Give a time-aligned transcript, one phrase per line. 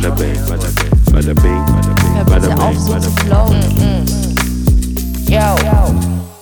[0.00, 3.00] bada bing, bada bing, bada bing, bada bing, Hör bada bitte auf, bing, so bada
[3.02, 3.26] zu bing.
[3.26, 3.62] flowen.
[5.26, 5.38] Yo.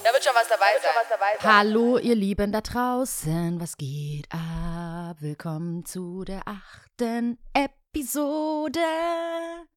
[0.04, 0.72] Da wird schon was dabei
[1.40, 1.42] sein.
[1.42, 5.16] Hallo, ihr Lieben da draußen, was geht ab?
[5.20, 8.80] Willkommen zu der achten Episode.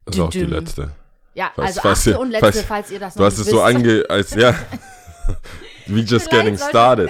[0.06, 0.92] Das ist auch die letzte.
[1.34, 3.38] Ja, Falls- also falls achte ihr- und letzte, falls- falls ihr das noch Du hast
[3.38, 3.76] nicht es so wisst.
[3.76, 4.04] ange...
[4.10, 4.54] als ja.
[5.88, 7.10] We just Vielleicht getting sollte- started.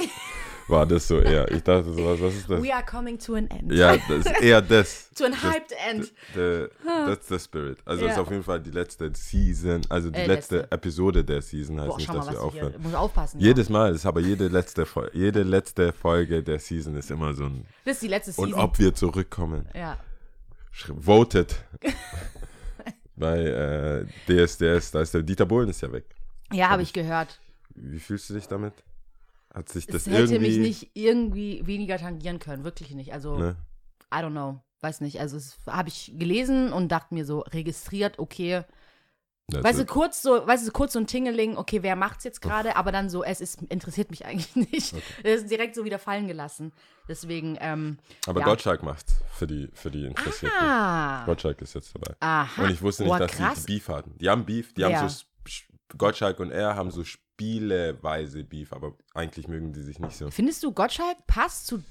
[0.69, 1.49] War das so eher.
[1.51, 2.61] Ich dachte so, was, was ist das?
[2.63, 3.71] We are coming to an end.
[3.73, 5.09] Ja, das ist eher das.
[5.15, 6.13] To an Das- hyped end.
[6.35, 7.79] The, that's the spirit.
[7.85, 8.21] Also das ist Ja.
[8.23, 10.71] auf jeden Fall die letzte Season, also die Äh, letzte, letzte.
[10.71, 12.73] Episode der Season heißt Boah, nicht, mal, dass wir aufhören.
[12.79, 13.39] Muss aufpassen.
[13.39, 17.33] Jedes Mal, das ist aber jede letzte, Fol- jede letzte Folge der Season ist immer
[17.33, 17.55] so ein.
[17.57, 17.61] ja.
[17.85, 18.61] Das ist die letzte Und Season.
[18.63, 19.67] ob wir zurückkommen.
[19.75, 19.97] ja.
[20.87, 21.55] Voted.
[23.15, 26.05] Bei äh, DSDS, da ist der Dieter Bohlen ist ja weg.
[26.53, 27.37] ja, habe ich gehört.
[27.75, 28.73] Wie fühlst du dich damit?
[29.53, 30.57] Hat sich Das das hätte irgendwie.
[30.57, 33.13] mich nicht irgendwie weniger tangieren können, wirklich nicht.
[33.13, 33.55] Also, Ne?
[34.13, 35.19] I don't know, weiß nicht.
[35.19, 38.63] Also, das habe ich gelesen und dachte mir so, registriert, okay.
[39.51, 42.23] Das Weißt du, ist- kurz so, weißt du, kurz so ein Tingeling, okay, wer macht's
[42.23, 44.93] jetzt gerade, aber dann so, es ist, interessiert mich eigentlich nicht.
[45.23, 46.71] Das ist direkt so wieder fallen gelassen.
[47.07, 47.97] Deswegen, ähm,
[48.27, 48.45] aber ja.
[48.45, 50.55] Gottschalk macht's für die, für die Interessierten.
[50.59, 52.15] ah, Gottschalk ist jetzt dabei.
[52.19, 52.61] aha.
[52.63, 53.65] Und ich wusste nicht, Boah, dass krass.
[53.65, 54.15] die Beef hatten.
[54.19, 54.91] Die haben Beef, die Ja.
[55.01, 55.25] haben so,
[55.97, 60.29] Gottschalk und er haben so spieleweise Beef, aber eigentlich mögen die sich nicht so.
[60.31, 61.83] Findest du, Gottschalk passt zu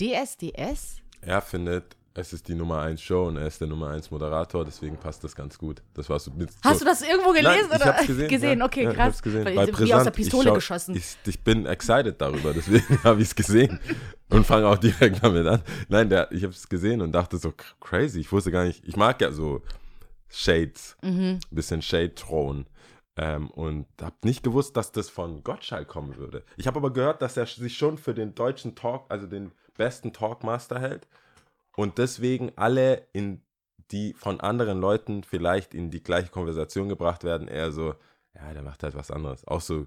[0.00, 0.96] DSDS?
[1.20, 4.64] Er findet, es ist die Nummer 1 Show und er ist der Nummer 1 Moderator,
[4.64, 5.82] deswegen passt das ganz gut.
[5.94, 6.30] Das war so
[6.62, 7.68] Hast so, du das irgendwo gelesen?
[7.68, 7.96] Nein, ich oder?
[7.96, 8.58] hab's gesehen.
[8.60, 9.06] ja, okay, ja, Ich krass.
[9.06, 9.44] hab's gesehen.
[9.44, 10.96] Weil Bei ich, wie aus der Pistole ich schau- geschossen.
[10.96, 13.80] Ich, ich bin excited darüber, deswegen habe ich es gesehen
[14.30, 15.62] und fange auch direkt damit an.
[15.88, 18.20] Nein, der, ich habe es gesehen und dachte so crazy.
[18.20, 19.62] Ich wusste gar nicht, ich mag ja so
[20.28, 21.38] Shades, Mhm.
[21.50, 22.66] bisschen Shade thrown.
[23.16, 26.44] Ähm, und habe nicht gewusst, dass das von Gottschalk kommen würde.
[26.56, 30.12] Ich habe aber gehört, dass er sich schon für den deutschen Talk, also den besten
[30.12, 31.06] Talkmaster hält
[31.76, 33.42] und deswegen alle in
[33.90, 37.94] die von anderen Leuten vielleicht in die gleiche Konversation gebracht werden, eher so,
[38.34, 39.46] ja, der macht halt was anderes.
[39.46, 39.86] Auch so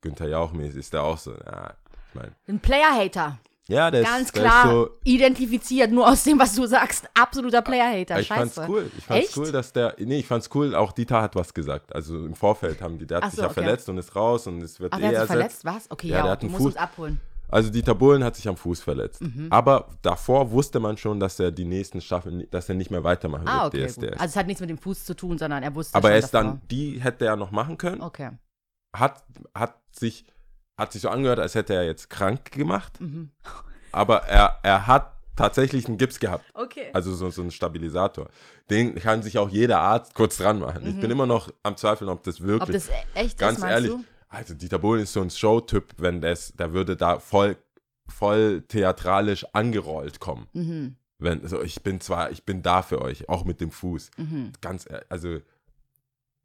[0.00, 1.74] Günther Jauch-mäßig ist der auch so, ja,
[2.08, 3.38] ich meine, Ein Player-Hater.
[3.68, 7.08] Ja, der Ganz ist, der klar ist so, identifiziert, nur aus dem, was du sagst.
[7.14, 8.20] Absoluter Player-Hater.
[8.20, 8.68] ich fand's Scheiße.
[8.70, 8.90] cool.
[8.98, 9.36] Ich fand's Echt?
[9.38, 11.94] cool, dass der, nee, ich fand's cool, auch Dieter hat was gesagt.
[11.94, 13.62] Also im Vorfeld haben die, der hat Ach sich so, ja okay.
[13.62, 15.62] verletzt und ist raus und es wird Ach, eh der hat sich ersetzt.
[15.62, 15.90] verletzt, was?
[15.90, 17.20] Okay, Ja, ja, der hat du einen musst Fuß- uns abholen.
[17.50, 19.20] Also Dieter Bohlen hat sich am Fuß verletzt.
[19.20, 19.46] Mhm.
[19.50, 23.46] Aber davor wusste man schon, dass er die nächsten Staffeln, dass er nicht mehr weitermachen
[23.46, 23.86] Ah, wird, okay.
[23.86, 24.00] DSDS.
[24.10, 24.12] Gut.
[24.14, 26.18] Also es hat nichts mit dem Fuß zu tun, sondern er wusste Aber schon er
[26.18, 26.50] ist davor.
[26.52, 28.30] dann, die hätte er noch machen können, Okay.
[28.96, 29.22] hat,
[29.54, 30.24] hat, sich,
[30.76, 33.00] hat sich so angehört, als hätte er jetzt krank gemacht.
[33.00, 33.30] Mhm.
[33.92, 36.44] Aber er, er hat tatsächlich einen Gips gehabt.
[36.54, 36.90] Okay.
[36.92, 38.28] Also so, so einen Stabilisator.
[38.70, 40.86] Den kann sich auch jeder Arzt kurz dran machen.
[40.86, 42.62] Ich bin immer noch am Zweifeln, ob das wirklich.
[42.62, 44.04] Ob das echt ganz ist, meinst ehrlich, du?
[44.28, 47.56] also Dieter Bohlen ist so ein Showtyp, wenn das, der würde da voll,
[48.06, 50.48] voll theatralisch angerollt kommen.
[50.52, 50.96] Mhm.
[51.18, 54.10] Wenn, so, ich bin zwar, ich bin da für euch, auch mit dem Fuß.
[54.16, 54.52] Mhm.
[54.60, 55.38] Ganz, also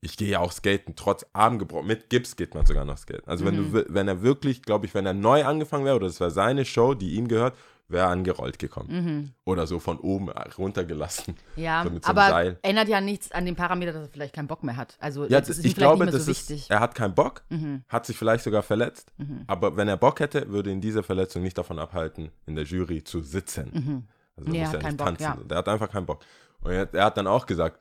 [0.02, 1.88] ich gehe ja auch skaten, trotz Armgebrochen.
[1.88, 3.28] Mit Gips geht man sogar noch skaten.
[3.28, 3.72] Also wenn, Mhm.
[3.72, 6.32] du, wi- wenn er wirklich, glaube ich, wenn er neu angefangen wäre, oder das wäre
[6.32, 7.56] seine Show, die ihm gehört,
[7.90, 8.90] wäre er angerollt gekommen.
[8.92, 9.32] Mhm.
[9.46, 11.36] Oder so von oben runtergelassen.
[11.56, 12.59] Ja, So mit so aber Seil.
[12.62, 14.96] ändert ja nichts an dem Parameter, dass er vielleicht keinen Bock mehr hat.
[15.00, 16.70] Also Ja, das ist ich vielleicht glaube, nicht mehr das so ist, wichtig.
[16.70, 17.84] er hat keinen Bock, Mhm.
[17.90, 19.12] hat sich vielleicht sogar verletzt.
[19.18, 19.44] Mhm.
[19.48, 23.04] Aber wenn er Bock hätte, würde ihn diese Verletzung nicht davon abhalten, in der Jury
[23.04, 23.72] zu sitzen.
[23.74, 24.08] Mhm.
[24.38, 25.24] Also er er muss ja hat keinen nicht Bock, tanzen.
[25.24, 25.38] ja.
[25.48, 26.20] Der hat einfach keinen Bock.
[26.62, 27.80] Und er, er hat dann auch gesagt,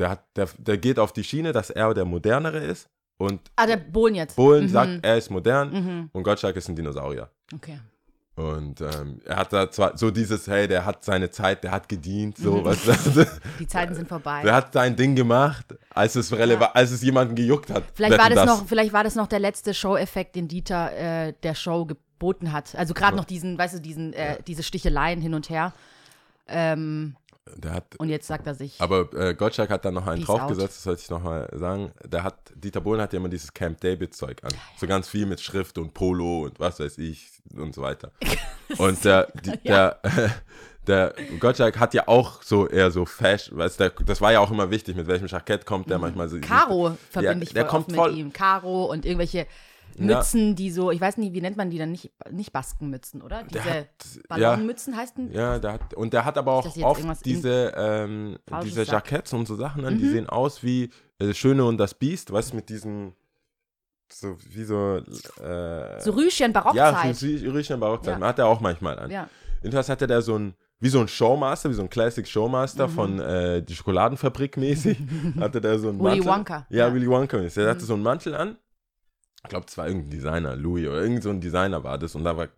[0.00, 2.88] der, hat, der, der geht auf die Schiene, dass er der Modernere ist.
[3.18, 4.34] Und Ah, der Bohlen jetzt.
[4.36, 4.68] Bohlen Mhm.
[4.68, 6.10] sagt, er ist modern Mhm.
[6.12, 7.28] und Gottschalk ist ein Dinosaurier.
[7.54, 7.78] Okay.
[8.36, 11.86] Und ähm, er hat da zwar so dieses, hey, der hat seine Zeit, der hat
[11.90, 12.64] gedient, so, Mhm.
[12.64, 12.78] was?
[13.58, 14.40] Die Zeiten sind vorbei.
[14.42, 17.82] Der hat sein Ding gemacht, als es relevant, als es jemanden gejuckt hat.
[17.92, 21.34] Vielleicht war Wetten, das, noch, vielleicht war das noch der letzte Show-Effekt, den Dieter äh,
[21.42, 22.74] der Show geboten hat.
[22.76, 23.16] Also gerade Ja.
[23.20, 25.74] noch diesen, weißt du, diesen, äh, diese Sticheleien hin und her.
[26.48, 27.16] Ähm,
[27.56, 28.80] Der hat, und jetzt sagt er sich.
[28.80, 31.92] aber äh, Gottschalk hat dann noch einen draufgesetzt, das sollte ich nochmal sagen.
[32.04, 34.52] Der hat, Dieter Bohlen hat ja immer dieses Camp David-Zeug an.
[34.78, 38.12] So ganz viel mit Schrift und Polo und was weiß ich und so weiter.
[38.78, 39.98] Und der, die, der,
[40.86, 44.50] der Gottschalk hat ja auch so eher so Fashion, weißt du, das war ja auch
[44.52, 46.38] immer wichtig, mit welchem Jackett kommt der manchmal so.
[46.40, 48.32] Caro verbinde ich der voll kommt mit voll- ihm.
[48.32, 49.46] Caro und irgendwelche
[49.98, 50.16] Ja.
[50.16, 51.90] Mützen, die so, ich weiß nicht, wie nennt man die dann?
[51.92, 53.42] Nicht, nicht Baskenmützen, oder?
[53.44, 53.70] Der Diese
[54.20, 55.32] hat- Ballonmützen heißen.
[55.32, 58.82] Ja, der hat, und der hat aber auch oft diese, ähm, diese.
[58.84, 60.10] Jacketts und so Sachen an, die Mhm.
[60.12, 63.12] sehen aus wie äh, Schöne und das Biest, weißt du, mit diesem,
[64.12, 64.96] so wie so,
[65.42, 67.16] äh, So Rüschen, ja, Barockzeit.
[67.16, 68.26] so Rüchen Barockzeit, Ja.
[68.26, 69.10] hat er auch manchmal an.
[69.10, 69.28] Ja.
[69.62, 72.92] Jedenfalls hatte der so ein, wie so ein Showmaster, wie so ein Classic Showmaster Mhm.
[72.92, 74.96] von äh, die Schokoladenfabrik mäßig,
[75.40, 76.24] hatte der so einen Willy.
[76.24, 76.66] Wonka.
[76.70, 76.94] Ja, Ja.
[76.94, 77.36] Willy Wonka.
[77.38, 77.86] Der hatte Mhm.
[77.86, 78.56] so einen Mantel an.
[79.44, 82.36] Ich glaube, es war irgendein Designer, Louis oder irgend so Designer war das und da
[82.36, 82.48] war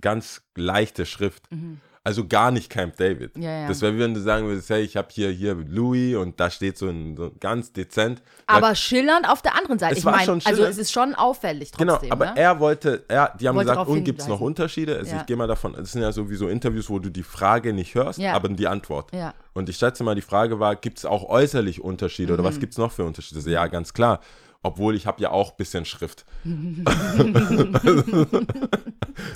[0.00, 1.50] ganz leichte Schrift.
[1.52, 1.80] Mhm.
[2.06, 3.34] Also gar nicht Camp David.
[3.38, 3.68] Ja, ja.
[3.68, 6.76] Das wäre, wenn du sagen würdest, hey, ich habe hier, hier Louis und da steht
[6.76, 8.20] so ein so ganz dezent.
[8.46, 9.92] Aber schillernd auf der anderen Seite.
[9.94, 12.12] Es ich war meine, also es ist schon auffällig Genau, trotzdem.
[12.12, 12.32] aber ne?
[12.36, 14.40] er wollte, er, die haben Wollte gesagt, und gibt es noch.
[14.40, 14.96] Unterschiede?
[14.98, 15.20] Also Ja.
[15.20, 18.20] ich gehe mal davon, es sind ja sowieso Interviews, wo du die Frage nicht hörst,
[18.20, 19.10] aber die Antwort.
[19.14, 19.32] Ja.
[19.54, 22.46] Und ich schätze mal, die Frage war, gibt es auch äußerlich Unterschiede oder Mhm.
[22.48, 23.40] was gibt es noch für Unterschiede?
[23.40, 24.20] So, ja, ganz klar.
[24.64, 26.24] Obwohl ich habe ja auch ein bisschen Schrift.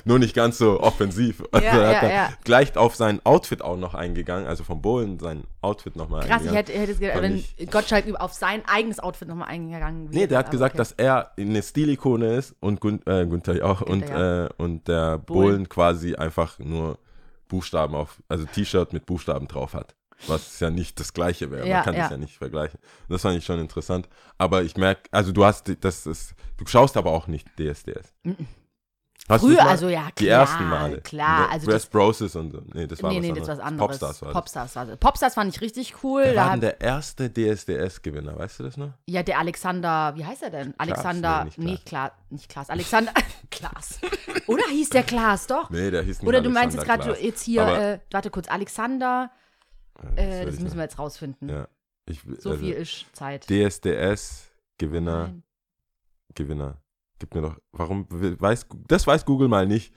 [0.05, 1.45] Nur nicht ganz so offensiv.
[1.53, 2.29] Also Ja, er ja, hat er ja.
[2.45, 6.49] gleich auf sein Outfit auch noch eingegangen, also vom Bohlen sein Outfit nochmal Krass, ich
[6.51, 6.57] eingegangen.
[6.57, 10.19] hätte, hätte es wenn ich- Gottschalk über- auf sein eigenes Outfit nochmal eingegangen wäre.
[10.23, 10.79] Nee, der hat gesagt, okay.
[10.79, 14.47] dass er eine Stilikone ist und Gun äh, Günther ja auch und, ja.
[14.47, 15.49] äh, und der Bohlen.
[15.51, 16.99] Bohlen quasi einfach nur
[17.49, 19.95] Buchstaben auf, also T-Shirt mit Buchstaben drauf hat.
[20.27, 21.67] Was ja nicht das gleiche wäre.
[21.67, 22.03] Ja, Man kann ja.
[22.03, 22.81] das ja nicht vergleichen.
[23.09, 24.09] Das fand ich schon interessant.
[24.37, 28.15] Aber ich merke, also du hast, das ist, du schaust aber auch nicht DSDS.
[29.29, 29.69] Hast Früher, mal?
[29.69, 30.13] also ja, klar.
[30.19, 31.01] Die ersten Male.
[31.03, 32.63] Klar, also das, Broses und so.
[32.73, 33.47] Nee, das war nee, was nee, anderes.
[33.47, 33.89] das was anderes.
[33.89, 34.33] Popstars war.
[34.33, 34.97] Popstars war das.
[34.97, 36.23] Popstars fand ich richtig cool.
[36.25, 38.39] Wer Da war der erste DSDS-Gewinner?
[38.39, 38.91] Weißt du das noch?
[39.07, 40.75] ja, der Alexander, wie heißt er denn?
[40.79, 43.13] Alexander, nee, nicht nee, Klaas, nicht Klaas, Alexander,
[43.51, 43.99] Klaas.
[44.47, 45.69] Oder hieß der Klaas, doch?
[45.69, 47.21] Nee, der hieß nicht Oder du meinst jetzt gerade Klaas.
[47.21, 49.31] jetzt hier, äh, warte kurz, Alexander,
[50.17, 51.49] äh, das ich müssen wir jetzt rausfinden.
[51.49, 51.69] Ja.
[52.07, 53.47] Ich, So also, viel ist Zeit.
[53.49, 55.29] DSDS-Gewinner.
[55.29, 55.43] Nein.
[56.35, 56.81] Gewinner.
[57.19, 57.57] Gib mir doch.
[57.73, 59.93] Warum weiß das weiß Google mal nicht.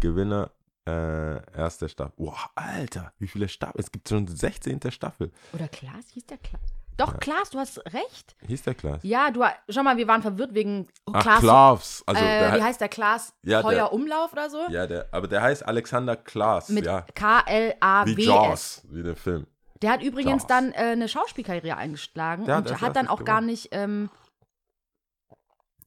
[0.00, 0.50] Gewinner
[0.86, 2.12] äh, erste Staffel.
[2.18, 3.80] Wow, Alter, wie viele Staffeln?
[3.82, 4.80] Es gibt schon 16.
[4.90, 5.32] Staffel.
[5.52, 6.60] Oder Klaas, hieß der Klaas?
[6.96, 8.36] Doch, Klaas, du hast recht.
[8.46, 9.00] Hieß der Klaas?
[9.02, 11.40] Ja, du, schau mal, wir waren verwirrt wegen Ach, Klaas.
[11.40, 12.02] Klaas.
[12.06, 13.34] Also äh, der, wie heißt der Klaas?
[13.42, 14.58] Ja, der- Heuer Umlauf oder so?
[14.70, 16.68] ja, der, aber der heißt Alexander Klaas.
[16.68, 17.04] Mit ja.
[17.06, 18.24] Wie K-L-A-W-S.
[18.26, 19.46] Jaws, wie der Film.
[19.82, 20.46] Der hat übrigens Jaws.
[20.46, 24.08] dann äh, eine Schauspielkarriere eingeschlagen Ja, und der hat hat dann auch gar nicht, ähm,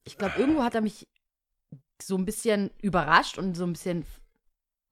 [0.04, 1.08] ich glaube, irgendwo hat er mich
[2.02, 4.04] so ein bisschen überrascht und so ein bisschen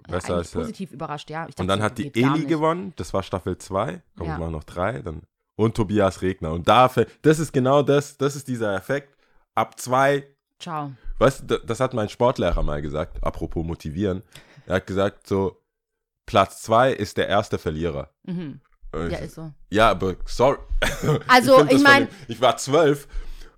[0.08, 1.42] Besser als positiv überrascht, ja.
[1.48, 4.38] Ich Und dachte dann hat die Eli gewonnen, das war Staffel 2, kommen Ja.
[4.38, 5.22] mal noch drei, dann
[5.56, 6.52] und Tobias Regner.
[6.52, 9.16] Und dafür, das ist genau das, das ist dieser Effekt.
[9.54, 10.26] Ab zwei,
[10.60, 10.92] Ciao.
[11.18, 14.22] weißt du, das hat mein Sportlehrer mal gesagt, apropos motivieren.
[14.66, 15.62] Er hat gesagt, so,
[16.26, 18.10] Platz zwei ist der erste Verlierer.
[18.24, 18.60] Mhm.
[18.92, 19.52] Und Ja, ich- ist so.
[19.70, 20.58] ja, aber sorry.
[21.28, 23.08] Also, ich von mein- dem- ich war zwölf.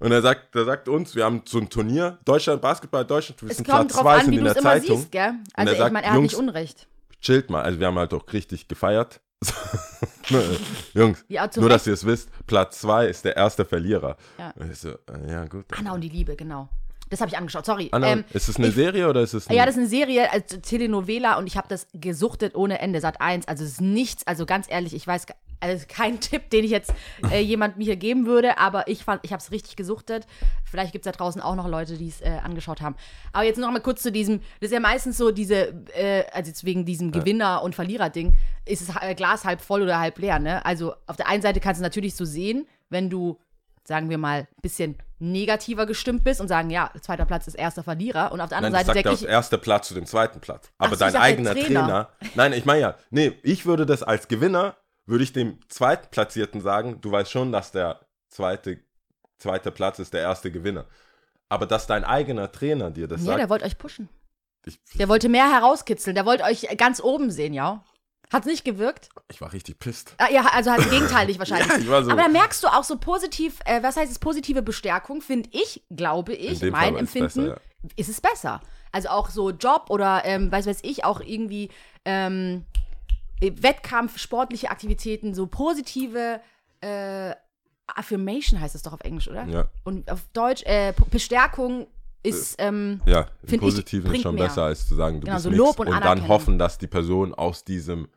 [0.00, 3.52] Und er sagt, er sagt uns, wir haben so ein Turnier, Deutschland, Basketball, Deutschland, wir
[3.52, 4.98] sind Platz zwei, an, sind in der Zeitung.
[4.98, 5.16] siehst?
[5.16, 6.86] Also, er ich sagt, meine, er hat nicht Jungs, Unrecht.
[7.20, 9.20] Chillt mal, also wir haben halt auch richtig gefeiert.
[10.94, 11.74] Jungs, Ja, nur Recht.
[11.74, 14.16] dass ihr es wisst, Platz zwei ist der erste Verlierer.
[14.38, 14.52] Ja.
[14.74, 15.66] So, äh, ja gut.
[15.76, 16.68] Anna und die Liebe, genau.
[17.10, 17.88] Das habe ich angeschaut, sorry.
[17.92, 19.88] Anna, ähm, ist es eine ich- Serie oder ist es ein, Ja, das ist eine
[19.88, 23.48] Serie, also Telenovela und ich habe das gesuchtet ohne Ende, Sat 1.
[23.48, 25.26] Also es ist nichts, also ganz ehrlich, ich weiß,
[25.60, 26.92] also kein Tipp, den ich jetzt
[27.30, 30.26] äh, jemandem hier geben würde, aber ich fand, ich habe es richtig gesuchtet.
[30.64, 32.94] Vielleicht gibt es da draußen auch noch Leute, die es äh, angeschaut haben.
[33.32, 36.48] Aber jetzt noch mal kurz zu diesem, das ist ja meistens so diese, äh, also
[36.48, 38.34] jetzt wegen diesem Gewinner- und Verlierer-Ding,
[38.66, 40.64] ist das äh, Glas halb voll oder halb leer, ne?
[40.64, 43.38] Also auf der einen Seite kannst du natürlich so sehen, wenn du
[43.84, 47.82] sagen wir mal, ein bisschen negativer gestimmt bist und sagen, ja, zweiter Platz ist erster
[47.82, 48.32] Verlierer.
[48.32, 50.40] Und auf der Nein, anderen das Seite sagt denke ich, erster Platz zu dem zweiten
[50.40, 50.70] Platz.
[50.78, 51.66] Aber ich dein eigener Trainer.
[51.66, 52.08] Trainer.
[52.34, 54.76] Nein, ich meine ja, nee, ich würde das als Gewinner,
[55.06, 58.80] würde ich dem Zweitplatzierten sagen, du weißt schon, dass der zweite,
[59.38, 60.86] zweite Platz ist der erste Gewinner.
[61.48, 64.08] Aber dass dein eigener Trainer dir das ja, der sagt, wollte euch pushen.
[64.66, 66.14] ich, Der wollte mehr herauskitzeln.
[66.14, 67.84] Der wollte euch ganz oben sehen, ja.
[68.32, 69.08] Hat's nicht gewirkt?
[69.30, 70.14] ich war richtig pisst.
[70.18, 71.68] Ah, ja, also hat gegenteilig wahrscheinlich.
[71.68, 74.18] Ja, ich war so- Aber da merkst du auch so positiv, äh, was heißt es,
[74.18, 77.60] positive Bestärkung, finde ich, glaube ich, mein es Empfinden, besser,
[77.96, 78.60] ist es besser.
[78.92, 81.70] Also auch so Job oder, ähm, weiß weiß ich, auch irgendwie
[82.04, 82.64] ähm,
[83.40, 86.40] Wettkampf, sportliche Aktivitäten, so positive
[86.80, 87.34] äh,
[87.86, 89.44] Affirmation heißt es doch auf Englisch, oder?
[89.46, 89.68] Ja.
[89.84, 91.86] Und auf Deutsch, äh, Bestärkung
[92.22, 94.44] ist, ähm, Ja, im Find ich, Positiven ist schon mehr.
[94.48, 95.50] besser, als zu sagen, du Genau, bist so.
[95.50, 98.08] Lob und und dann hoffen, dass die Person aus diesem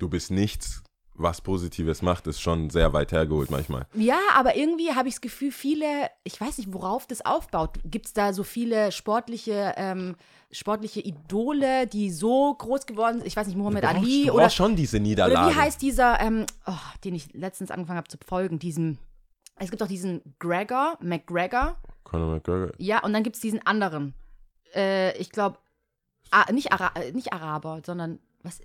[0.00, 0.82] Du bist nichts,
[1.14, 3.86] was Positives macht, ist schon sehr weit hergeholt manchmal.
[3.94, 7.78] Ja, aber irgendwie habe ich das Gefühl, viele, ich weiß nicht, worauf das aufbaut.
[7.84, 10.16] Gibt es da so viele sportliche, ähm,
[10.50, 13.26] sportliche Idole, die so groß geworden sind?
[13.26, 15.54] Ich weiß nicht, Muhammad brauchst- Ali du oder, schon diese oder Niederlage.
[15.54, 16.72] wie heißt dieser, ähm, oh,
[17.04, 18.96] den ich letztens angefangen habe zu folgen, diesem,
[19.56, 22.72] es gibt auch diesen Gregor, McGregor, Conor McGregor.
[22.78, 24.14] ja, und dann gibt es diesen anderen.
[24.74, 25.58] Äh, ich glaube,
[26.30, 28.60] ah, nicht, Ara äh, nicht Araber, sondern, was,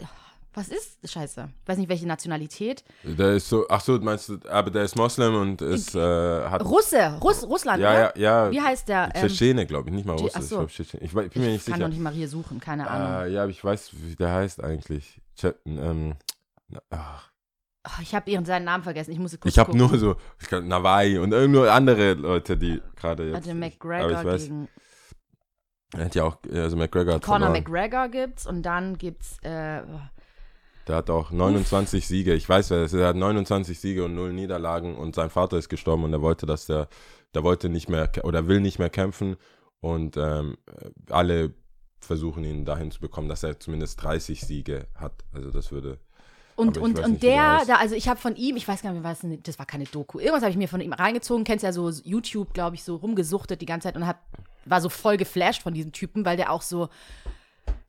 [0.55, 2.83] was ist, scheiße, ich weiß nicht, welche Nationalität.
[3.03, 6.63] Der ist so, ach so, meinst du, aber der ist Moslem und ist, äh, hat.
[6.63, 7.99] Russe, Russ, Russland, ja, ne?
[8.15, 8.51] ja, ja.
[8.51, 9.09] Wie heißt der?
[9.13, 10.31] Ähm, Tschetschene, glaube ich, nicht mal Russe.
[10.35, 10.57] ach Ich, so.
[10.57, 11.03] glaub, Tschetschene.
[11.03, 11.85] ich, wei- bin mir nicht kann sicher.
[11.85, 13.07] doch nicht mal hier suchen, keine Ahnung.
[13.07, 15.21] Ah, ja, aber ich weiß, wie der heißt eigentlich.
[15.35, 16.15] Tschet, ähm,
[16.89, 17.31] ach.
[17.87, 19.11] Oh, ich habe ihren seinen Namen vergessen.
[19.11, 22.81] Ich muss kurz Ich habe nur so, ich kann, Nawai und irgendwo andere Leute, die
[22.95, 23.45] gerade jetzt.
[23.47, 24.67] Aber McGregor ich weiß, gegen.
[25.95, 27.49] Er hat ja auch, also McGregor hat Conor.
[27.51, 29.81] McGregor gibt's und dann gibt's äh,
[30.87, 32.33] Der hat auch 29 Siege.
[32.33, 32.99] Ich weiß, wer das ist.
[32.99, 36.45] Er hat 29 Siege und null Niederlagen und sein Vater ist gestorben und er wollte,
[36.45, 36.87] dass der,
[37.33, 39.35] der wollte nicht mehr oder will nicht mehr kämpfen
[39.79, 40.57] und ähm,
[41.09, 41.53] alle
[41.99, 45.23] versuchen ihn dahin zu bekommen, dass er zumindest 30 Siege hat.
[45.33, 45.99] Also das würde.
[46.55, 48.93] Und, und, und nicht, der der, da, also ich habe von ihm, ich weiß gar
[48.93, 51.73] nicht, was, das war keine Doku, irgendwas habe ich mir von ihm reingezogen, kennst ja
[51.73, 54.21] so YouTube, glaube ich, so rumgesuchtet die ganze Zeit und hab,
[54.63, 56.87] war so voll geflasht von diesem Typen, weil der auch so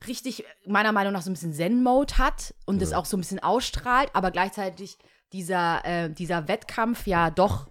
[0.06, 3.40] richtig, meiner Meinung nach, so ein bisschen Zen-Mode hat und das auch so ein bisschen
[3.42, 4.98] ausstrahlt, aber gleichzeitig
[5.32, 7.66] dieser, äh, dieser Wettkampf ja doch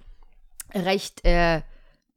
[0.73, 1.61] recht, äh,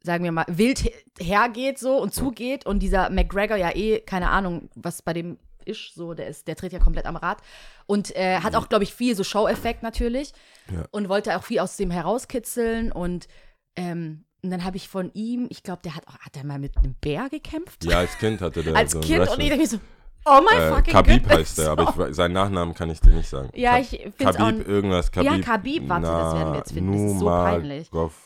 [0.03, 4.31] sagen wir mal, wild he- hergeht so und zugeht und dieser McGregor ja eh, keine
[4.31, 7.39] Ahnung, was bei dem ist, so, der ist, der dreht ja komplett am Rad
[7.87, 10.33] und äh, hat auch, glaube ich, viel so Show-Effekt natürlich
[10.73, 10.85] Ja.
[10.91, 13.29] und wollte auch viel aus dem herauskitzeln und
[13.77, 16.61] ähm, und dann habe ich von ihm, ich glaube, der hat auch, hat er mal
[16.61, 17.85] mit einem Bär gekämpft?
[17.85, 19.81] Ja, als Kind hatte der Als so Kind und ich Wrestling- dachte mir so,
[20.31, 21.39] oh my äh, fucking Khabib goodness.
[21.39, 23.51] heißt der, aber ich, seinen Nachnamen kann ich dir nicht sagen.
[23.55, 25.33] Ja, Ka- ich auch Khabib, irgendwas, Khabib.
[25.33, 27.93] Ja, Khabib, warte, das werden wir jetzt finden, das ist so peinlich.
[27.93, 28.25] Nurmagomedov.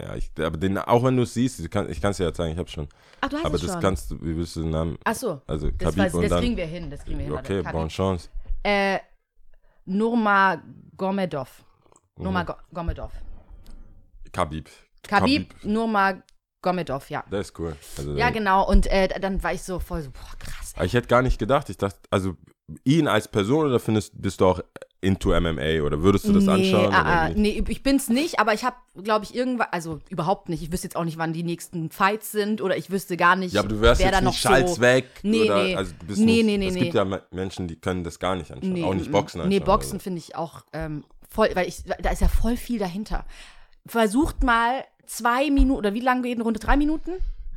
[0.00, 2.52] Ja, ich, aber den, auch wenn du es siehst, ich kann es dir jetzt sagen,
[2.52, 2.88] ich hab's schon.
[3.20, 3.80] Ach, du hast aber es das schon.
[3.80, 4.98] kannst du, wie willst du den Namen?
[5.04, 6.40] Ach so, Also das, Khabib weiß, und das dann.
[6.40, 7.34] kriegen wir hin, das kriegen wir hin.
[7.34, 7.88] Okay, bonne Khabib.
[7.90, 8.28] Chance.
[8.62, 8.98] Äh,
[9.86, 11.64] Nurmagomedov.
[12.16, 13.12] Nurmagomedov.
[14.32, 14.68] Khabib.
[15.08, 15.54] Khabib
[16.64, 17.24] Nurmagomedov, ja.
[17.30, 17.76] Der ist cool.
[17.96, 18.68] Also Ja, genau.
[18.68, 20.72] Und äh, dann war ich so voll so, boah, krass.
[20.76, 21.68] Aber Ich hätte gar nicht gedacht.
[21.70, 22.36] Ich dachte, also
[22.84, 24.60] ihn als Person oder findest bist du auch
[25.00, 26.92] into MMA oder würdest du das nee, anschauen?
[26.94, 30.50] ah, oder ah, nee, ich bin's nicht, aber ich habe, glaube ich, irgendwann, also überhaupt
[30.50, 30.62] nicht.
[30.62, 33.54] Ich wüsste jetzt auch nicht, wann die nächsten Fights sind oder ich wüsste gar nicht,
[33.54, 34.80] Ja, aber du wärst wer jetzt da noch Schalz so.
[34.82, 35.06] weg.
[35.22, 35.74] Nee, oder, nee.
[35.74, 36.80] Also du bist Nee, nicht, nee, Es nee.
[36.80, 38.84] gibt ja Me- Menschen, die können das gar nicht anschauen.
[38.84, 39.48] Auch nicht Boxen anschauen.
[39.48, 43.24] Nee, Boxen finde ich auch ähm, voll, weil ich, da ist ja voll viel dahinter.
[43.86, 46.60] Versucht mal zwei Minuten, oder wie lange geht eine Runde?
[46.60, 47.12] Drei Minuten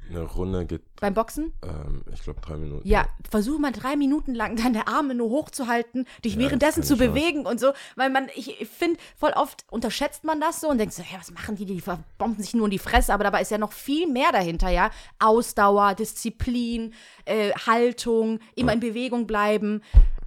[0.09, 1.53] Eine Runde geht, beim Boxen?
[1.63, 2.87] ähm, ich glaube, drei Minuten.
[2.87, 7.09] Ja, versuch mal drei Minuten lang deine Arme nur hochzuhalten, dich währenddessen keine zu Chance.
[7.09, 10.77] bewegen und so, weil man, ich, ich finde, voll oft unterschätzt man das so und
[10.77, 13.41] denkt so, ja, was machen die, die verbomben sich nur in die Fresse, aber dabei
[13.41, 14.89] ist ja noch viel mehr dahinter, ja.
[15.19, 16.93] Ausdauer, Disziplin,
[17.25, 19.81] äh, Haltung, immer in Bewegung bleiben.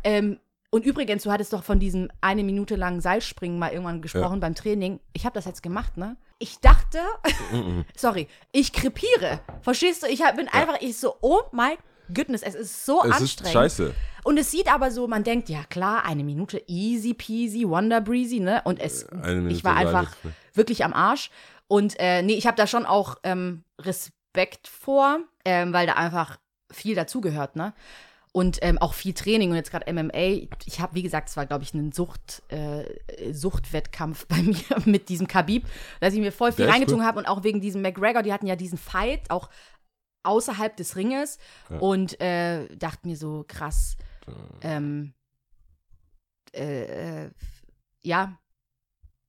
[0.05, 0.39] Ähm,
[0.71, 4.55] und übrigens, du hattest doch von diesem eine Minute langen Seilspringen mal irgendwann gesprochen beim
[4.55, 5.01] Training.
[5.13, 6.17] Ich habe das jetzt gemacht, ne?
[6.39, 6.99] Ich dachte,
[7.97, 9.41] sorry, ich krepiere.
[9.63, 10.07] Verstehst du?
[10.09, 11.77] Ich hab, bin einfach, ich so, oh my
[12.13, 13.53] goodness, es ist so Es ist anstrengend.
[13.53, 13.95] scheiße.
[14.25, 18.41] Und es sieht aber so, man denkt, ja klar, eine Minute easy peasy, wonder breezy,
[18.41, 18.61] ne?
[18.65, 21.31] Und es, Minute ich war einfach Seil- wirklich am Arsch.
[21.69, 26.39] Und äh, nee, ich habe da schon auch ähm, Respekt vor, ähm, weil da einfach
[26.71, 27.73] viel dazugehört, ne?
[28.37, 30.47] Und ähm, auch viel Training und jetzt gerade MMA.
[30.67, 32.85] Ich habe, wie gesagt, es war, glaube ich, ein Sucht, äh,
[33.33, 35.67] Suchtwettkampf bei mir mit diesem Khabib,
[36.01, 37.07] dass ich mir voll viel reingezogen gut.
[37.07, 39.49] habe und auch wegen diesem McGregor, die hatten ja diesen Fight, auch
[40.23, 41.39] außerhalb des Ringes
[41.81, 43.97] und äh, dachte mir so, krass,
[44.61, 45.15] ähm,
[46.55, 47.31] äh, äh,
[48.03, 48.39] ja,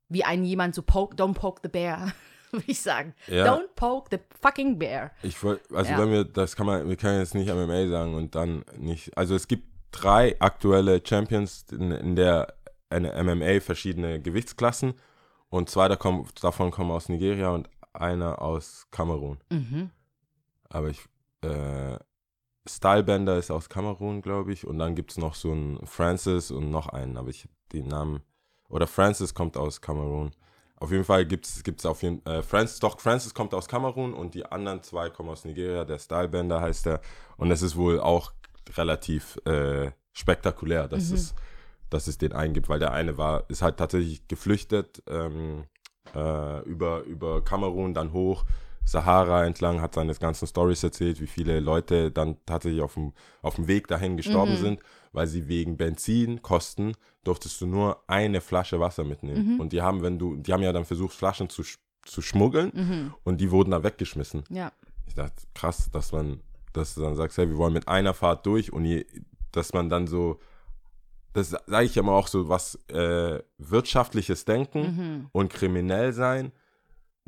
[0.10, 2.12] wie ein jemand so poke, don't poke the bear,
[2.52, 3.14] würde ich sagen.
[3.28, 3.46] Ja.
[3.54, 5.12] Don't poke the fucking bear.
[5.24, 5.98] Ich wollte, also Ja.
[6.00, 9.36] wenn wir, das kann man, wir können jetzt nicht MMA sagen und dann nicht, also
[9.36, 12.54] es gibt drei aktuelle Champions in, in der
[12.90, 14.94] eine MMA verschiedene Gewichtsklassen
[15.50, 19.40] und zwei davon kommen aus Nigeria und einer aus Kamerun.
[19.50, 19.90] Mhm.
[20.70, 21.02] Aber ich,
[21.42, 21.98] äh,
[22.68, 26.70] Stylebender ist aus Kamerun, glaube ich, und dann gibt es noch so einen Francis und
[26.70, 28.22] noch einen, aber ich den Namen,
[28.70, 30.32] oder Francis kommt aus Kamerun.
[30.80, 34.36] Auf jeden Fall gibt es auf jeden äh, Francis, doch Francis kommt aus Kamerun und
[34.36, 37.02] die anderen zwei kommen aus Nigeria, der Stylebender heißt der
[37.38, 38.32] und es ist wohl auch
[38.76, 41.36] relativ äh, spektakulär, dass, es,
[41.90, 45.66] dass es den einen gibt, weil der eine war, ist halt tatsächlich geflüchtet ähm,
[46.16, 48.46] äh, über, über Kamerun, dann hoch,
[48.88, 53.56] Sahara entlang, hat seine ganzen Stories erzählt, wie viele Leute dann tatsächlich auf dem, auf
[53.56, 54.80] dem Weg dahin gestorben sind,
[55.18, 59.60] weil sie wegen Benzinkosten durftest du nur eine Flasche Wasser mitnehmen.
[59.60, 61.64] Und die haben, wenn du, die haben ja dann versucht, Flaschen zu,
[62.06, 62.70] zu schmuggeln
[63.24, 64.44] und die wurden da weggeschmissen.
[64.50, 64.72] Ja.
[65.08, 68.46] Ich dachte, krass, dass man, dass du dann sagst, hey, wir wollen mit einer Fahrt
[68.46, 69.08] durch und je,
[69.52, 70.40] dass man dann so,
[71.34, 76.52] das sage ich immer auch so, was äh, wirtschaftliches Denken und kriminell sein,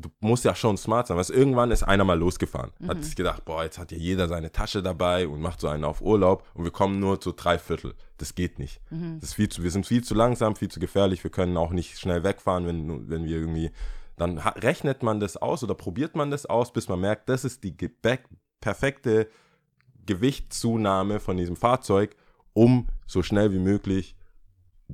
[0.00, 2.72] du musst ja schon smart sein, weil irgendwann ist einer mal losgefahren.
[2.88, 5.84] Hat sich gedacht, boah, jetzt hat ja jeder seine Tasche dabei und macht so einen
[5.84, 7.94] auf Urlaub und wir kommen nur zu drei Viertel.
[8.18, 8.80] Das geht nicht.
[9.20, 11.70] Das ist viel zu, wir sind viel zu langsam, viel zu gefährlich, wir können auch
[11.72, 13.70] nicht schnell wegfahren, wenn, wenn wir irgendwie,
[14.16, 17.64] dann rechnet man das aus oder probiert man das aus, bis man merkt, das ist
[17.64, 17.90] die ge-
[18.60, 19.28] perfekte
[20.06, 22.16] Gewichtszunahme von diesem Fahrzeug,
[22.52, 24.16] um so schnell wie möglich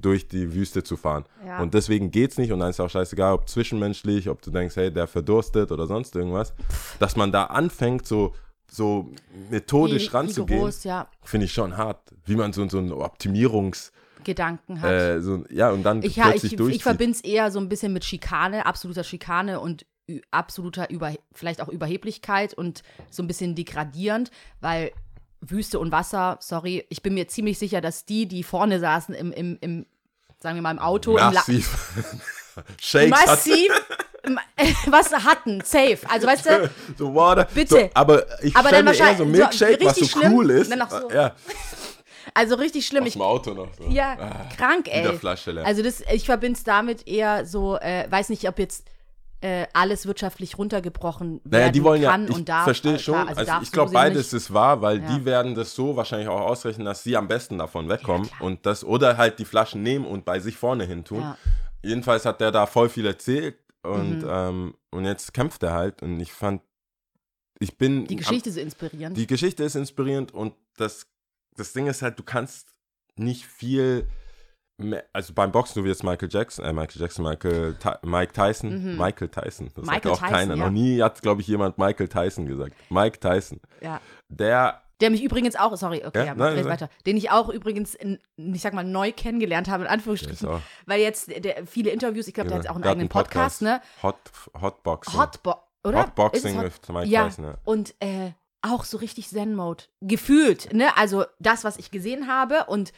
[0.00, 1.24] durch die Wüste zu fahren.
[1.46, 1.60] Ja.
[1.60, 4.92] Und deswegen geht's nicht und dann ist auch scheißegal, ob zwischenmenschlich, ob du denkst, hey,
[4.92, 6.52] der verdurstet oder sonst irgendwas,
[6.98, 8.34] dass man da anfängt, so
[8.68, 9.10] so
[9.50, 12.12] methodisch Ri- ranzugehen, ja, finde ich schon hart.
[12.24, 13.92] Wie man so, so einen Optimierungs,
[14.24, 14.90] Gedanken hat.
[14.90, 16.76] äh, so, ja, und dann ich ja, plötzlich ich, durchzieht.
[16.78, 19.86] ich verbinde es eher so ein bisschen mit Schikane, absoluter Schikane und
[20.32, 24.90] absoluter Über, vielleicht auch Überheblichkeit und so ein bisschen degradierend, weil
[25.40, 29.32] Wüste und Wasser, sorry, ich bin mir ziemlich sicher, dass die, die vorne saßen im,
[29.32, 29.86] im, im
[30.40, 31.76] sagen wir mal, im Auto, im La Massiv.
[32.80, 33.70] Shakes hat massiv
[34.86, 35.98] was hatten, safe.
[36.08, 37.46] Also weißt du, so Water.
[37.54, 37.74] Bitte.
[37.74, 40.50] So, aber ich Aber dann eher so wahrscheinlich- so Milkshake, was so richtig schlimm, cool
[40.50, 40.70] ist.
[40.70, 41.10] dann noch so.
[41.10, 41.34] Ja,
[42.34, 43.02] also richtig schlimm.
[43.02, 43.68] aus Ich, dem Auto noch.
[43.74, 43.84] So.
[43.88, 45.16] ja, Ah, krank, ey.
[45.18, 45.64] Flasche leer.
[45.66, 48.84] Also das, ich verbinde es damit eher so, äh, weiß nicht, ob jetzt
[49.42, 52.64] äh, alles wirtschaftlich runtergebrochen werden Naja, die wollen ja, kann ich und darf.
[52.64, 55.06] verstehe äh, schon, klar, also, darfst ich glaube beides ist wahr, weil Ja.
[55.18, 58.40] die werden das so wahrscheinlich auch ausrechnen, dass sie am besten davon wegkommen klar.
[58.42, 61.20] und das oder halt die Flaschen nehmen und bei sich vorne hin tun.
[61.20, 61.36] Ja.
[61.82, 64.28] Jedenfalls hat der da voll viel erzählt und, Mhm.
[64.28, 66.62] ähm, und jetzt kämpft er halt und ich fand,
[67.58, 69.16] ich bin Die Geschichte so inspirierend.
[69.16, 71.06] die Geschichte ist inspirierend und das,
[71.56, 72.74] das Ding ist halt, du kannst
[73.16, 74.08] nicht viel
[75.12, 78.96] also beim Boxen, du jetzt Michael Jackson, äh, Michael Jackson, Michael, Ty- Mike Tyson, Mhm.
[78.98, 80.54] Michael Tyson, das Michael sagt auch Tyson, keiner.
[80.56, 80.64] ja.
[80.64, 82.74] Noch nie hat, glaube ich, jemand Michael Tyson gesagt.
[82.90, 83.60] Mike Tyson.
[83.80, 84.00] ja.
[84.28, 86.88] Der, Der mich übrigens auch, sorry, okay, Ja, ja, nein, weiter.
[87.06, 90.48] Den ich auch übrigens, in, ich sag mal, neu kennengelernt habe, in Anführungsstrichen.
[90.86, 93.08] Weil jetzt der, viele Interviews, ich glaube, der hat jetzt auch einen der hat eigenen
[93.10, 93.80] Podcast, ne?
[94.02, 94.16] Hot,
[94.60, 95.18] Hotboxing.
[95.20, 95.54] Hotbo
[95.84, 96.00] oder?
[96.02, 97.54] Hotboxing es mit Mike ja, Tyson, ja.
[97.64, 99.84] und äh, auch so richtig Zen-Mode.
[100.00, 100.96] Gefühlt, ne?
[100.96, 102.92] Also das, was ich gesehen habe und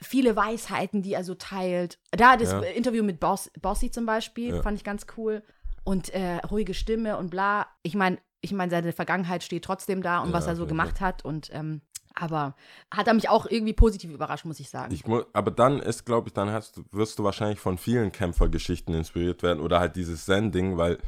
[0.00, 1.98] viele Weisheiten, die er so teilt.
[2.10, 2.60] Da das Ja.
[2.60, 4.62] Interview mit Boss, Bossy zum Beispiel, Ja.
[4.62, 5.42] fand ich ganz cool.
[5.84, 7.66] Und äh, ruhige Stimme und bla.
[7.82, 11.00] Ich meine, ich meine, seine Vergangenheit steht trotzdem da und Ja, was er so gemacht
[11.00, 11.24] hat.
[11.24, 11.80] Und ähm,
[12.14, 12.54] aber
[12.90, 14.92] hat er mich auch irgendwie positiv überrascht, muss ich sagen.
[14.92, 18.94] Ich mu aber dann ist, glaube ich, dann hast wirst du wahrscheinlich von vielen Kämpfergeschichten
[18.94, 20.98] inspiriert werden oder halt dieses Zen-Ding, weil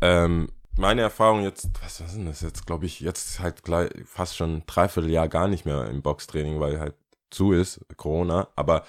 [0.00, 3.90] ähm, meine Erfahrung jetzt, was, was ist denn das jetzt, glaube ich, jetzt halt gleich
[4.04, 6.94] fast schon ein Dreivierteljahr gar nicht mehr im Boxtraining, weil halt
[7.30, 8.84] zu ist, Corona, aber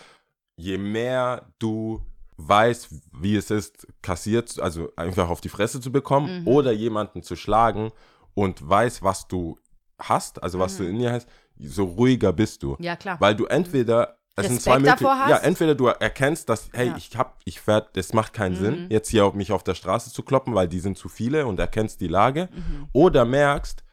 [0.56, 2.01] je mehr du
[2.38, 2.89] weißt,
[3.20, 6.48] wie es ist, kassiert, also einfach auf die Fresse zu bekommen Mhm.
[6.48, 7.92] oder jemanden zu schlagen
[8.35, 9.57] und weiß, was du
[10.00, 10.83] hast, also was Mhm.
[10.83, 11.27] du in dir hast,
[11.59, 12.75] so ruhiger bist du.
[12.79, 13.20] ja, klar.
[13.20, 15.29] Weil du entweder, es sind zwei Möglichkeiten.
[15.31, 16.98] Ja, entweder du erkennst, dass, hey, Ja.
[16.98, 18.64] ich hab, ich werd, das macht keinen Mhm.
[18.64, 21.48] Sinn, jetzt hier auf mich auf der Straße zu kloppen, weil die sind zu viele
[21.48, 22.50] und erkennst die Lage.
[22.53, 22.88] Mhm.
[22.94, 23.83] Oder merkst,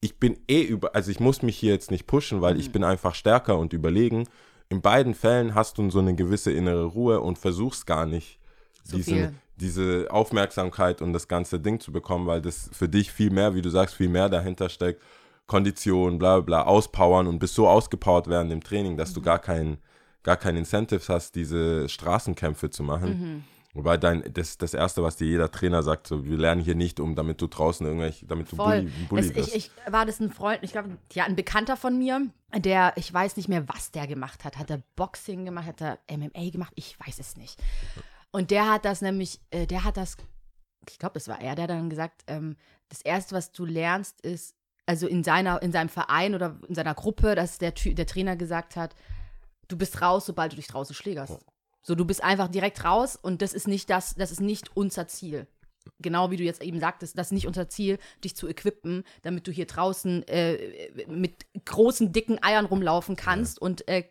[0.00, 2.60] ich bin eh über, also ich muss mich hier jetzt nicht pushen, weil Mhm.
[2.60, 4.28] ich bin einfach stärker und überlegen.
[4.68, 8.38] In beiden Fällen hast du so eine gewisse innere Ruhe und versuchst gar nicht,
[8.84, 9.32] So diese, viel.
[9.56, 13.62] diese Aufmerksamkeit und das ganze Ding zu bekommen, weil das für dich viel mehr, wie
[13.62, 15.02] du sagst, viel mehr dahinter steckt.
[15.46, 19.14] Kondition, bla bla, bla, auspowern und bist so ausgepowert während dem Training, dass Mhm.
[19.14, 19.78] du gar kein,
[20.22, 23.10] gar kein Incentives hast, diese Straßenkämpfe zu machen.
[23.10, 23.44] Mhm.
[23.78, 26.98] Wobei dein, das, das Erste, was dir jeder Trainer sagt, so, wir lernen hier nicht
[26.98, 28.82] um, damit du draußen irgendwelche, damit du Voll.
[28.82, 29.54] Bully, Bully Es, wirst.
[29.54, 33.14] ich, ich war das ein Freund, ich glaube, ja, ein Bekannter von mir, der, ich
[33.14, 34.58] weiß nicht mehr, was der gemacht hat.
[34.58, 36.72] Hat er Boxing gemacht, hat er MMA gemacht?
[36.74, 37.56] Ich weiß es nicht.
[38.32, 40.16] Und der hat das nämlich, äh, der hat das,
[40.90, 42.56] ich glaube, das war er, der hat dann gesagt, ähm,
[42.88, 46.96] das Erste, was du lernst, ist, also in seiner, in seinem Verein oder in seiner
[46.96, 48.96] Gruppe, dass der, der Trainer gesagt hat,
[49.68, 51.38] du bist raus, sobald du dich draußen schlägerst.
[51.88, 55.08] So, du bist einfach direkt raus und das ist nicht das, das ist nicht unser
[55.08, 55.46] Ziel.
[56.00, 59.46] Genau wie du jetzt eben sagtest, das ist nicht unser Ziel, dich zu equippen, damit
[59.46, 64.04] du hier draußen äh, mit großen, dicken Eiern rumlaufen kannst und äh,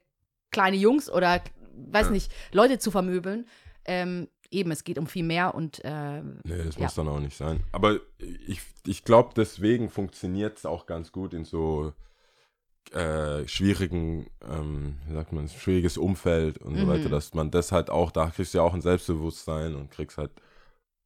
[0.50, 1.40] kleine Jungs oder,
[1.76, 2.14] weiß Ja.
[2.14, 3.48] nicht, Leute zu vermöbeln.
[3.86, 6.82] Ähm, eben, es geht um viel mehr und äh, Nee, das Ja.
[6.86, 7.64] muss dann auch nicht sein.
[7.72, 11.94] Aber ich, ich glaube, deswegen funktioniert es auch ganz gut in so
[12.94, 16.88] äh, schwierigen, ähm, wie sagt man, schwieriges Umfeld und so Mhm.
[16.88, 20.18] weiter, dass man das halt auch, da kriegst du ja auch ein Selbstbewusstsein und kriegst
[20.18, 20.32] halt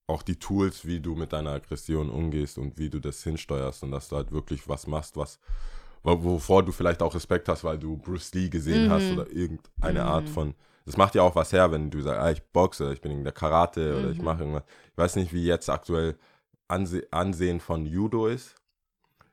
[0.08, 3.92] auch die Tools, wie du mit deiner Aggression umgehst und wie du das hinsteuerst und
[3.92, 5.40] dass du halt wirklich was machst, was
[6.04, 8.90] wo- wovor du vielleicht auch Respekt hast, weil du Bruce Lee gesehen Mhm.
[8.90, 10.08] hast oder irgendeine Mhm.
[10.08, 10.56] Art von.
[10.86, 13.24] Das macht ja auch was her, wenn du sagst, ah, ich boxe, ich bin in
[13.24, 14.26] der Karate oder ich Mhm.
[14.26, 14.64] mache irgendwas.
[14.92, 16.18] Ich weiß nicht, wie jetzt aktuell
[16.68, 18.56] Anse Ansehen von Judo ist.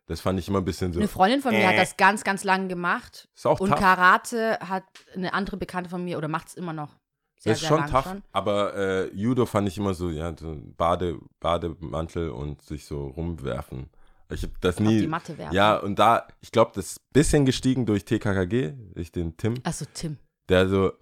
[0.09, 0.99] Das fand ich immer ein bisschen so.
[1.01, 1.79] eine Freundin von mir hat Äh.
[1.79, 3.29] das ganz, ganz lange gemacht.
[3.37, 3.79] Ist auch Und tough.
[3.79, 6.97] Karate hat eine andere Bekannte von mir oder macht es immer noch.
[7.41, 8.23] Sehr, Das ist sehr schon tough, schon.
[8.33, 13.91] aber äh, Judo fand ich immer so, ja, so Bade, Bademantel und sich so rumwerfen.
[14.31, 15.01] Ich hab das Auf nie.
[15.01, 15.55] die Matte werfen.
[15.55, 19.55] Ja, und da, ich glaube, das ist ein bisschen gestiegen durch TKKG, durch den Tim,
[19.63, 20.19] Achso, Tim.
[20.49, 20.93] der so,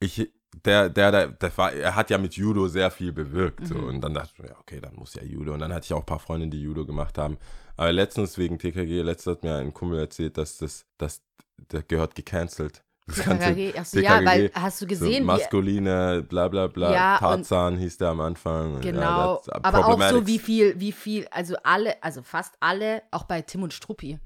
[0.00, 0.30] ich,
[0.64, 3.66] der, der, der, der war, er hat ja mit Judo sehr viel bewirkt.
[3.66, 3.84] So, Mhm.
[3.84, 5.52] und dann dachte ich, mir, ja, okay, dann muss ja Judo.
[5.54, 7.38] Und dann hatte ich auch ein paar Freunde, die Judo gemacht haben.
[7.78, 11.22] Aber letztens wegen TKG, letztens hat mir ein Kumpel erzählt, dass das, das,
[11.70, 12.82] der gehört gecancelt.
[13.06, 16.66] Das ganze TKKG, ach so, ja, TKKG, weil hast du gesehen, so maskuline, bla bla
[16.66, 18.74] bla, Ja, und- Tarzan hieß der am Anfang.
[18.74, 23.02] Ja, genau, uh, aber auch so wie viel, wie viel, also alle, also fast alle,
[23.12, 24.18] auch bei Tim und Struppi,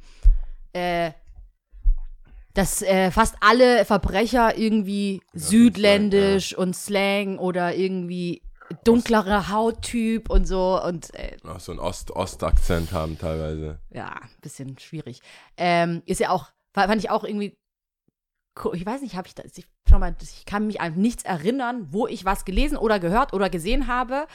[0.73, 1.13] äh,
[2.55, 8.41] dass äh, fast alle Verbrecher irgendwie südländisch und Slang oder irgendwie
[8.85, 13.79] dunklere Hauttyp und so und äh, Auch so einen Ost Ost-Akzent haben teilweise.
[13.91, 15.21] ja, bisschen schwierig.
[15.57, 17.57] Ähm, ist ja auch, fa- fand ich auch irgendwie,
[18.75, 21.89] ich weiß nicht, habe ich das, ich, schau mal, ich kann mich an nichts erinnern,
[21.91, 24.27] wo ich was gelesen oder gehört oder gesehen habe,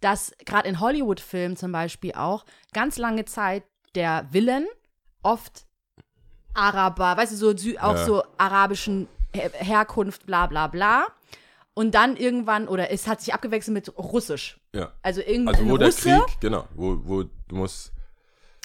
[0.00, 3.62] dass gerade in Hollywood-Filmen zum Beispiel auch ganz lange Zeit
[3.94, 4.66] der Villain
[5.22, 5.66] oft
[6.54, 8.04] Araber, weißt du, so auch Ja.
[8.04, 11.06] so arabischen Her Herkunft, bla bla bla.
[11.74, 14.60] Und dann irgendwann, oder es hat sich abgewechselt mit Russisch.
[14.74, 14.92] Ja.
[15.02, 17.92] Also irgendwie Also wo der Russe Krieg, genau, wo, wo du musst,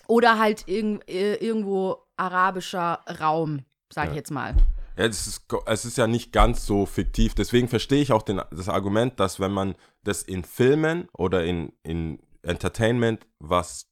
[0.07, 4.15] oder halt irg äh, irgendwo arabischer Raum, sag ich Ja.
[4.17, 4.55] jetzt mal.
[4.97, 7.35] ja, das ist, es ist ja nicht ganz so fiktiv.
[7.35, 11.73] Deswegen verstehe ich auch den, das Argument, dass wenn man das in Filmen oder in,
[11.83, 13.87] in Entertainment was,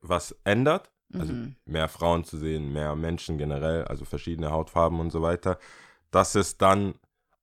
[0.00, 1.56] was ändert, also Mhm.
[1.66, 5.58] mehr Frauen zu sehen, mehr Menschen generell, also verschiedene Hautfarben und so weiter,
[6.10, 6.94] dass es dann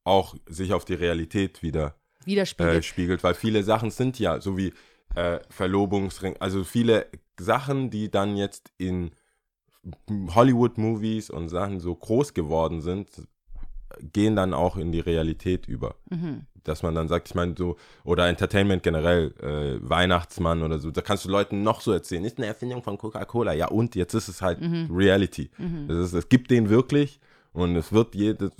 [0.09, 1.95] auch sich auf die Realität wieder
[2.25, 2.75] Widerspiegelt.
[2.75, 4.73] äh, spiegelt, weil viele Sachen sind ja so wie
[5.15, 7.07] äh, Verlobungsring, also viele
[7.39, 9.11] Sachen, die dann jetzt in
[10.35, 13.09] Hollywood-Movies und Sachen so groß geworden sind,
[14.13, 15.95] gehen dann auch in die Realität über.
[16.09, 16.45] mhm.
[16.65, 21.01] Dass man dann sagt, ich meine, so, oder Entertainment generell, äh, Weihnachtsmann oder so, da
[21.01, 23.53] kannst du Leuten noch so erzählen, ist eine Erfindung von Coca-Cola.
[23.53, 24.89] Ja, und jetzt ist es halt Mhm.
[24.91, 25.49] Reality.
[25.87, 27.21] Es, ist, es gibt den wirklich
[27.59, 28.51] und es wird jede,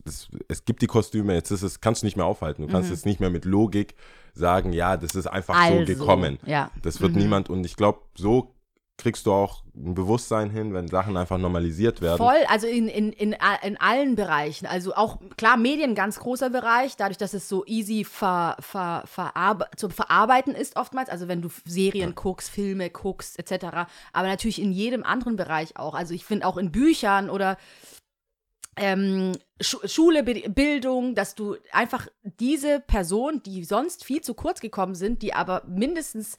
[0.47, 2.61] es, gibt die Kostüme, jetzt ist es, kannst du nicht mehr aufhalten.
[2.65, 3.95] Du kannst jetzt nicht mehr mit Logik
[4.33, 5.61] sagen, ja, das ist einfach Mhm.
[5.79, 6.39] Also, so gekommen.
[6.45, 6.71] ja.
[6.81, 7.19] Das wird Mhm.
[7.21, 8.55] niemand, und ich glaube, so
[8.97, 12.17] kriegst du auch ein Bewusstsein hin, wenn Sachen einfach normalisiert werden.
[12.17, 13.33] Voll, also in, in, in,
[13.63, 14.65] in allen Bereichen.
[14.65, 19.67] Also auch, klar, Medien, ganz großer Bereich, dadurch, dass es so easy ver, ver, verarbe
[19.77, 21.07] zu verarbeiten ist oftmals.
[21.07, 23.67] Also wenn du Serien guckst, Filme guckst, etc.
[24.11, 25.93] Aber natürlich in jedem anderen Bereich auch.
[25.93, 27.55] Also ich finde auch in Büchern oder
[28.77, 34.59] ähm, Schu Schule, Bi- Bildung, dass du einfach diese Person, die sonst viel zu kurz
[34.61, 36.37] gekommen sind, die aber mindestens,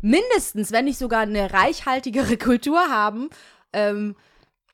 [0.00, 3.30] mindestens, wenn nicht sogar eine reichhaltigere Kultur haben
[3.72, 4.16] ähm,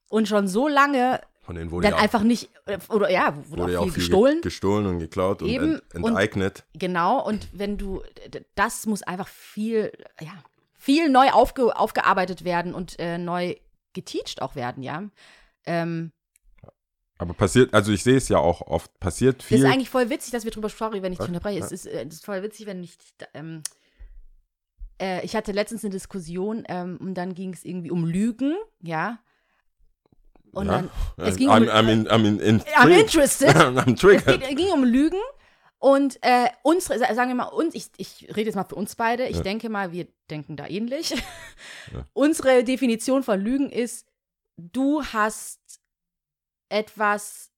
[0.08, 3.62] und schon so lange Von denen wurde dann ja einfach nicht, äh, oder ja, wurde,
[3.62, 4.34] wurde auch viel viel gestohlen.
[4.36, 6.64] ge- gestohlen und geklaut Eben, und ent, enteignet.
[6.74, 8.02] Genau, und wenn du,
[8.54, 10.32] das muss einfach viel, ja,
[10.76, 13.54] viel neu aufge, aufgearbeitet werden und äh, neu
[13.92, 15.04] geteacht auch werden, ja.
[15.66, 16.12] Ähm,
[17.20, 19.58] Aber passiert, also ich sehe es ja auch oft, passiert das viel.
[19.58, 21.64] ist eigentlich voll witzig, dass wir drüber, sorry, wenn ich dich unterbreche, Ja.
[21.66, 22.96] es ist, äh, es ist voll witzig, wenn ich,
[23.34, 23.62] ähm,
[25.00, 29.18] äh, ich hatte letztens eine Diskussion ähm, und dann ging es irgendwie um Lügen, ja.
[30.52, 30.72] Und ja?
[31.16, 33.48] dann, es ging I'm, um, I'm, in, I'm in, in I'm interested.
[33.56, 34.40] I'm Es triggered.
[34.40, 35.18] geht, ging um Lügen
[35.78, 38.94] und äh, unsere, sa- sagen wir mal, uns, ich, ich rede jetzt mal für uns
[38.96, 39.42] beide, ich Ja.
[39.42, 41.14] denke mal, wir denken da ähnlich.
[42.12, 44.06] Unsere Definition von Lügen ist,
[44.56, 45.60] du hast
[46.68, 47.50] etwas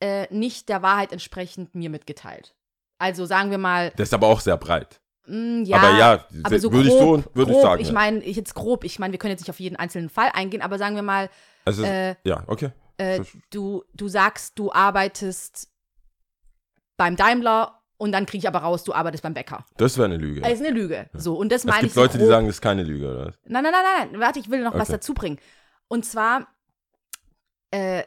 [0.00, 2.54] äh, nicht der Wahrheit entsprechend mir mitgeteilt.
[2.98, 5.00] Also sagen wir mal, Das ist aber auch sehr breit.
[5.26, 7.80] mh, ja, aber ja, aber so würde ich so würde ich sagen.
[7.82, 7.92] ich ja.
[7.94, 10.62] meine, ich jetzt grob, ich meine, wir können jetzt nicht auf jeden einzelnen Fall eingehen,
[10.62, 11.28] aber sagen wir mal,
[11.64, 12.70] also, äh, ja, okay.
[12.96, 15.68] äh, du, du sagst, du arbeitest
[16.96, 19.64] beim Daimler und dann kriege ich aber raus, du arbeitest beim Bäcker.
[19.76, 20.40] Das wäre eine Lüge.
[20.40, 21.08] Das ist eine Lüge.
[21.12, 22.30] So, und das es meine gibt ich so Leute, die grob.
[22.30, 23.38] sagen, das ist keine Lüge, oder was?
[23.44, 24.20] Nein, nein, nein, nein, nein.
[24.20, 24.92] Warte, ich will noch was Okay.
[24.92, 25.38] dazu bringen.
[25.88, 26.46] Und zwar,
[27.70, 28.04] äh,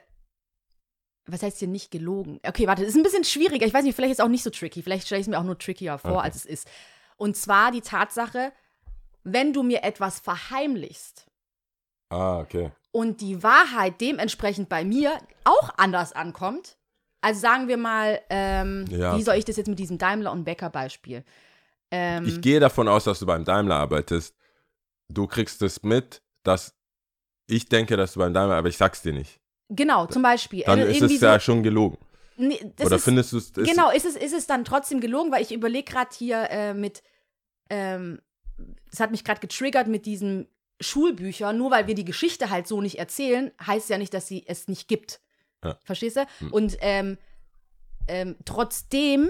[1.26, 2.40] was heißt hier nicht gelogen?
[2.46, 3.66] Okay, warte, das ist ein bisschen schwieriger.
[3.66, 4.82] Ich weiß nicht, vielleicht ist es auch nicht so tricky.
[4.82, 6.22] Vielleicht stelle ich es mir auch nur trickier vor, Okay.
[6.26, 6.68] als es ist.
[7.18, 8.52] Und zwar die Tatsache,
[9.24, 11.26] wenn du mir etwas verheimlichst
[12.10, 12.72] Ah, okay.
[12.92, 15.14] und die Wahrheit dementsprechend bei mir
[15.46, 16.78] auch anders ankommt,
[17.22, 19.16] also sagen wir mal, ähm, Ja.
[19.18, 21.24] wie soll ich das jetzt mit diesem Daimler- und Bäcker-Beispiel?
[21.90, 24.36] Ähm, Ich gehe davon aus, dass du beim Daimler arbeitest.
[25.08, 26.76] Du kriegst es mit, dass
[27.48, 29.40] ich denke, dass du beim Daimler, aber ich sag's dir nicht.
[29.76, 30.64] Genau, zum Beispiel.
[30.66, 31.98] Dann ist es ja so- schon gelogen.
[32.36, 33.54] Nee, das Oder ist, findest du es?
[33.54, 37.04] Genau, ist es, ist es dann trotzdem gelogen, weil ich überlege gerade hier äh, mit,
[37.70, 38.22] ähm,
[38.90, 40.48] das hat mich gerade getriggert mit diesen
[40.82, 44.44] Schulbüchern, nur weil wir die Geschichte halt so nicht erzählen, heißt ja nicht, dass sie
[44.48, 45.22] es nicht gibt.
[45.64, 45.78] Ja.
[45.84, 46.26] Verstehst du?
[46.40, 46.52] Hm.
[46.52, 47.18] Und ähm,
[48.08, 49.30] ähm, trotzdem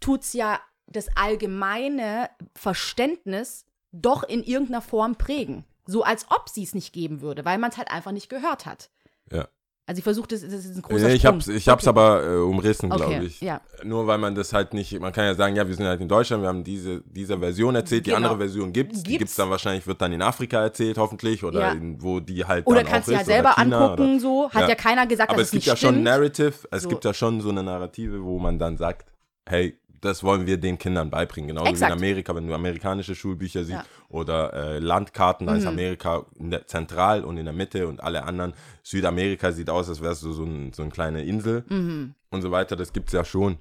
[0.00, 5.64] tut es ja das allgemeine Verständnis doch in irgendeiner Form prägen.
[5.86, 8.66] So als ob sie es nicht geben würde, weil man es halt einfach nicht gehört
[8.66, 8.90] hat.
[9.32, 9.48] Ja.
[9.88, 11.34] Also ich versuche, das, das ist ein großer Nee, ich Sprung.
[11.34, 11.90] hab's, ich hab's Okay.
[11.90, 13.40] aber äh, umrissen, Okay, glaube ich.
[13.40, 13.60] ja.
[13.84, 16.08] Nur weil man das halt nicht, man kann ja sagen, ja, wir sind halt in
[16.08, 18.16] Deutschland, wir haben diese, diese Version erzählt, die Genau.
[18.30, 19.04] andere Version gibt's.
[19.04, 19.18] Die Gibt's.
[19.20, 21.72] gibt's dann wahrscheinlich, wird dann in Afrika erzählt, hoffentlich, oder Ja.
[21.72, 24.50] in, wo die halt Oder dann kannst du ja ist, selber angucken, Oder, so.
[24.50, 26.04] Hat ja, keiner gesagt, aber dass es es gibt ja schon stimmt.
[26.04, 26.88] Narrative, es So.
[26.88, 29.06] gibt ja schon so eine Narrative, wo man dann sagt,
[29.48, 31.48] hey, das wollen wir den Kindern beibringen.
[31.48, 31.92] Genauso wie Exakt.
[31.92, 33.82] in Amerika, wenn du amerikanische Schulbücher siehst Ja.
[33.82, 34.14] Mhm.
[34.16, 38.22] oder äh, Landkarten, da ist Amerika in der, zentral und in der Mitte und alle
[38.24, 38.54] anderen.
[38.82, 42.14] Südamerika sieht aus, als wäre es so, ein, so eine kleine Insel Mhm.
[42.30, 42.76] und so weiter.
[42.76, 43.58] Das gibt es ja schon.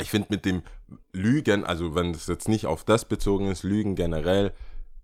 [0.00, 0.62] Ich finde mit dem
[1.12, 4.52] Lügen, also wenn es jetzt nicht auf das bezogen ist, Lügen generell,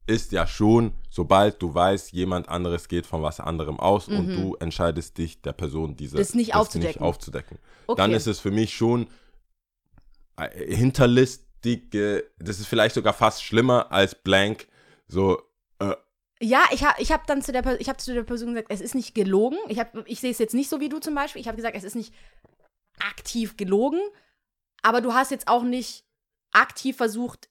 [0.08, 4.54] ist ja schon, sobald du weißt, jemand anderes geht von was anderem aus und du
[4.60, 6.20] entscheidest dich, der Person diese Mhm.
[6.20, 7.02] Das nicht aufzudecken.
[7.02, 7.58] aufzudecken.
[7.88, 8.00] Okay.
[8.00, 9.08] Dann ist es für mich schon
[11.16, 14.66] hinterlistige, das ist vielleicht sogar fast schlimmer als blank,
[15.08, 15.40] so,
[15.78, 15.94] äh,
[16.40, 18.80] Ja, ich habe ich hab dann zu der, ich hab zu der Person gesagt, es
[18.80, 19.58] ist nicht gelogen.
[19.68, 21.40] Ich, hab- ich sehe es jetzt nicht so wie du zum Beispiel.
[21.40, 22.12] Ich habe gesagt, es ist nicht
[22.98, 24.00] aktiv gelogen,
[24.82, 26.04] aber du hast jetzt auch nicht
[26.52, 27.48] aktiv versucht,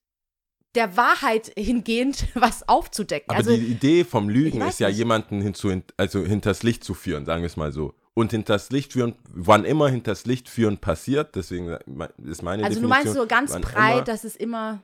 [0.76, 3.30] der Wahrheit hingehend was aufzudecken.
[3.30, 4.98] aber also, die Idee vom Lügen ist ja nicht.
[4.98, 7.94] jemanden hinzu, also hinters Licht zu führen, sagen wir es mal so.
[8.18, 11.68] Und hinters Licht führen, wann immer hinters Licht führen passiert, deswegen
[12.18, 12.90] ist meine also du Definition.
[12.90, 14.82] meinst so ganz breit, immer- dass es immer,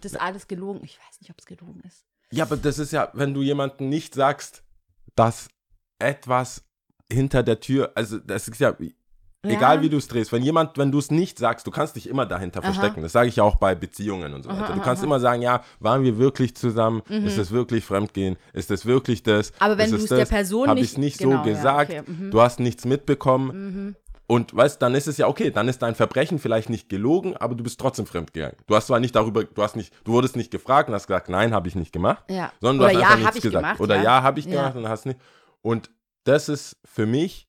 [0.00, 0.80] das alles gelogen.
[0.82, 2.04] Ich weiß nicht, ob es gelogen ist.
[2.32, 4.64] Ja, aber das ist ja, wenn du jemandem nicht sagst,
[5.14, 5.48] dass
[6.00, 6.64] etwas
[7.10, 8.76] hinter der Tür, also das ist ja,
[9.44, 12.08] egal wie du es drehst, wenn jemand, wenn du es nicht sagst, du kannst dich
[12.08, 13.02] immer dahinter verstecken.
[13.02, 14.72] Das sage ich ja auch bei Beziehungen und so weiter.
[14.74, 17.02] Du kannst immer sagen, ja, waren wir wirklich zusammen?
[17.08, 18.36] Ist das wirklich Fremdgehen?
[18.52, 19.50] Ist das wirklich das?
[19.52, 19.56] Mhm.
[19.60, 20.24] Aber wenn du es der?
[20.24, 22.30] Person Hab nicht- ich's nicht genau, so ja, gesagt, okay, mhm.
[22.30, 23.96] du hast nichts mitbekommen.
[24.26, 27.54] Und weißt, dann ist es ja okay, dann ist dein Verbrechen vielleicht nicht gelogen, aber
[27.54, 28.56] du bist trotzdem fremdgegangen.
[28.66, 31.28] Du hast zwar nicht darüber, du hast nicht, du wurdest nicht gefragt und hast gesagt,
[31.28, 32.50] nein, habe ich nicht gemacht, Ja.
[32.58, 33.62] sondern Oder du hast ja, einfach nichts ich gesagt.
[33.62, 34.02] gemacht, Oder ja.
[34.02, 34.52] ja, habe ich Ja.
[34.62, 35.20] gemacht und hast nicht.
[35.60, 35.90] Und
[36.24, 37.48] das ist für mich,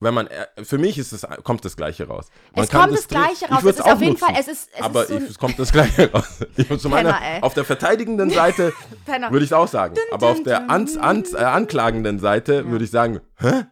[0.00, 2.28] wenn man, äh, für mich ist es, kommt das Gleiche raus.
[2.54, 3.62] Man Es kann kommt das drehen- Gleiche ich raus.
[3.64, 5.58] Es ist auf jeden nutzen, Fall, es ist- es aber ist so ich, es kommt
[5.58, 6.24] das Gleiche raus.
[6.56, 8.72] Ich, zu meiner, Penner, auf der verteidigenden Seite
[9.06, 9.94] würde ich es auch sagen.
[10.12, 10.70] aber auf dun, der dun.
[10.70, 13.64] ans, ans, äh, anklagenden Seite würde ich sagen, hä?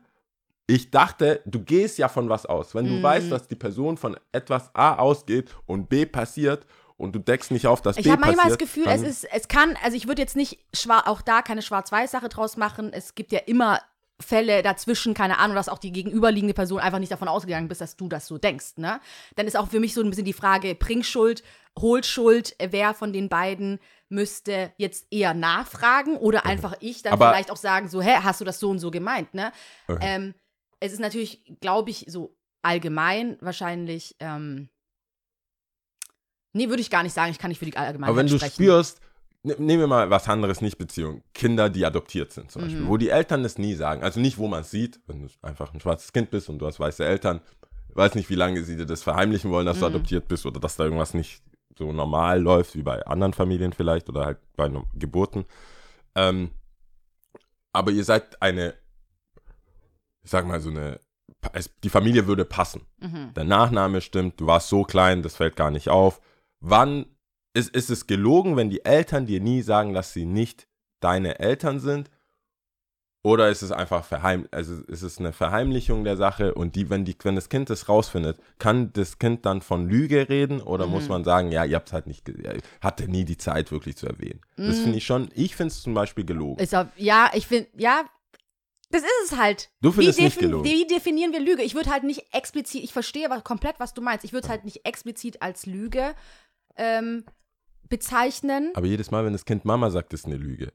[0.71, 2.75] Ich dachte, du gehst ja von was aus.
[2.75, 3.03] Wenn du Mhm.
[3.03, 6.67] weißt, dass die Person von etwas A ausgeht und B passiert
[6.99, 8.61] und du deckst nicht auf, dass Ich B habe manchmal passiert.
[8.61, 11.63] das Gefühl, es ist, es kann, also ich würde jetzt nicht schwar auch da keine
[11.63, 12.93] Schwarz-Weiß-Sache draus machen.
[12.93, 13.79] Es gibt ja immer
[14.21, 17.97] Fälle dazwischen, keine Ahnung, dass auch die gegenüberliegende Person einfach nicht davon ausgegangen bist, dass
[17.97, 19.01] du das so denkst, ne?
[19.37, 21.45] Dann ist auch für mich so ein bisschen die Frage, Bringschuld,
[21.79, 23.79] Hohlschuld, wer von den beiden
[24.09, 28.41] müsste jetzt eher nachfragen oder einfach ich dann Aber- vielleicht auch sagen, so, hä, hast
[28.41, 29.53] du das so und so gemeint, ne?
[29.87, 29.99] Okay.
[30.03, 30.35] Ähm,
[30.81, 34.69] es ist natürlich, glaube ich, so allgemein wahrscheinlich, ähm,
[36.53, 38.37] nee, würde ich gar nicht sagen, ich kann nicht für die Allgemeinheit Aber wenn du
[38.37, 38.55] sprechen.
[38.55, 39.01] spürst,
[39.43, 42.67] nehmen wir mal was anderes, nicht Beziehung, Kinder, die adoptiert sind zum Mhm.
[42.67, 45.29] Beispiel, wo die Eltern es nie sagen, also nicht, wo man es sieht, wenn du
[45.43, 47.41] einfach ein schwarzes Kind bist und du hast weiße Eltern,
[47.95, 49.95] weiß nicht, wie lange sie dir das verheimlichen wollen, dass du Mhm.
[49.95, 51.43] adoptiert bist oder dass da irgendwas nicht
[51.79, 55.45] so normal läuft, wie bei anderen Familien vielleicht oder halt bei Geburten.
[56.17, 56.51] Ähm,
[57.73, 58.75] aber ihr seid eine,
[60.23, 60.99] ich sag mal so eine,
[61.85, 62.83] die Familie würde passen.
[63.01, 63.33] Mhm.
[63.35, 66.21] Der Nachname stimmt, du warst so klein, das fällt gar nicht auf.
[66.61, 67.07] Wann
[67.55, 70.69] ist, ist es gelogen, wenn die Eltern dir nie sagen, dass sie nicht
[71.01, 72.11] deine Eltern sind?
[73.25, 77.05] Oder ist es einfach verheim also ist es eine Verheimlichung der Sache und die, wenn
[77.05, 80.93] die, wenn das Kind das rausfindet, kann das Kind dann von Lüge reden oder Mhm.
[80.93, 82.31] muss man sagen, ja, ihr habt halt nicht,
[82.81, 84.41] hatte nie die Zeit wirklich zu erwähnen.
[84.57, 84.83] Das Mhm.
[84.83, 86.65] finde ich schon, ich finde es zum Beispiel gelogen.
[86.75, 88.05] Auf, ja, ich finde, ja,
[88.91, 89.69] das ist es halt.
[89.83, 90.65] Du findest wie, nicht gelogen.
[90.65, 91.63] wie definieren wir Lüge?
[91.63, 94.25] Ich würde halt nicht explizit, ich verstehe aber komplett, was du meinst.
[94.25, 96.15] Ich würde es halt nicht explizit als Lüge
[96.77, 97.25] ähm,
[97.89, 98.73] bezeichnen.
[98.75, 100.73] Aber jedes Mal, wenn das Kind Mama sagt, ist eine Lüge.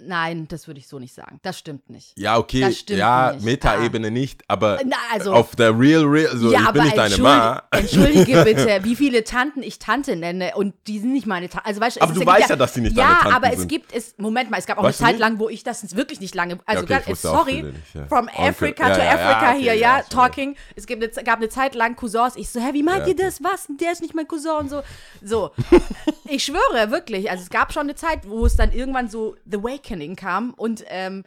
[0.00, 1.40] Nein, das würde ich so nicht sagen.
[1.42, 2.12] Das stimmt nicht.
[2.16, 3.34] Ja, okay, ja.
[3.40, 7.18] Metaebene nicht, aber Na, also- auf der Real, Real, so, ja, ich bin nicht deine
[7.18, 7.62] Ma.
[7.72, 11.66] entschuldige bitte, wie viele Tanten ich Tante nenne und die sind nicht meine Tante.
[11.66, 13.58] Also, weißt, es Aber du weißt ja, dass die nicht ja, deine Tanten aber es
[13.60, 13.68] sind.
[13.68, 16.20] gibt es, Moment mal, es gab auch Weißt eine Zeit lang, wo ich das wirklich
[16.20, 18.06] nicht lange, also okay, wusste auch sorry, nicht, ja.
[18.06, 20.56] from Onkel- Africa ja, to ja, ja, Africa okay, hier, ja, ja, talking.
[20.76, 23.14] Es gibt eine, gab eine Zeit lang Cousins, ich so, hä, wie meint Ja, ihr
[23.14, 23.24] okay.
[23.24, 24.82] das, was, der ist nicht mein Cousin und so.
[25.22, 25.50] So,
[26.28, 29.62] ich schwöre, wirklich, also es gab schon eine Zeit, wo es dann irgendwann so The
[29.88, 31.24] Awakening kam und, ähm,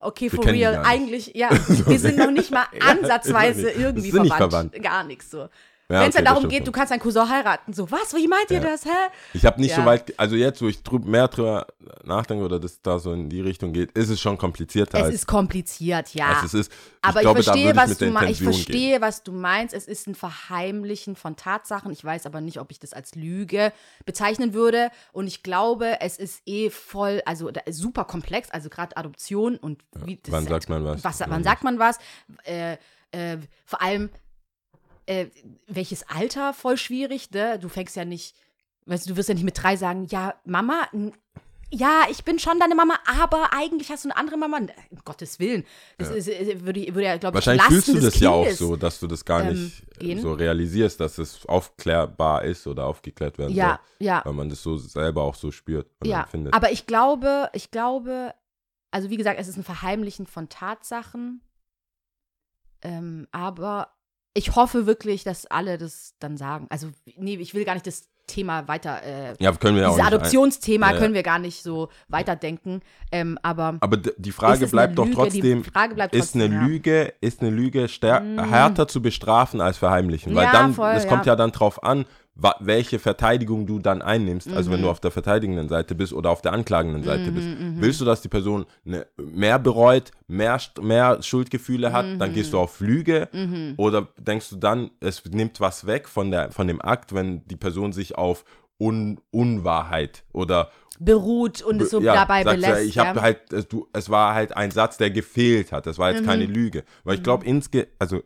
[0.00, 0.80] Okay, Wir for real.
[0.86, 1.50] Eigentlich, ja.
[1.88, 4.70] Wir sind noch nicht mal Ja, ansatzweise nicht- irgendwie sind nicht verwandt.
[4.72, 4.82] verwandt.
[4.84, 5.48] Gar nichts so.
[5.90, 7.72] Ja, Wenn es okay, dann darum geht, du kannst deinen Cousin heiraten.
[7.72, 8.12] So, was?
[8.14, 8.62] Wie meint ihr Ja.
[8.62, 8.84] das?
[8.84, 8.90] Hä?
[9.32, 9.76] Ich habe nicht Ja.
[9.76, 11.66] so weit, also jetzt, wo ich drüb, mehr drüber
[12.04, 14.98] nachdenke oder das da so in die Richtung geht, ist es schon komplizierter.
[15.08, 16.42] Es ist kompliziert, ja.
[16.44, 16.70] es ist.
[17.00, 18.30] Aber ich, glaube, da verstehe, ich was mit du meinst.
[18.32, 18.52] Ich gehen.
[18.52, 19.72] verstehe, was du meinst.
[19.72, 21.90] Es ist ein Verheimlichen von Tatsachen.
[21.90, 23.72] Ich weiß aber nicht, ob ich das als Lüge
[24.04, 24.90] bezeichnen würde.
[25.12, 28.50] Und ich glaube, es ist eh voll, also super komplex.
[28.50, 31.02] Also gerade Adoption und wie das wann sagt man was?
[31.02, 31.98] was Wann sagt man was?
[32.44, 32.76] Äh,
[33.12, 34.10] äh, vor allem
[35.08, 35.26] äh,
[35.66, 37.30] welches Alter voll schwierig.
[37.30, 37.58] Ne?
[37.58, 38.36] Du fängst ja nicht,
[38.86, 40.86] weißt du, du wirst ja nicht mit drei sagen, ja Mama.
[41.70, 44.56] Ja, ich bin schon deine Mama, aber eigentlich hast du eine andere Mama.
[44.90, 45.64] Um Gottes Willen.
[45.98, 48.74] Das ist, äh, würde, würde ja, glaube ich, Wahrscheinlich fühlst du das ja auch so,
[48.76, 50.16] dass du das gar ähm, nicht gehen.
[50.18, 54.22] äh, so realisierst, dass es aufklärbar ist oder aufgeklärt werden Ja, ja.
[54.22, 54.30] soll.
[54.32, 56.54] Weil man das so selber auch so spürt und Ja, empfindet.
[56.54, 58.32] aber ich glaube, ich glaube,
[58.90, 61.42] also wie gesagt, es ist ein Verheimlichen von Tatsachen.
[62.80, 63.90] Ähm, aber
[64.38, 66.66] ich hoffe wirklich, dass alle das dann sagen.
[66.70, 69.96] Also, nee, ich will gar nicht das Thema weiter, äh, ja, können wir ja auch
[69.96, 72.82] dieses Adoptionsthema Ja, können wir gar nicht so weiterdenken.
[73.10, 76.62] Ähm, aber Aber die Frage bleibt eine doch trotzdem, bleibt ist eine trotzdem.
[76.62, 76.66] Mm.
[76.68, 80.34] Lüge, ist eine Lüge stär- härter zu bestrafen als verheimlichen?
[80.34, 81.36] Weil Ja, dann, es kommt ja.
[81.36, 82.04] dann drauf an,
[82.60, 84.48] welche Verteidigung du dann einnimmst.
[84.52, 84.74] Also Mhm.
[84.74, 87.48] wenn du auf der verteidigenden Seite bist oder auf der anklagenden Seite bist.
[87.48, 87.76] mhm.
[87.80, 92.52] Willst du, dass die Person eine, mehr bereut, mehr, mehr Schuldgefühle hat, dann gehst Mhm.
[92.52, 93.28] du auf Lüge?
[93.76, 97.56] Oder denkst du dann, es nimmt was weg von, der, von dem Akt, wenn die
[97.56, 98.44] Person sich auf
[98.80, 100.70] Un Unwahrheit oder
[101.00, 102.86] beruht und es so ja, dabei sagst belässt.
[102.88, 103.22] ich habe ja.
[103.22, 105.86] halt, es, du, es war halt ein Satz, der gefehlt hat.
[105.86, 106.26] Das war jetzt Mhm.
[106.26, 106.84] keine Lüge.
[107.02, 108.22] Weil ich glaube, insge also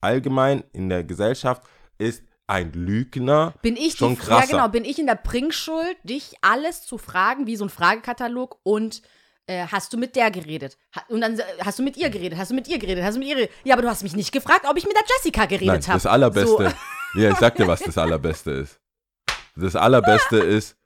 [0.00, 1.62] allgemein in der Gesellschaft
[1.98, 4.40] ist ein Lügner Bin ich schon die, krasser.
[4.40, 8.58] Ja, genau, bin ich in der Bringschuld, dich alles zu fragen, wie so ein Fragekatalog
[8.64, 9.02] und
[9.46, 10.76] äh, hast du mit der geredet?
[10.96, 13.14] Ha und dann äh, hast du mit ihr geredet, hast du mit ihr geredet, hast
[13.14, 13.54] du mit ihr geredet?
[13.64, 15.96] Ja, aber du hast mich nicht gefragt, ob ich mit der Jessica geredet habe.
[15.96, 16.74] das Allerbeste.
[17.16, 18.80] Ja, ich sag dir, was das Allerbeste ist.
[19.56, 20.76] Das Allerbeste ist,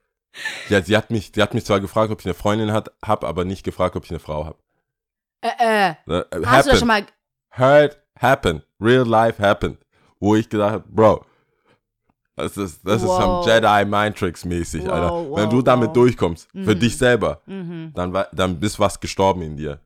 [0.71, 3.25] ja, sie hat mich, sie hat mich zwar gefragt, ob ich eine Freundin hat, hab,
[3.25, 4.59] aber nicht gefragt, ob ich eine Frau habe.
[5.43, 7.05] Äh, äh, Äh, hast du das schon mal.
[7.51, 8.67] Heard happened.
[8.81, 9.79] Real life happened.
[10.19, 11.27] Wo ich gedacht habe, Bro,
[12.37, 13.19] das ist, das ist Wow.
[13.19, 15.13] some Jedi Mind Tricks mäßig, Wow, Alter.
[15.15, 16.81] wow, Wenn du damit durchkommst, für Mhm.
[16.81, 17.93] dich selber, Mhm.
[17.95, 19.81] dann, dann bist was gestorben in dir.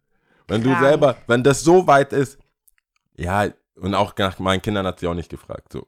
[0.47, 0.83] Wenn du Krank.
[0.83, 2.39] selber, wenn das so weit ist,
[3.17, 5.87] ja, und auch nach meinen Kindern hat sie auch nicht gefragt, so,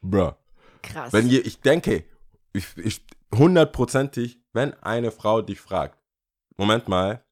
[0.00, 0.34] Bro.
[0.82, 1.12] Krass.
[1.12, 2.04] Wenn ihr, ich denke,
[2.52, 5.98] ich, ich, hundertprozentig, wenn eine Frau dich fragt,
[6.56, 7.22] Moment mal,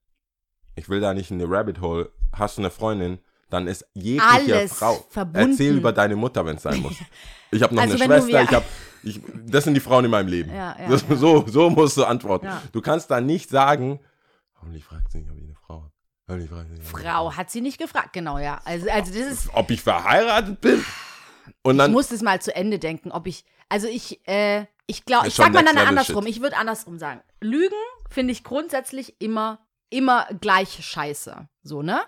[0.75, 3.19] ich will da nicht in die Rabbit Hole, hast du eine Freundin,
[3.51, 5.05] dann ist jegliche Alles Frau.
[5.11, 5.51] verbunden.
[5.53, 6.95] Erzähl über deine Mutter, wenn es sein muss.
[7.53, 8.65] Ich habe noch Also eine Schwester, ich habe,
[9.05, 10.51] ich, das sind die Frauen in meinem Leben.
[10.51, 11.15] Ja, ja, das, ja.
[11.15, 12.49] So, so musst du antworten.
[12.73, 14.01] Du kannst da nicht sagen,
[14.61, 15.93] hoffentlich fragt sie nicht, ob ich eine Frau habe.
[16.29, 18.61] Hoffentlich fragt sie nicht, ich Frau hat sie nicht gefragt, genau, ja.
[18.65, 19.49] Also, also das ist.
[19.55, 20.85] Ob ich verheiratet bin?
[21.63, 23.45] Und Ich dann, muss es mal zu Ende denken, ob ich.
[23.69, 26.25] Also ich, äh, ich glaube, ich sag mal dann andersrum.
[26.25, 26.35] shit.
[26.37, 27.21] Ich würde andersrum sagen.
[27.41, 27.75] Lügen
[28.11, 31.49] finde ich grundsätzlich immer, immer gleich scheiße.
[31.63, 32.01] So, ne?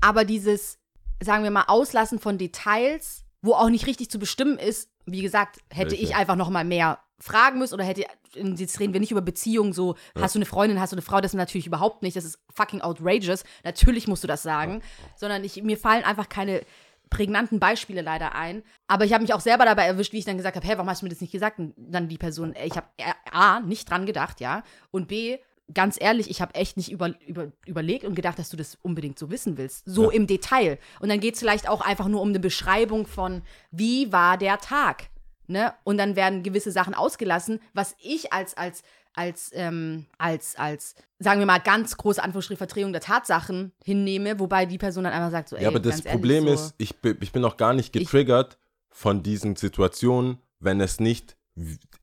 [0.00, 0.78] Aber dieses,
[1.22, 5.60] sagen wir mal, Auslassen von Details, wo auch nicht richtig zu bestimmen ist, wie gesagt,
[5.70, 6.04] hätte Welche?
[6.04, 9.72] ich einfach noch mal mehr fragen müssen oder hätte, jetzt reden wir nicht über Beziehungen,
[9.72, 12.38] so, hast du eine Freundin, hast du eine Frau, das natürlich überhaupt nicht, das ist
[12.54, 14.82] fucking outrageous, natürlich musst du das sagen,
[15.16, 16.62] sondern ich, mir fallen einfach keine
[17.10, 20.36] prägnanten Beispiele leider ein, aber ich habe mich auch selber dabei erwischt, wie ich dann
[20.36, 21.58] gesagt habe, hey, warum hast du mir das nicht gesagt?
[21.58, 22.86] Und dann die Person, äh, ich habe
[23.32, 25.38] A, nicht dran gedacht, ja, und B,
[25.74, 29.18] ganz ehrlich, ich habe echt nicht über, über, überlegt und gedacht, dass du das unbedingt
[29.18, 29.82] so wissen willst.
[29.86, 30.16] So Ja.
[30.16, 30.78] im Detail.
[31.00, 34.58] Und dann geht es vielleicht auch einfach nur um eine Beschreibung von, wie war der
[34.58, 35.10] Tag?
[35.46, 35.72] Ne?
[35.84, 38.82] Und dann werden gewisse Sachen ausgelassen, was ich als, als,
[39.14, 44.66] als, ähm, als, als, sagen wir mal, ganz große Anführungsstrich Verdrehung der Tatsachen hinnehme, wobei
[44.66, 46.74] die Person dann einfach sagt, so, ey, ja, aber das ganz ehrlich, Problem so, ist,
[46.78, 48.58] ich, bin- ich bin noch gar nicht getriggert
[48.90, 51.36] von diesen Situationen, wenn es nicht,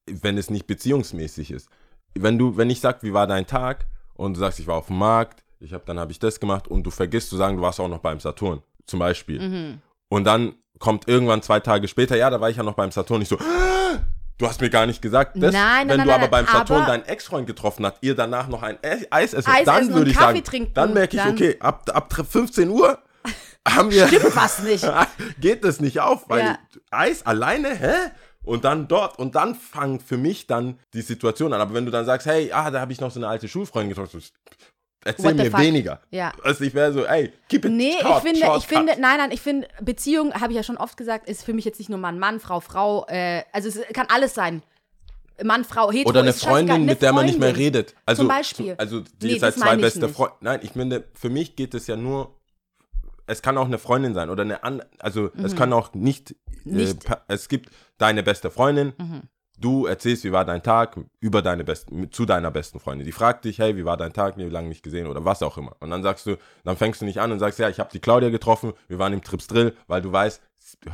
[0.05, 1.69] wenn es nicht beziehungsmäßig ist.
[2.17, 4.87] Wenn du, wenn ich sag, wie war dein Tag und du sagst, ich war auf
[4.87, 7.61] dem Markt, ich hab, dann habe ich das gemacht und du vergisst zu sagen, du
[7.63, 9.39] warst auch noch beim Saturn, zum Beispiel.
[9.41, 9.81] Mhm.
[10.09, 13.21] Und dann kommt irgendwann zwei Tage später, ja, da war ich ja noch beim Saturn.
[13.21, 13.99] Ich so, "Ah,
[14.37, 15.35] du hast mir gar nicht gesagt.
[15.35, 18.15] Das, Nein, nein, wenn nein, du aber beim Saturn aber- deinen Ex-Freund getroffen hast, ihr
[18.15, 21.17] danach noch ein E- Eis essen, Eis dann würde ich Kaffee sagen, trinken, dann merke
[21.17, 22.97] ich, dann- okay, ab, ab 15 Uhr
[23.67, 24.85] haben wir Stimmt was nicht.
[25.39, 26.57] geht das nicht auf, weil Ja.
[26.91, 27.93] Eis alleine, hä?
[28.45, 31.61] Und dann dort, und dann fangen für mich dann die Situation an.
[31.61, 33.89] Aber wenn du dann sagst, hey, ah, da habe ich noch so eine alte Schulfreundin
[33.89, 34.21] getroffen,
[35.03, 35.59] erzähl mir fuck?
[35.59, 36.01] weniger.
[36.11, 36.31] Ja.
[36.43, 39.17] Also ich wäre so, ey, keep it Nee, short, ich finde, short, ich finde, nein,
[39.17, 41.89] nein, ich finde, Beziehung, habe ich ja schon oft gesagt, ist für mich jetzt nicht
[41.89, 44.61] nur Mann, Mann, Frau, Frau, äh, also es kann alles sein.
[45.43, 47.93] Mann, Frau, hetero, Oder eine Freundin, eine mit der man nicht mehr redet.
[48.05, 48.75] Also, Zum Beispiel.
[48.77, 50.07] Also die Nee, ist halt das zwei beste.
[50.07, 50.35] Freunde.
[50.39, 52.33] Nein, ich finde, für mich geht es ja nur,
[53.27, 55.45] es kann auch eine Freundin sein oder eine an, also Mhm.
[55.45, 58.93] es kann auch nicht Nicht- pa- es gibt deine beste Freundin.
[58.97, 59.21] Mhm.
[59.57, 63.05] Du erzählst, wie war dein Tag über deine besten, zu deiner besten Freundin.
[63.05, 65.57] Die fragt dich, hey, wie war dein Tag, wie lange nicht gesehen oder was auch
[65.57, 65.75] immer.
[65.79, 67.99] Und dann sagst du, dann fängst du nicht an und sagst, ja, ich habe die
[67.99, 70.41] Claudia getroffen, wir waren im Trips Drill, weil du weißt,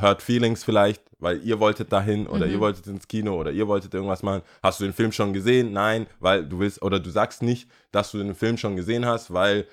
[0.00, 2.52] Hurt Feelings vielleicht, weil ihr wolltet dahin oder Mhm.
[2.52, 4.42] ihr wolltet ins Kino oder ihr wolltet irgendwas machen.
[4.62, 5.72] Hast du den Film schon gesehen?
[5.72, 9.32] Nein, weil du willst, oder du sagst nicht, dass du den Film schon gesehen hast,
[9.32, 9.66] weil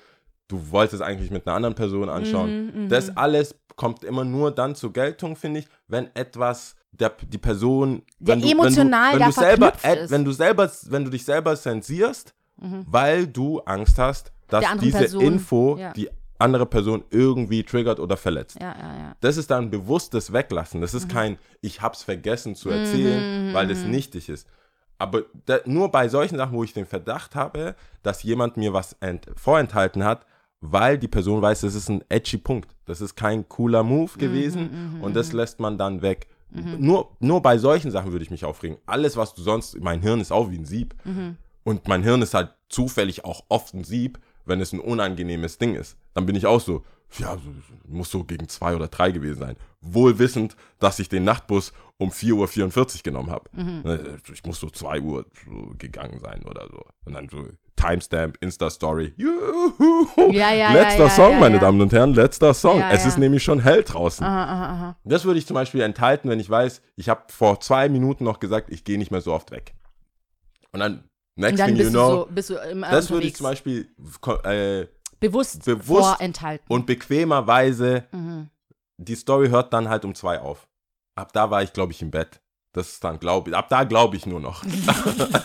[0.50, 2.84] du wolltest eigentlich mit einer anderen Person anschauen.
[2.84, 7.38] Mhm, das alles kommt immer nur dann zur Geltung, finde ich, wenn etwas der, die
[7.38, 9.72] Person Der wenn du, emotional wenn du, wenn du selber,
[10.02, 10.10] ist.
[10.10, 15.22] wenn du selber, wenn du dich selber sensierst, weil du Angst hast, dass diese Person,
[15.22, 15.92] Info ja.
[15.94, 18.58] die andere Person irgendwie triggert oder verletzt.
[18.60, 19.16] Ja, ja.
[19.20, 20.80] Das ist dann bewusstes Weglassen.
[20.80, 21.12] Das ist Mhm.
[21.12, 24.46] kein, ich hab's vergessen zu erzählen, weil es nichtig ist.
[24.98, 28.94] Aber da, nur bei solchen Sachen, wo ich den Verdacht habe, dass jemand mir was
[29.00, 30.26] ent, vorenthalten hat,
[30.60, 32.74] weil die Person weiß, das ist ein edgy Punkt.
[32.84, 36.28] Das ist kein cooler Move gewesen und das lässt man dann weg.
[36.50, 38.78] Nur, nur bei solchen Sachen würde ich mich aufregen.
[38.86, 40.94] Alles, was du sonst, mein Hirn ist auch wie ein Sieb.
[41.62, 45.74] Und mein Hirn ist halt zufällig auch oft ein Sieb, wenn es ein unangenehmes Ding
[45.74, 45.96] ist.
[46.14, 46.84] Dann bin ich auch so,
[47.18, 47.36] ja,
[47.86, 49.56] muss so gegen zwei oder drei gewesen sein.
[49.80, 53.48] Wohl wissend, dass ich den Nachtbus um 4.44 Uhr genommen habe.
[54.32, 56.82] Ich muss so 2 Uhr so gegangen sein oder so.
[57.04, 57.44] Und dann so
[57.80, 59.14] Timestamp, Insta-Story.
[59.16, 60.30] Juhu.
[60.32, 61.58] Ja, ja, letzter ja, Song, meine.
[61.58, 62.82] Damen und Herren, letzter Song.
[62.90, 64.24] Es ist nämlich schon hell draußen.
[64.24, 64.96] Aha, aha, aha.
[65.04, 68.38] Das würde ich zum Beispiel enthalten, wenn ich weiß, ich habe vor zwei Minuten noch
[68.40, 69.74] gesagt, ich gehe nicht mehr so oft weg.
[70.72, 71.04] Und dann,
[71.36, 73.88] next Und dann thing you know, so, das würde ich zum Beispiel
[74.44, 74.86] äh,
[75.18, 76.66] bewusst, bewusst vorenthalten.
[76.68, 78.50] und bequemerweise, Mhm.
[78.98, 80.68] die Story hört dann halt um zwei auf.
[81.16, 82.40] Ab da war ich, glaube ich, im Bett.
[82.72, 84.62] Das ist dann, glaube ich, ab da glaube ich nur noch.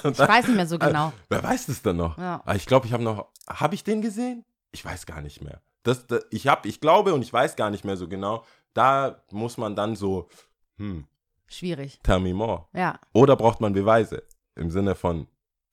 [0.06, 1.12] Ich weiß nicht mehr so genau.
[1.30, 2.18] Wer weiß das denn noch?
[2.18, 2.42] Ja.
[2.46, 4.46] Aber ich glaube, ich habe noch, habe ich den gesehen?
[4.72, 5.62] Ich weiß gar nicht mehr.
[5.84, 8.44] Das, das, ich habe, ich glaube und ich weiß gar nicht mehr so genau.
[8.74, 10.30] Da muss man dann so,
[10.78, 11.08] hm,
[11.48, 12.00] Schwierig.
[12.04, 12.68] tell me more.
[12.74, 13.00] Ja.
[13.14, 14.24] Oder braucht man Beweise
[14.56, 15.28] im Sinne von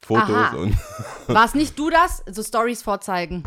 [0.05, 0.57] Fotos Aha.
[0.57, 0.77] und
[1.29, 2.23] War es nicht du das?
[2.31, 3.45] So Stories vorzeigen.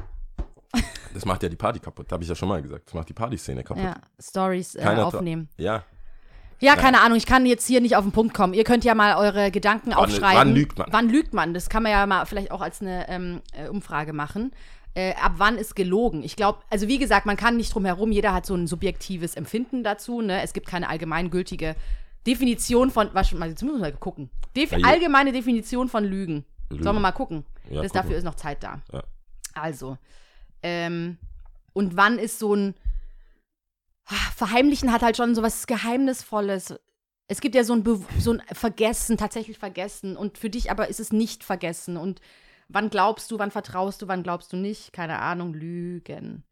[1.13, 2.11] das macht ja die Party kaputt.
[2.11, 2.87] Habe ich ja schon mal gesagt.
[2.87, 3.83] Das macht die Partyszene kaputt.
[3.83, 3.95] Ja.
[4.19, 5.49] Stories äh, aufnehmen.
[5.57, 5.83] Ja.
[6.61, 8.53] Ja, keine Ahnung, ich kann jetzt hier nicht auf den Punkt kommen.
[8.53, 10.37] Ihr könnt ja mal eure Gedanken Wann- aufschreiben.
[10.37, 10.87] wann lügt man?
[10.91, 11.53] Wann lügt man?
[11.53, 14.51] Das kann man ja mal vielleicht auch als eine ähm, äh, Umfrage machen.
[14.93, 16.23] Äh, ab wann ist gelogen?
[16.23, 19.35] Ich glaube, also wie gesagt, man kann nicht drum herum, jeder hat so ein subjektives
[19.35, 20.21] Empfinden dazu.
[20.21, 20.41] Ne?
[20.41, 21.75] Es gibt keine allgemeingültige
[22.25, 24.29] Definition von, was mal, jetzt müssen wir mal gucken.
[24.55, 26.45] Def Ja, allgemeine Definition von Lügen.
[26.69, 26.83] Lügen.
[26.83, 27.43] Sollen wir mal gucken?
[27.69, 28.79] Ja, gucken dafür ist noch Zeit da.
[28.93, 29.03] Ja.
[29.53, 29.97] Also,
[30.63, 31.17] ähm,
[31.73, 32.73] und wann ist so ein
[34.35, 36.75] Verheimlichen hat halt schon so was Geheimnisvolles.
[37.27, 40.15] Es gibt ja so ein, Be so ein Vergessen, tatsächlich Vergessen.
[40.15, 41.97] Und für dich aber ist es nicht vergessen.
[41.97, 42.21] Und
[42.67, 44.93] wann glaubst du, wann vertraust du, wann glaubst du nicht?
[44.93, 46.43] Keine Ahnung, Lügen.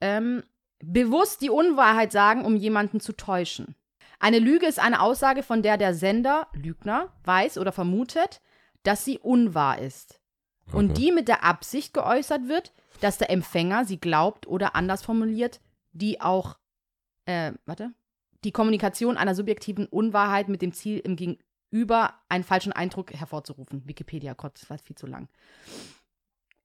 [0.00, 0.44] Ähm,
[0.80, 3.74] bewusst die Unwahrheit sagen, um jemanden zu täuschen.
[4.20, 8.40] Eine Lüge ist eine Aussage, von der der Sender, Lügner, weiß oder vermutet,
[8.84, 10.20] dass sie unwahr ist.
[10.72, 11.00] Und Okay.
[11.00, 15.60] die mit der Absicht geäußert wird, dass der Empfänger sie glaubt oder anders formuliert,
[15.98, 16.58] die auch,
[17.26, 17.92] äh, warte,
[18.44, 23.82] die Kommunikation einer subjektiven Unwahrheit mit dem Ziel, im Gegenüber einen falschen Eindruck hervorzurufen.
[23.86, 25.28] Wikipedia, Gott, das war viel zu lang.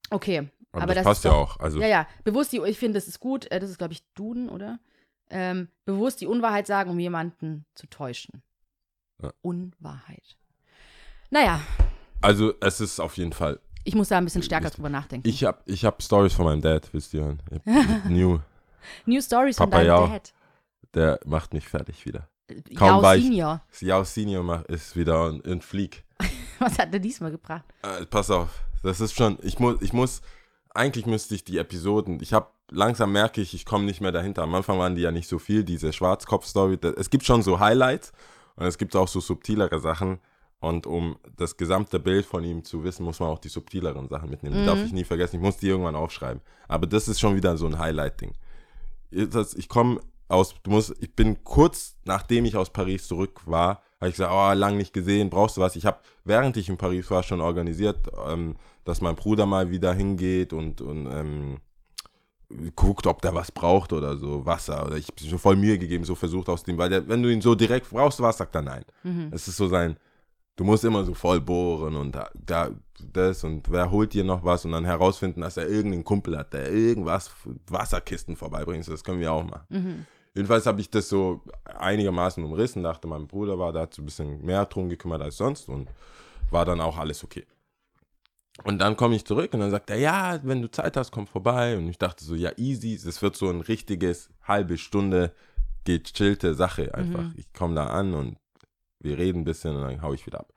[0.10, 1.60] Okay, Aber, aber, das, das, passt ist ja doch, auch.
[1.60, 4.04] Also ja, ja, bewusst die, ich finde, das ist gut, äh, das ist, glaube ich,
[4.14, 4.80] Duden, oder?
[5.30, 8.44] Ähm, bewusst die Unwahrheit sagen, um jemanden zu täuschen.
[9.22, 9.32] Ja.
[9.42, 10.38] Unwahrheit.
[11.32, 11.62] Naja,
[12.22, 13.60] also es ist auf jeden Fall.
[13.86, 15.28] ich muss da ein bisschen stärker Ich- drüber nachdenken.
[15.28, 16.90] Ich habe ich hab Stories von meinem Dad?
[16.94, 17.38] Ich hab-
[18.10, 18.40] New,
[19.06, 20.08] New Stories von Papa deinem Yao.
[20.08, 20.34] Dad.
[20.94, 22.28] der macht mich fertig wieder.
[22.76, 23.62] Kaum Yao war ich- Senior.
[23.82, 26.04] Yao Senior ist wieder in, in Fleek.
[26.60, 27.64] Was hat er diesmal gebracht?
[27.82, 28.50] Äh, pass auf,
[28.84, 30.22] das ist schon, ich muss, ich muss,
[30.74, 34.44] eigentlich müsste ich die Episoden, ich habe, langsam merke ich, ich komme nicht mehr dahinter.
[34.44, 36.78] Am Anfang waren die ja nicht so viel, diese Schwarzkopf-Story.
[36.98, 38.12] Es gibt schon so Highlights
[38.56, 40.20] und es gibt auch so subtilere Sachen.
[40.60, 44.30] Und um das gesamte Bild von ihm zu wissen, muss man auch die subtileren Sachen
[44.30, 44.56] mitnehmen.
[44.60, 45.36] Die darf ich nie vergessen.
[45.36, 46.42] Ich muss die irgendwann aufschreiben.
[46.70, 48.32] Aber das ist schon wieder so ein Highlight-Ding.
[49.14, 54.10] Ich komme aus, du musst, ich bin kurz nachdem ich aus Paris zurück war, habe
[54.10, 55.76] ich gesagt, oh, lang nicht gesehen, brauchst du was?
[55.76, 59.94] Ich habe, während ich in Paris war, schon organisiert, ähm, dass mein Bruder mal wieder
[59.94, 61.58] hingeht und, und ähm,
[62.76, 64.86] guckt, ob der was braucht oder so, Wasser.
[64.86, 67.32] Oder ich habe schon voll Mühe gegeben, so versucht aus dem, weil der, wenn du
[67.32, 68.84] ihn so direkt brauchst, was sagt er nein.
[69.32, 69.98] Es ist so sein,
[70.56, 72.70] du musst immer so voll bohren und da, da
[73.12, 76.54] das und wer holt dir noch was und dann herausfinden, dass er irgendeinen Kumpel hat,
[76.54, 77.32] der irgendwas,
[77.68, 78.88] Wasserkisten vorbeibringt.
[78.88, 80.08] Das können wir auch machen.
[80.34, 84.44] Jedenfalls habe ich das so einigermaßen umrissen, dachte, mein Bruder war da so ein bisschen
[84.44, 85.90] mehr drum gekümmert als sonst und
[86.50, 87.46] war dann auch alles okay.
[88.64, 91.26] Und dann komme ich zurück und dann sagt er, ja, wenn du Zeit hast, komm
[91.26, 91.76] vorbei.
[91.76, 95.34] Und ich dachte so, ja, easy, das wird so ein richtiges halbe Stunde
[95.86, 97.24] gechillte Sache einfach.
[97.24, 97.34] Mhm.
[97.36, 98.38] Ich komme da an und
[99.04, 100.54] wir reden ein bisschen und dann hau ich wieder ab.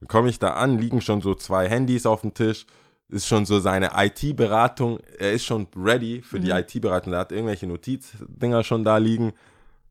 [0.00, 2.66] Dann komme ich da an, liegen schon so zwei Handys auf dem Tisch,
[3.08, 6.58] ist schon so seine IT-Beratung, er ist schon ready für die Mhm.
[6.58, 9.32] IT-Beratung, der hat irgendwelche Notizdinger schon da liegen.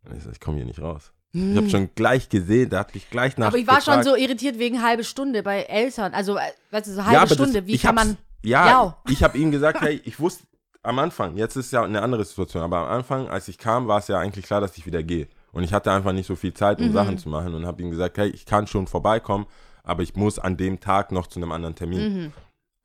[0.10, 1.12] Und ich so, ich komme hier nicht raus.
[1.34, 3.54] Ich habe schon gleich gesehen, der hat mich gleich nach Mhm.
[3.54, 4.06] Aber ich war schon gefragt.
[4.06, 6.14] so irritiert wegen halbe Stunde bei Eltern.
[6.14, 6.42] Also, äh,
[6.72, 7.66] weißt du, so Ja, halbe das- Stunde.
[7.68, 8.18] Wie ich kann man.
[8.44, 8.98] Ja, Ja.
[9.08, 10.44] ich habe ihm gesagt, hey, ich wusste
[10.84, 14.00] am Anfang, jetzt ist ja eine andere Situation, aber am Anfang, als ich kam, war
[14.00, 15.28] es ja eigentlich klar, dass ich wieder gehe.
[15.52, 16.94] Und ich hatte einfach nicht so viel Zeit, um Mhm.
[16.94, 19.46] Sachen zu machen und habe ihm gesagt, hey, ich kann schon vorbeikommen,
[19.84, 22.14] aber ich muss an dem Tag noch zu einem anderen Termin.
[22.26, 22.34] Mhm.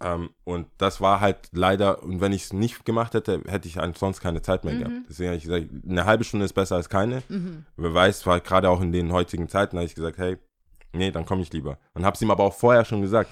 [0.02, 3.78] Ähm, und das war halt leider, und wenn ich es nicht gemacht hätte, hätte ich
[3.98, 4.78] sonst keine Zeit mehr Mhm.
[4.80, 4.96] gehabt.
[5.08, 7.22] Deswegen habe ich gesagt, eine halbe Stunde ist besser als keine.
[7.76, 10.36] Wer weiß, war gerade auch in den heutigen Zeiten, habe ich gesagt, hey,
[10.92, 11.78] nee, dann komme ich lieber.
[11.94, 13.30] Und habe es ihm aber auch vorher schon gesagt.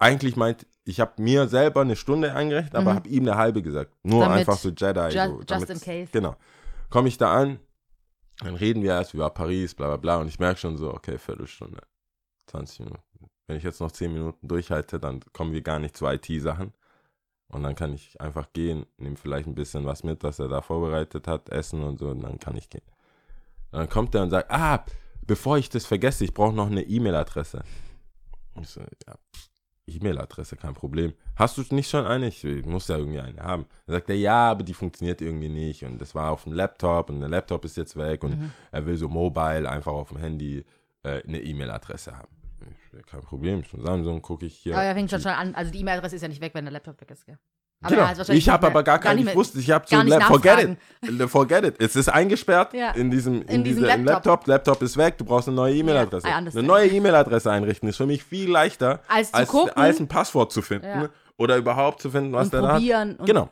[0.00, 3.92] Eigentlich meint, ich habe mir selber eine Stunde eingerechnet, aber habe ihm eine halbe gesagt.
[4.02, 4.28] Nur Mhm.
[4.28, 5.00] Damit- einfach so Jedi.
[5.00, 6.08] Ju- so, just damit's- in case.
[6.12, 6.36] Genau.
[6.90, 7.58] Komme ich da an,
[8.40, 10.16] dann reden wir erst über Paris, bla bla bla.
[10.18, 11.80] Und ich merke schon so, okay, Viertelstunde,
[12.46, 13.30] 20 Minuten.
[13.46, 16.72] Wenn ich jetzt noch 10 Minuten durchhalte, dann kommen wir gar nicht zu IT-Sachen.
[17.48, 20.60] Und dann kann ich einfach gehen, nehme vielleicht ein bisschen was mit, was er da
[20.60, 22.84] vorbereitet hat, essen und so, und dann kann ich gehen.
[23.70, 24.84] Und dann kommt er und sagt, ah,
[25.22, 27.62] bevor ich das vergesse, ich brauche noch eine E-Mail-Adresse.
[28.60, 29.47] Ich so, ja, pff,
[29.88, 31.12] E-Mail-Adresse, kein Problem.
[31.36, 32.28] Hast du nicht schon eine?
[32.28, 33.66] Ich muss ja irgendwie eine haben.
[33.86, 35.84] Dann sagt er, ja, aber die funktioniert irgendwie nicht.
[35.84, 38.52] Und das war auf dem Laptop und der Laptop ist jetzt weg und Mhm.
[38.72, 40.64] er will so mobile einfach auf dem Handy
[41.02, 42.28] äh, eine E-Mail-Adresse haben.
[42.92, 44.74] Ich, kein Problem, von Samsung gucke ich hier.
[44.74, 45.54] Aber er fängt schon schon an.
[45.54, 47.38] Also, die E-Mail-Adresse ist ja nicht weg, wenn der Laptop weg ist, gell?
[47.80, 48.32] Aber Genau.
[48.32, 51.64] Ich habe aber gar keinen, nicht ich wusste, ich habe so, gar forget it, forget
[51.64, 51.74] it.
[51.78, 52.90] Es ist eingesperrt Ja.
[52.90, 54.46] in diesem, in, In diesem dieser, im Laptop.
[54.46, 54.46] Laptop.
[54.48, 56.26] Laptop ist weg, du brauchst eine neue E-Mail-Adresse.
[56.26, 60.52] I eine neue E-Mail-Adresse einrichten ist für mich viel leichter, Als als, als ein Passwort
[60.52, 61.08] zu finden Ja.
[61.36, 63.26] oder überhaupt zu finden, was Und der da hat.
[63.26, 63.48] Genau.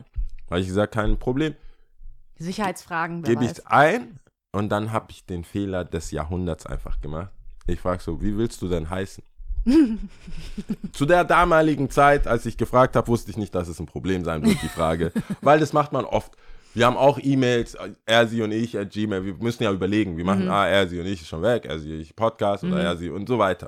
[0.49, 1.55] Habe ich gesagt, kein Problem.
[2.37, 4.19] Sicherheitsfragen, Gebe ich ein
[4.51, 7.29] und dann habe ich den Fehler des Jahrhunderts einfach gemacht.
[7.65, 9.23] Ich frage so, wie willst du denn heißen?
[10.93, 14.23] Zu der damaligen Zeit, als ich gefragt habe, wusste ich nicht, dass es ein Problem
[14.23, 15.11] sein wird, die Frage.
[15.41, 16.33] Weil das macht man oft.
[16.73, 19.25] Wir haben auch E-Mails, er, sie und ich, at Gmail.
[19.25, 20.17] Wir müssen ja überlegen.
[20.17, 22.81] Wir machen, ah, er, sie und ich ist schon weg, er, sie, ich Podcast oder
[22.81, 23.67] er, sie und so weiter.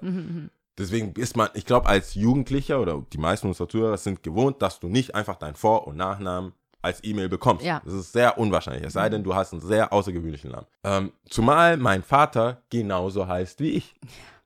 [0.78, 4.80] Deswegen ist man, ich glaube, als Jugendlicher oder die meisten unserer Zuhörer sind gewohnt, dass
[4.80, 7.66] du nicht einfach deinen Vor- und Nachnamen als E-Mail bekommst.
[7.66, 7.82] Ja.
[7.84, 10.68] Das ist sehr unwahrscheinlich, es sei denn, du hast einen sehr außergewöhnlichen Namen.
[10.84, 13.95] Ähm, zumal mein Vater genauso heißt wie ich.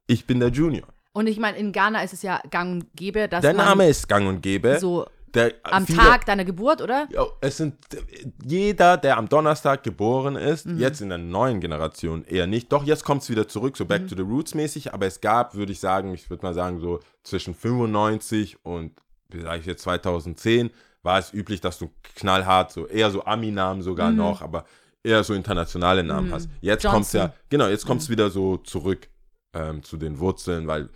[0.08, 0.88] Ich bin der Junior.
[1.14, 4.08] Und ich meine, in Ghana ist es ja gang und gäbe, dass Der Name ist
[4.10, 4.80] gang und gäbe.
[4.80, 7.08] so der, am viele- Tag deiner Geburt, oder?
[7.12, 7.76] Ja, es sind
[8.44, 10.80] jeder, der am Donnerstag geboren ist, Mhm.
[10.80, 12.72] jetzt in der neuen Generation eher nicht.
[12.72, 13.88] Doch, jetzt kommt es wieder zurück, so Mhm.
[13.90, 16.80] Back to the Roots mäßig, aber es gab, würde ich sagen, ich würde mal sagen,
[16.80, 18.92] so zwischen 95 und
[19.30, 20.72] vielleicht jetzt 2010
[21.04, 24.18] war es üblich, dass du knallhart, so eher so Ami-Namen sogar Mhm.
[24.18, 24.66] noch, aber
[25.04, 26.50] eher so internationale Namen hast.
[26.62, 28.14] Jetzt kommt es ja, genau, jetzt kommt es Mhm.
[28.14, 29.10] wieder so zurück
[29.54, 30.90] ähm, zu den Wurzeln, weil,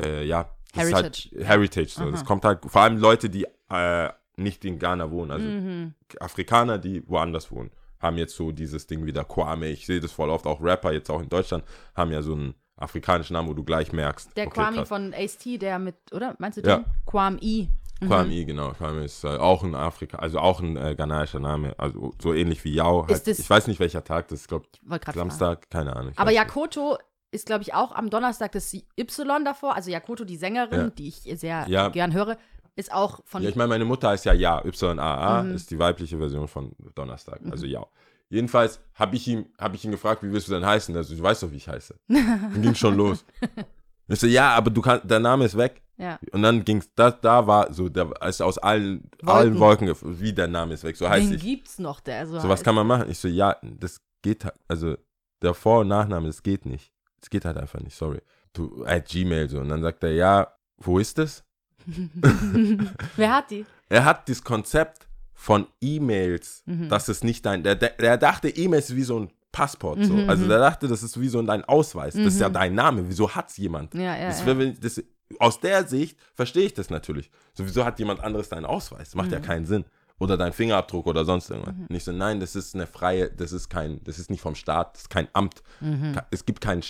[0.00, 1.28] äh, ja, das Heritage.
[1.30, 1.90] Ist halt Heritage.
[1.90, 2.10] So.
[2.10, 5.94] Das kommt halt, vor allem Leute, die äh, nicht in Ghana wohnen, also Mhm.
[6.20, 9.68] Afrikaner, die woanders wohnen, haben jetzt so dieses Ding wieder Kwame.
[9.68, 12.54] Ich sehe das voll oft, auch Rapper jetzt auch in Deutschland haben ja so einen
[12.76, 14.36] afrikanischen Namen, wo du gleich merkst.
[14.36, 14.88] Der okay, Kwame krass.
[14.88, 16.34] von Ace-T, der mit, oder?
[16.38, 16.78] Meinst du Ja.
[16.78, 16.84] den?
[17.06, 17.68] Kwame I.
[18.04, 18.72] Kwame I, genau.
[18.72, 22.64] Kwame ist äh, auch ein Afrika, also auch ein äh, ghanaischer Name, also so ähnlich
[22.64, 23.06] wie Yao.
[23.06, 26.10] Halt, das- ich weiß nicht, welcher Tag das ist, ich glaube grad Samstag, keine Ahnung.
[26.12, 26.32] ich Aber.
[26.32, 26.98] Yakoto
[27.34, 29.74] ist, glaube ich, auch am Donnerstag das Y davor.
[29.76, 30.90] Also Yakoto, die Sängerin, Ja.
[30.90, 31.88] die ich sehr Ja.
[31.88, 32.36] gern höre,
[32.76, 33.42] ist auch von.
[33.42, 35.54] Ja, ich meine, meine Mutter heißt ja Ja, Y-A-A, Mhm.
[35.54, 37.84] ist die weibliche Version von Donnerstag, also Ja.
[38.30, 40.96] Jedenfalls habe ich, ihn- hab ich ihn gefragt, wie willst du denn heißen?
[40.96, 41.94] Also, du weißt doch, wie ich heiße.
[42.08, 43.24] Dann ging schon los.
[44.06, 45.80] Ich so, ja, aber du kannst, der Name ist weg.
[45.96, 46.18] ja.
[46.32, 50.32] Und dann ging's, da, da war so, der ist aus allen Wolken, allen Wolken wie
[50.34, 51.42] der Name ist weg, so heißt Den ich.
[51.42, 52.38] gibt's noch, der so.
[52.38, 53.08] So, was kann man machen?
[53.10, 54.96] Ich so, ja, das geht halt, also
[55.42, 56.92] der Vor- und Nachname, das geht nicht.
[57.24, 58.20] Das geht halt einfach nicht, sorry.
[58.52, 59.60] Du, at Gmail so.
[59.60, 61.42] Und dann sagt er, ja, wo ist das?
[63.16, 63.64] Wer hat die?
[63.88, 66.88] Er hat das Konzept von E-Mails, Mhm.
[66.90, 70.12] dass es nicht dein, der, der, der dachte, E-Mails ist wie so ein Passport, so.
[70.12, 70.48] Mhm, Also mhm.
[70.48, 72.14] der dachte, das ist wie so dein Ausweis.
[72.14, 72.52] Das ist ja Mhm.
[72.54, 73.08] dein Name.
[73.08, 73.94] Wieso hat's jemand?
[73.94, 74.26] Ja, ja.
[74.26, 74.54] Das, ja.
[74.80, 75.02] das,
[75.38, 77.30] aus der Sicht verstehe ich das natürlich.
[77.54, 79.14] Sowieso hat jemand anderes deinen Ausweis.
[79.14, 79.42] Macht ja Mhm.
[79.44, 79.84] keinen Sinn.
[80.20, 81.74] Oder dein Fingerabdruck oder sonst irgendwas.
[81.88, 84.94] Nicht so, nein, das ist eine freie, das ist kein, das ist nicht vom Staat,
[84.94, 85.62] das ist kein Amt.
[85.80, 86.16] Mhm.
[86.30, 86.82] Es gibt kein,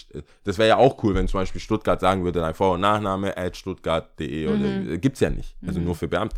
[0.45, 3.35] das wäre ja auch cool, wenn zum Beispiel Stuttgart sagen würde, dein Vor- und Nachname
[3.37, 4.85] at stuttgart.de Mhm.
[4.87, 5.57] oder gibt's ja nicht.
[5.67, 6.37] Also nur für Beamte.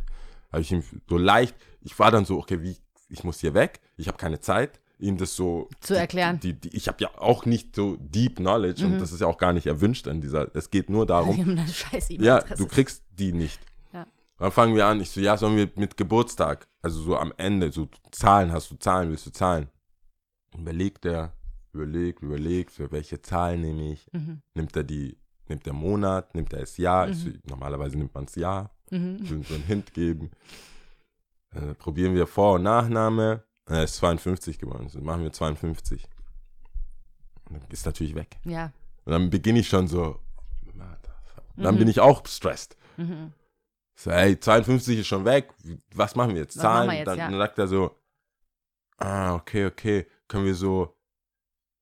[0.52, 2.76] Habe ich ihm so leicht, ich war dann so, okay, wie,
[3.08, 6.38] ich muss hier weg, ich habe keine Zeit, ihm das so Zu erklären.
[6.40, 8.92] Die, die, ich habe ja auch nicht so Deep Knowledge Mhm.
[8.94, 11.36] und das ist ja auch gar nicht erwünscht an dieser, es geht nur darum,
[12.08, 13.58] Die ja, du kriegst die nicht.
[14.38, 17.72] Dann fangen wir an, ich so, ja, sollen wir mit Geburtstag, also so am Ende,
[17.72, 19.68] so Zahlen, hast du Zahlen, willst du Zahlen?
[20.56, 21.32] Überlegt der,
[21.72, 24.06] überlegt, überlegt, für welche Zahl nehme ich.
[24.12, 24.42] Mhm.
[24.54, 25.16] Nimmt er die,
[25.48, 27.08] nimmt der Monat, nimmt er das Jahr.
[27.08, 28.70] Ich, normalerweise nimmt man das Jahr.
[28.90, 29.18] Mhm.
[29.22, 30.30] Ich will so einen Hint geben.
[31.54, 33.42] Äh, probieren wir Vor- und Nachname.
[33.66, 34.88] Er ist 52 geworden.
[34.88, 36.06] So machen wir 52.
[37.48, 38.36] Und dann ist natürlich weg.
[38.44, 38.72] Ja.
[39.04, 40.20] Und dann beginne ich schon so.
[41.56, 41.78] Dann Mhm.
[41.78, 42.76] bin ich auch stressed.
[42.98, 43.32] Mhm.
[43.98, 45.48] So, hey, 52 ist schon weg.
[45.94, 46.56] Was machen wir jetzt?
[46.56, 46.90] Was Zahlen?
[46.90, 47.28] wir jetzt, dann, ja.
[47.30, 47.96] dann sagt er so,
[48.98, 50.06] ah, okay, okay.
[50.28, 50.94] Können wir so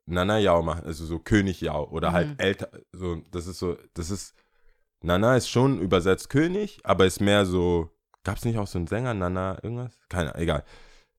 [0.06, 2.14] Nana Yao machen, also so König Yao oder Mhm.
[2.14, 2.68] halt älter.
[2.92, 4.34] So, das ist so, das ist,
[5.02, 7.90] Nana ist schon übersetzt König, aber ist mehr so,
[8.22, 9.98] gab es nicht auch so einen Sänger, Nana, irgendwas?
[10.08, 10.62] Keine, egal.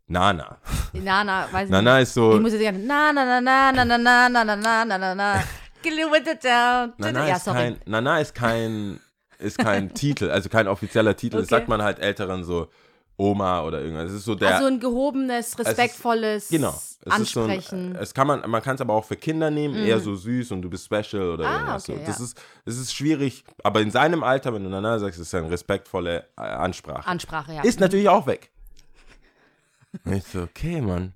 [0.07, 0.59] Nana.
[0.93, 2.03] Nana, weiß ich Nana nicht.
[2.03, 4.55] ist so, Ich muss jetzt sagen, na, na, na, na, na, na, na, na, na,
[4.55, 5.43] na, na, na, na.
[6.97, 8.99] Nana, ja, ist kein, Nana ist kein,
[9.39, 11.37] ist kein Titel, also kein offizieller Titel.
[11.37, 11.55] Das Okay.
[11.55, 12.67] sagt man halt Älteren so
[13.17, 14.09] Oma oder irgendwas.
[14.09, 16.73] Es ist so der, also ein gehobenes, respektvolles Genau.
[17.05, 17.57] Es Ansprechen.
[17.59, 19.99] Ist so ein, es kann man, man kann es aber auch für Kinder nehmen, eher
[20.01, 21.89] so süß und du bist special oder Ah, irgendwas.
[21.89, 22.05] okay, so.
[22.07, 22.25] Das ja.
[22.25, 25.49] ist, das ist schwierig, aber in seinem Alter, wenn du Nana sagst, ist es eine
[25.49, 27.07] respektvolle äh, Ansprache.
[27.07, 27.61] Ansprache, ja.
[27.63, 28.49] Ist natürlich auch weg.
[30.03, 31.13] Und ich so, okay, Mann,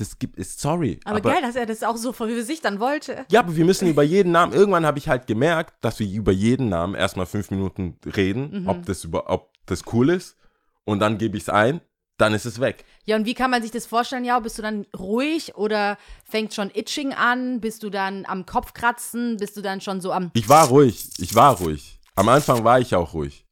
[0.00, 0.98] das gibt, ist sorry.
[1.04, 3.24] aber, geil, dass er das auch so für sich dann wollte.
[3.30, 4.52] Ja, aber wir müssen über jeden Namen.
[4.52, 8.68] Irgendwann habe ich halt gemerkt, dass wir über jeden Namen erstmal fünf Minuten reden, Mhm.
[8.68, 10.36] ob, das über, ob das cool ist.
[10.84, 11.80] Und dann gebe ich es ein,
[12.16, 12.84] dann ist es weg.
[13.04, 14.38] Ja, und wie kann man sich das vorstellen, ja?
[14.40, 17.60] Bist du dann ruhig oder fängt schon Itching an?
[17.60, 19.36] Bist du dann am Kopf kratzen?
[19.38, 20.30] Bist du dann schon so am.
[20.34, 22.00] Ich war ruhig, ich war ruhig.
[22.16, 23.46] Am Anfang war ich auch ruhig.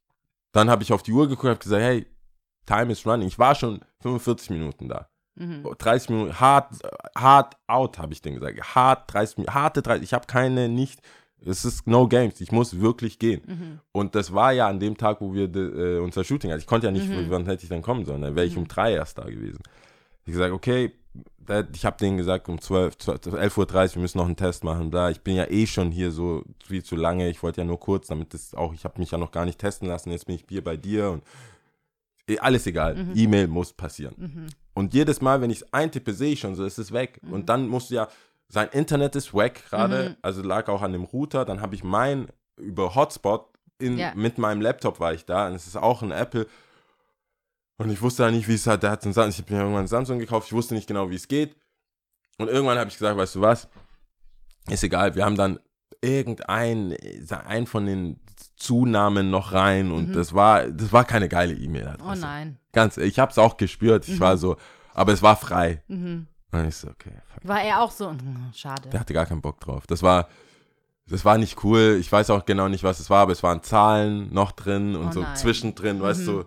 [0.51, 2.05] Dann habe ich auf die Uhr geguckt und gesagt, hey,
[2.65, 3.27] time is running.
[3.27, 5.09] Ich war schon 45 Minuten da.
[5.39, 5.67] Mhm.
[5.77, 6.67] 30 Minuten, hard,
[7.17, 8.75] hard out, habe ich denen gesagt.
[8.75, 10.03] Hard 30 Minuten, harte 30.
[10.03, 10.99] Ich habe keine, nicht,
[11.45, 12.41] es ist no games.
[12.41, 13.41] Ich muss wirklich gehen.
[13.47, 13.79] Mhm.
[13.93, 16.59] Und das war ja an dem Tag, wo wir de, äh, unser Shooting hatten.
[16.59, 17.29] Ich konnte ja nicht, Mhm.
[17.29, 18.21] wann hätte ich dann kommen sollen.
[18.21, 19.59] Dann wäre ich um drei erst da gewesen.
[20.25, 20.91] Ich gesagt, okay,
[21.73, 24.91] ich habe denen gesagt, um 12, 12 11.30 Uhr, wir müssen noch einen Test machen.
[24.91, 27.29] Da, ich bin ja eh schon hier so viel zu lange.
[27.29, 29.57] Ich wollte ja nur kurz, damit das auch, ich habe mich ja noch gar nicht
[29.57, 30.11] testen lassen.
[30.11, 31.23] Jetzt bin ich hier bei dir und
[32.27, 32.95] eh, alles egal.
[32.95, 33.13] Mhm.
[33.15, 34.49] E-Mail muss passieren.
[34.73, 37.19] Und jedes Mal, wenn ich es eintippe, sehe ich schon so, ist es weg.
[37.23, 37.33] Mhm.
[37.33, 38.07] Und dann musst du ja,
[38.47, 41.45] sein Internet ist weg gerade, also lag auch an dem Router.
[41.45, 44.13] Dann habe ich mein über Hotspot in, Ja.
[44.15, 45.47] mit meinem Laptop war ich da.
[45.47, 46.47] Und es ist auch ein Apple.
[47.77, 48.83] Und ich wusste ja nicht, wie es hat.
[48.83, 50.47] Der hat einen Samsung, ich habe mir irgendwann einen Samsung gekauft.
[50.47, 51.55] Ich wusste nicht genau, wie es geht.
[52.37, 53.67] Und irgendwann habe ich gesagt, weißt du was?
[54.69, 55.15] Ist egal.
[55.15, 55.59] Wir haben dann
[56.01, 56.95] irgendein,
[57.45, 58.19] ein von den
[58.55, 61.97] Zunamen noch rein und das war, das war keine geile E-Mail.
[62.01, 62.58] Oh nein.
[62.71, 64.07] Ganz, ich habe es auch gespürt.
[64.07, 64.57] Ich war so,
[64.93, 65.81] aber es war frei.
[65.87, 66.27] Mhm.
[66.51, 67.47] Und ich so, okay, fuck.
[67.47, 68.09] War er auch so?
[68.09, 68.89] Hm, Schade.
[68.89, 69.85] Der hatte gar keinen Bock drauf.
[69.87, 70.27] Das war,
[71.07, 71.97] das war nicht cool.
[71.99, 75.09] Ich weiß auch genau nicht, was es war, aber es waren Zahlen noch drin und
[75.09, 75.35] Oh so nein.
[75.35, 76.45] zwischendrin, weißt du,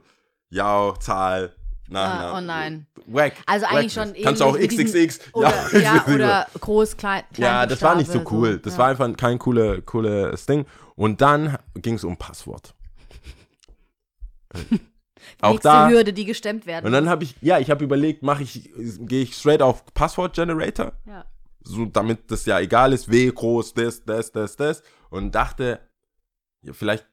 [0.50, 1.54] ja, Zahl,
[1.88, 2.24] Nachname.
[2.32, 2.86] Ah, oh nein.
[3.06, 3.34] Wack.
[3.46, 4.16] Also eigentlich Wackness.
[4.16, 5.20] schon Kannst du auch XXX.
[5.34, 8.58] Oder, ja, oder groß, klein, klein Ja, das war nicht so cool.
[8.58, 8.78] Das ja.
[8.78, 10.66] war einfach kein coole, cooles Ding.
[10.94, 12.74] Und dann ging es um Passwort.
[15.42, 15.88] auch Nächste da.
[15.88, 18.70] Hürde, die gestemmt werden Und dann habe ich, ja, ich habe überlegt, mache ich,
[19.00, 21.24] gehe ich straight auf Passwort Generator, Ja.
[21.64, 24.82] so damit das ja egal ist, W groß, das, das, das, das.
[25.10, 25.80] Und dachte,
[26.62, 27.06] ja, vielleicht,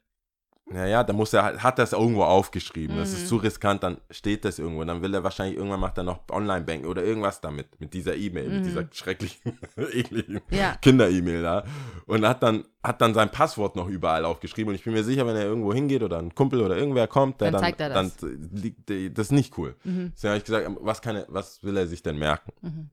[0.72, 2.96] naja, da muss er, hat das irgendwo aufgeschrieben.
[2.96, 3.16] Das Mhm.
[3.16, 4.84] ist zu riskant, dann steht das irgendwo.
[4.84, 8.48] Dann will er wahrscheinlich, irgendwann macht er noch Online-Banking oder irgendwas damit, mit dieser E-Mail,
[8.48, 9.58] mit dieser schrecklichen,
[9.92, 10.40] ekligen Mhm.
[10.56, 10.76] Ja.
[10.80, 11.64] Kinder-E-Mail da.
[12.06, 14.68] Und hat dann, hat dann sein Passwort noch überall aufgeschrieben.
[14.70, 17.40] Und ich bin mir sicher, wenn er irgendwo hingeht oder ein Kumpel oder irgendwer kommt,
[17.40, 18.16] Dann dann, zeigt er das.
[18.18, 19.74] dann liegt, das ist nicht cool.
[19.84, 20.12] Mhm.
[20.14, 22.90] Deswegen habe ich gesagt, was, kann er, was will er sich denn merken?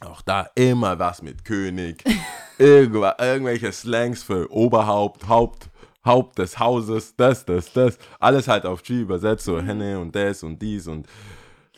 [0.00, 2.04] Auch da immer was mit König,
[2.58, 5.70] irgendwelche Slangs für Oberhaupt, Haupt,
[6.06, 7.98] Haupt des Hauses, das, das, das.
[8.20, 11.06] Alles halt auf G übersetzt, so Henne und das und dies und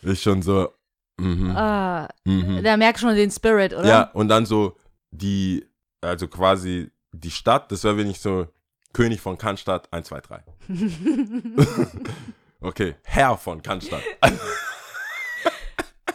[0.03, 0.73] ist schon so,
[1.19, 2.63] mhm, Ah, mhm.
[2.63, 3.87] da merkst du schon den Spirit, oder?
[3.89, 4.77] Ja, und dann so
[5.11, 5.67] die,
[6.03, 8.47] also quasi die Stadt, das wäre wenn ich so
[8.93, 10.45] König von Cannstatt 1, 2, 3.
[12.61, 14.03] okay, Herr von Cannstatt.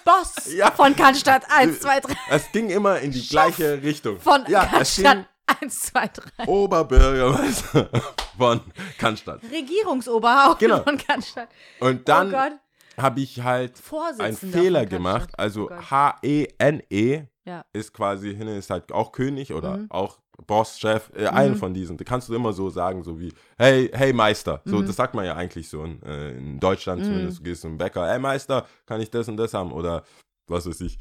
[0.05, 0.69] Boss Ja.
[0.71, 2.13] von Cannstatt 1, 2, 3.
[2.29, 4.19] Es ging immer in die gleiche Richtung.
[4.19, 6.47] Von ja, Cannstatt 1, 2, 3.
[6.47, 7.89] Oberbürgermeister
[8.37, 8.61] von
[8.97, 9.41] Cannstatt.
[9.51, 10.83] Regierungsoberhaupt Genau.
[10.83, 11.49] von Cannstatt.
[11.79, 12.51] Und oh dann Gott.
[12.97, 13.73] habe ich halt
[14.19, 15.29] einen Fehler gemacht.
[15.37, 15.75] Also Oh.
[15.91, 17.65] H-E-N-E Ja.
[17.73, 19.87] ist quasi, Hinne ist halt auch König oder Mhm.
[19.91, 21.95] auch Boss, Chef, äh, einen von diesen.
[21.97, 24.61] Da kannst du immer so sagen, so wie, hey, hey Meister.
[24.65, 24.85] So, Mhm.
[24.87, 27.39] das sagt man ja eigentlich so in, äh, in Deutschland zumindest.
[27.39, 29.71] Du gehst zum Bäcker, hey Meister, kann ich das und das haben?
[29.71, 30.03] Oder
[30.47, 30.97] was weiß ich.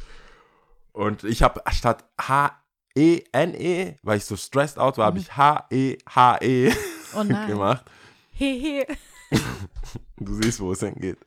[0.92, 2.04] Und ich habe statt
[2.96, 6.72] H-E-N-E, weil ich so stressed out war, habe ich H-E-H-E
[7.16, 7.48] Oh nein.
[7.48, 7.84] gemacht.
[8.32, 8.86] Hehe.
[10.18, 11.18] Du siehst, wo es hingeht.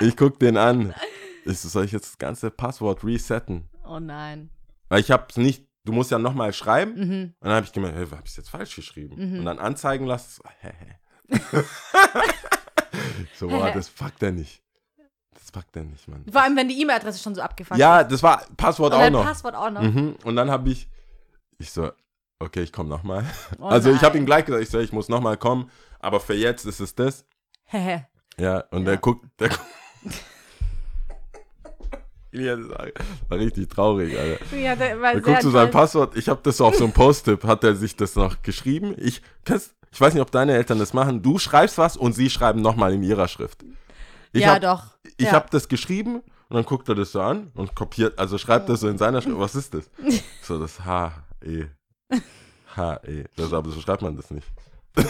[0.00, 0.92] Ich guck den an.
[1.46, 3.68] Ich so, soll ich jetzt das ganze Passwort resetten?
[3.86, 4.50] Oh nein.
[4.88, 6.94] Weil ich habe es nicht, du musst ja nochmal schreiben.
[6.94, 7.22] Mhm.
[7.40, 9.16] Und dann habe ich gemerkt, hey, habe ich jetzt falsch geschrieben?
[9.16, 9.38] Mhm.
[9.38, 10.42] Und dann anzeigen lassen.
[13.38, 14.62] so, boah, das packt er nicht.
[15.34, 16.24] Das packt er nicht, Mann.
[16.30, 19.24] Vor allem, wenn die E-Mail-Adresse schon so abgefuckt Ja, das war Passwort auch noch.
[19.24, 19.82] Passwort auch noch.
[19.82, 20.16] Mhm.
[20.24, 20.88] Und dann habe ich,
[21.58, 21.90] ich so,
[22.38, 23.24] okay, ich komme nochmal.
[23.58, 24.22] Oh also ich habe nein.
[24.22, 25.70] ihm gleich gesagt, ich so, ich muss nochmal kommen,
[26.00, 27.24] aber für jetzt ist es das.
[27.72, 28.84] Ja, und Ja.
[28.84, 29.60] der guckt, der guckt.
[32.32, 32.68] Ja, das
[33.28, 34.56] war richtig traurig, Alter.
[34.56, 35.70] ja, der war Da guckst du sein.
[35.70, 36.16] Passwort.
[36.16, 38.92] Ich habe das so auf so einem Post-it, hat er sich das noch geschrieben.
[38.98, 41.22] Ich, kennst, ich weiß nicht, ob deine Eltern das machen.
[41.22, 43.64] Du schreibst was und sie schreiben nochmal in ihrer Schrift.
[44.32, 44.93] Ich ja, hab, doch.
[45.16, 45.32] Ich ja.
[45.32, 46.16] habe das geschrieben
[46.48, 49.22] und dann guckt er das so an und kopiert, also schreibt das so in seiner
[49.22, 49.38] Schrift.
[49.38, 49.90] Was ist das?
[50.42, 51.12] So, das H,
[51.42, 51.64] E.
[52.76, 53.24] H, E.
[53.36, 54.46] Das, aber so schreibt man das nicht.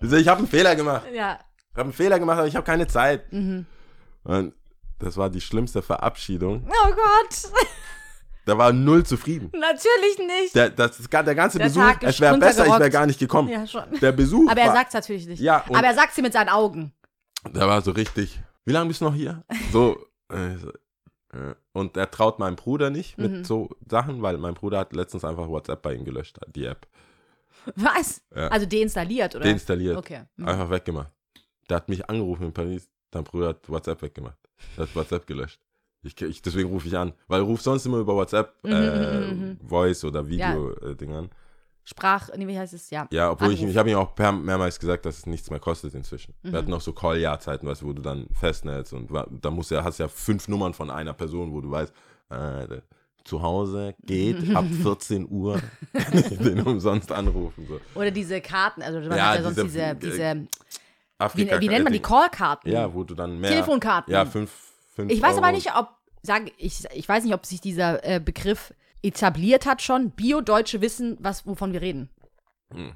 [0.00, 1.04] Ich habe einen Fehler gemacht.
[1.12, 1.38] Ja.
[1.70, 3.32] Ich habe einen Fehler gemacht, aber ich habe keine Zeit.
[3.32, 3.66] Mhm.
[4.24, 4.54] Und
[4.98, 6.66] das war die schlimmste Verabschiedung.
[6.68, 7.52] Oh Gott.
[8.46, 9.50] Da war null zufrieden.
[9.54, 10.54] Natürlich nicht.
[10.54, 13.48] Der, das, der ganze Der Besuch, Tag es wäre besser, ich wäre gar nicht gekommen.
[13.48, 13.84] ja, schon.
[14.00, 15.40] Der Besuch Aber er sagt es natürlich nicht.
[15.40, 16.92] Ja, Aber er sagt sie mit seinen Augen.
[17.48, 19.44] Der war so richtig, wie lange bist du noch hier?
[19.72, 20.70] So, äh, so
[21.32, 23.44] äh, und er traut meinem Bruder nicht mit Mhm.
[23.44, 26.86] so Sachen, weil mein Bruder hat letztens einfach WhatsApp bei ihm gelöscht, die App.
[27.76, 28.22] Was?
[28.34, 28.48] Ja.
[28.48, 29.44] Also deinstalliert, oder?
[29.44, 29.96] Deinstalliert.
[29.96, 30.22] Okay.
[30.36, 30.48] Mhm.
[30.48, 31.12] Einfach weggemacht.
[31.68, 34.38] Der hat mich angerufen in Paris, dein Bruder hat WhatsApp weggemacht.
[34.76, 35.60] Der hat WhatsApp gelöscht.
[36.02, 39.40] Ich, ich, deswegen rufe ich an, weil ruf sonst immer über WhatsApp Mhm, äh, mhm,
[39.60, 39.68] mhm.
[39.68, 41.30] Voice oder Video-Ding an.
[41.84, 42.90] Sprach, nee, wie heißt es?
[42.90, 43.08] Ja.
[43.10, 43.70] Ja, obwohl ich, Anruf.
[43.72, 46.34] ich habe ihm auch per, mehrmals gesagt, dass es nichts mehr kostet inzwischen.
[46.42, 46.52] Mhm.
[46.52, 49.10] Wir hatten auch so Call-Jahrzeiten, weißt du, wo du dann festnetzt und
[49.42, 51.92] da musst du, ja- hast ja fünf Nummern von einer Person, wo du weißt,
[52.30, 52.66] äh,
[53.24, 55.60] zu Hause geht ab 14 Uhr,
[56.12, 57.66] ich den umsonst anrufen.
[57.68, 57.80] So.
[57.98, 60.48] Oder diese Karten, also man Ja, hat ja sonst diese- diese, diese wie,
[61.18, 62.00] Afrika wie nennt man die.
[62.00, 62.70] Callkarten?
[62.72, 63.50] Ja, wo du dann mehr.
[63.50, 64.12] Telefonkarten.
[64.12, 64.50] Ja, fünf,
[64.94, 65.56] fünf Ich weiß aber Euro.
[65.56, 65.88] nicht, ob,
[66.22, 68.72] sag, ich, ich weiß nicht, ob sich dieser äh, Begriff
[69.02, 70.10] etabliert hat schon.
[70.10, 72.10] Bio-Deutsche wissen, was, wovon wir reden.
[72.72, 72.92] Hm.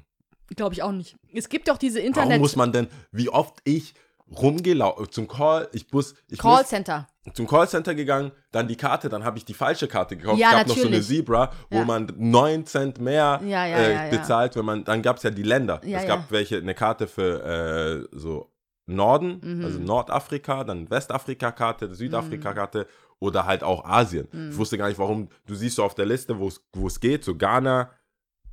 [0.55, 1.15] Glaube ich auch nicht.
[1.33, 3.93] Es gibt doch diese Warum Internet muss man denn, wie oft ich
[4.39, 7.07] rumgelaufen, zum Call, ich muss, ich Callcenter.
[7.33, 10.39] zum Callcenter gegangen, dann die Karte, dann habe ich die falsche Karte gekauft.
[10.39, 11.07] Ja, es gab noch so eine natürlich.
[11.07, 11.85] Zebra, wo Ja.
[11.85, 15.43] man 9 Cent mehr Ja, ja, äh, bezahlt, wenn man, dann gab es ja die
[15.43, 15.79] Länder.
[15.83, 18.51] Es gab welche, eine Karte für äh, so
[18.87, 19.65] Norden, Mhm.
[19.65, 22.87] also Nordafrika, dann Westafrika-Karte, Südafrika-Karte
[23.19, 24.27] oder halt auch Asien.
[24.31, 24.51] Mhm.
[24.51, 27.23] Ich wusste gar nicht, warum, du siehst so auf der Liste, wo es- es geht,
[27.23, 27.91] so Ghana,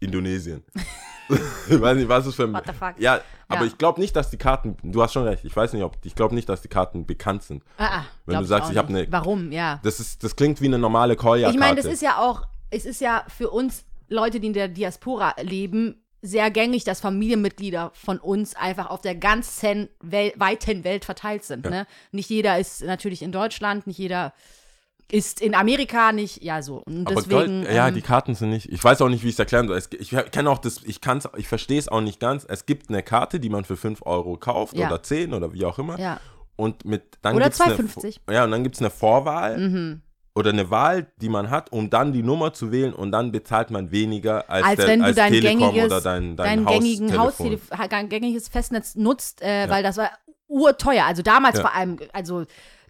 [0.01, 0.65] Indonesien.
[1.69, 2.53] ich weiß nicht, was ist für ein.
[2.53, 2.95] What the fuck?
[2.99, 3.67] Ja, aber Ja.
[3.67, 6.15] ich glaube nicht, dass die Karten, du hast schon recht, ich weiß nicht, ob, ich
[6.15, 7.63] glaube nicht, dass die Karten bekannt sind.
[7.79, 9.05] Ah, ah, Wenn du sagst, ich hab nicht.
[9.05, 9.81] eine- Warum, ja.
[9.83, 11.55] Das, ist, das klingt wie eine normale Call-Karte.
[11.55, 14.69] Ich meine, das ist ja auch, es ist ja für uns Leute, die in der
[14.69, 21.05] Diaspora leben, sehr gängig, dass Familienmitglieder von uns einfach auf der ganzen Wel weiten Welt
[21.05, 21.69] verteilt sind.
[21.69, 21.87] Ne?
[22.13, 24.33] Nicht jeder ist natürlich in Deutschland, nicht jeder
[25.11, 26.77] ist in Amerika, nicht, ja so.
[26.87, 27.65] Und Aber deswegen.
[27.65, 28.71] Gold, ja, ähm, die Karten sind nicht.
[28.73, 29.77] Ich weiß auch nicht, wie ich es erklären soll.
[29.77, 32.47] Es, ich kenne auch das, ich kann's, ich verstehe es auch nicht ganz.
[32.49, 34.87] Es gibt eine Karte, die man für 5 Euro kauft Ja.
[34.87, 35.99] oder 10 oder wie auch immer.
[35.99, 36.19] Ja.
[36.57, 38.21] Und mit dann Oder gibt's eine 2,50.
[38.27, 40.03] Vo- Ja, und dann gibt es eine Vorwahl Mhm.
[40.35, 43.71] Oder eine Wahl, die man hat, um dann die Nummer zu wählen und dann bezahlt
[43.71, 46.67] man weniger als, als der, wenn du als dein Telekom gängiges, oder dein, dein, dein
[46.67, 47.19] gängigen Haustelefon.
[47.19, 50.11] Haustelef ha- dein gängiges Festnetz nutzt, äh, weil das war
[50.49, 51.05] urteuer.
[51.07, 51.63] Also damals Ja.
[51.63, 52.45] vor allem, also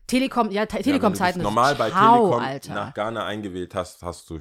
[0.06, 1.42] Telekom, ja, Te Ja, Telekom-Zeiten.
[1.42, 2.74] normal bei Ciao, Telekom Alter.
[2.74, 4.40] nach Ghana eingewählt hast, hast du,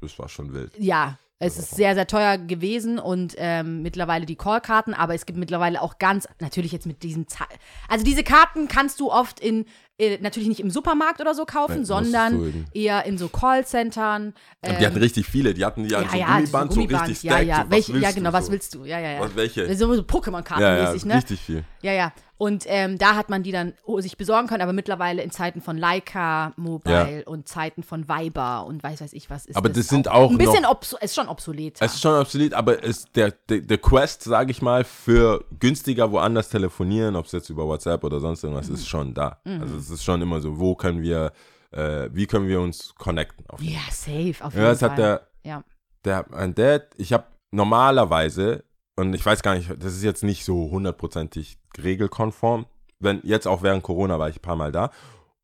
[0.00, 0.72] das war schon wild.
[0.78, 5.38] Ja, es ist sehr, sehr teuer gewesen und ähm, mittlerweile die Callkarten, aber es gibt
[5.38, 7.44] mittlerweile auch ganz, natürlich jetzt mit diesen Ze
[7.88, 9.64] Also diese Karten kannst du oft in,
[10.02, 14.34] äh, natürlich nicht im Supermarkt oder so kaufen, du sondern eher in so Callcentern.
[14.60, 17.48] Und die hatten richtig viele, die hatten die an so Gummiband, so richtig ja, stacked.
[17.48, 18.84] ja, so, welche, ja genau, was willst du?
[18.84, 19.20] Ja, ja, ja.
[19.20, 19.74] Was, welche?
[19.76, 21.14] So, so Ja, ja, Pokémon-Kartenmäßig, ne?
[21.16, 21.64] richtig viel.
[21.82, 22.12] Ja, ja.
[22.38, 25.60] Und ähm, da hat man die dann oh, sich besorgen können, aber mittlerweile in Zeiten
[25.60, 29.86] von Leica Mobile und Zeiten von Viber und weiß weiß ich was ist Aber das
[29.86, 31.76] sind auch ein bisschen obso ist schon obsolet.
[31.78, 36.10] Es ist schon obsolet, aber es, der, der, der Quest, sage ich mal, für günstiger
[36.10, 38.74] woanders telefonieren, ob es jetzt über WhatsApp oder sonst irgendwas, Mhm.
[38.74, 39.38] ist schon da.
[39.44, 41.32] Also es ist schon immer so, wo können wir,
[41.70, 43.44] äh, wie können wir uns connecten?
[43.48, 44.90] Auf ja, safe auf jeden ja, das Fall.
[44.90, 45.64] hat der, ja.
[46.04, 48.64] der, mein Dad, ich habe normalerweise,
[48.96, 52.66] und ich weiß gar nicht, das ist jetzt nicht so hundertprozentig regelkonform,
[52.98, 54.90] wenn, jetzt auch während Corona war ich ein paar Mal da,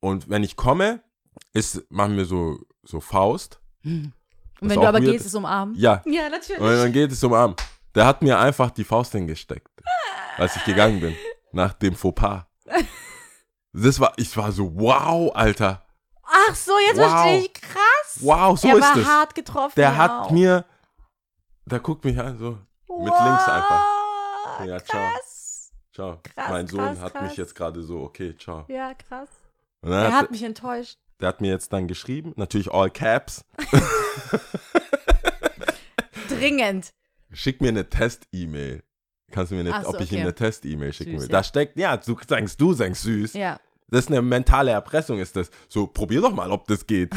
[0.00, 1.02] und wenn ich komme,
[1.52, 3.60] ist, machen wir so, so Faust.
[3.84, 4.12] Und
[4.60, 5.26] Was wenn du aber weird gehst, ist.
[5.26, 5.74] ist umarmen.
[5.76, 6.60] Ja, Ja, natürlich.
[6.60, 7.54] Und dann geht es um Arm.
[7.94, 9.70] Der hat mir einfach die Faust hingesteckt,
[10.36, 11.14] als ich gegangen bin,
[11.52, 12.44] nach dem Fauxpas.
[13.82, 15.84] Das war, ich war so, wow, Alter.
[16.24, 17.10] Ach so, jetzt Wow.
[17.10, 17.52] verstehe ich.
[17.54, 18.18] Krass.
[18.20, 19.06] Wow, so er ist war es.
[19.06, 19.72] hart getroffen.
[19.76, 19.98] Der wow.
[19.98, 20.64] hat mir,
[21.66, 22.52] der guckt mich an, so,
[22.88, 23.84] mit links einfach.
[24.66, 25.00] Ja, ciao.
[25.00, 25.72] krass.
[25.94, 26.20] Ciao.
[26.22, 27.22] Krass, mein Sohn krass, hat krass.
[27.22, 28.64] mich jetzt gerade so, okay, ciao.
[28.68, 29.28] Ja, krass.
[29.82, 30.98] Er hat, hat mich enttäuscht.
[31.20, 33.44] der hat mir jetzt dann geschrieben, natürlich all caps,
[36.28, 36.92] Dringend.
[37.32, 38.82] schick mir eine Test-E-Mail.
[39.30, 40.16] Kannst du mir Ach so, ob ich okay.
[40.16, 41.28] ihm eine Test-E-Mail schicken Süß, will?
[41.28, 41.32] ja.
[41.38, 43.34] Da steckt, ja, du sagst, du sagst süß.
[43.34, 43.60] Ja.
[43.90, 45.50] Das ist eine mentale Erpressung, ist das.
[45.68, 47.10] So, probier doch mal, ob das geht.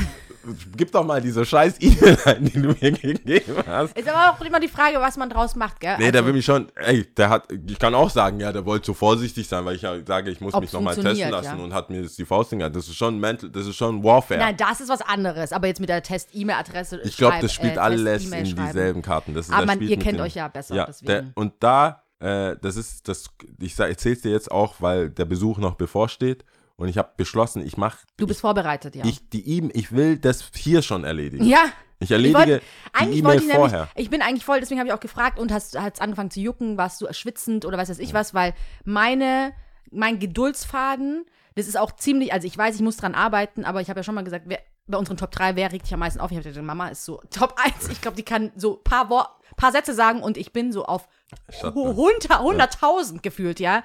[0.77, 3.97] Gib doch mal diese scheiß E-Mail ein, die du mir gegeben hast.
[3.97, 5.97] Ist aber auch immer die Frage, was man draus macht, gell?
[5.97, 8.65] Nee, Also, der will mich schon, ey, der hat, ich kann auch sagen, ja, der
[8.65, 11.63] wollte so vorsichtig sein, weil ich ja sage, ich muss mich nochmal testen lassen ja.
[11.63, 12.75] und hat mir jetzt die Faust hingehört.
[12.75, 14.39] Das ist schon mental, das ist schon Warfare.
[14.39, 15.51] Nein, das ist was anderes.
[15.51, 17.01] Aber jetzt mit der Test-E-Mail-Adresse.
[17.03, 19.33] ich glaube, das spielt äh, alles in dieselben Karten.
[19.33, 21.07] Das ist, Aber das man, ihr kennt den- euch ja besser, Ja, deswegen.
[21.07, 23.25] der, und da, äh, das ist, das,
[23.59, 26.45] ich erzähl's dir jetzt auch, weil der Besuch noch bevorsteht
[26.81, 29.05] und ich habe beschlossen, ich mache, du bist vorbereitet, ja.
[29.05, 31.45] ich, die E-Mail, ich will das hier schon erledigen.
[31.45, 31.65] ja.
[31.99, 33.77] Ich Ich erledige wollt, die eigentlich E-Mail wollte ich vorher.
[33.81, 36.39] nämlich, ich bin eigentlich voll, deswegen habe ich auch gefragt und hast hat's angefangen zu
[36.39, 39.53] jucken, warst du schwitzend oder weiß weiß ich was, weil meine,
[39.91, 41.25] mein Geduldsfaden,
[41.55, 44.03] das ist auch ziemlich, also ich weiß, ich muss dran arbeiten, aber ich habe ja
[44.03, 46.31] schon mal gesagt, wer, bei unseren Top 3, wer regt dich am meisten auf?
[46.31, 49.37] Ich habe gesagt, Mama ist so Top 1, ich glaube, die kann so paar, Wor
[49.57, 51.07] paar Sätze sagen und ich bin so auf
[51.49, 51.97] Shut hu- up.
[52.39, 53.83] 100 100.000 gefühlt, ja.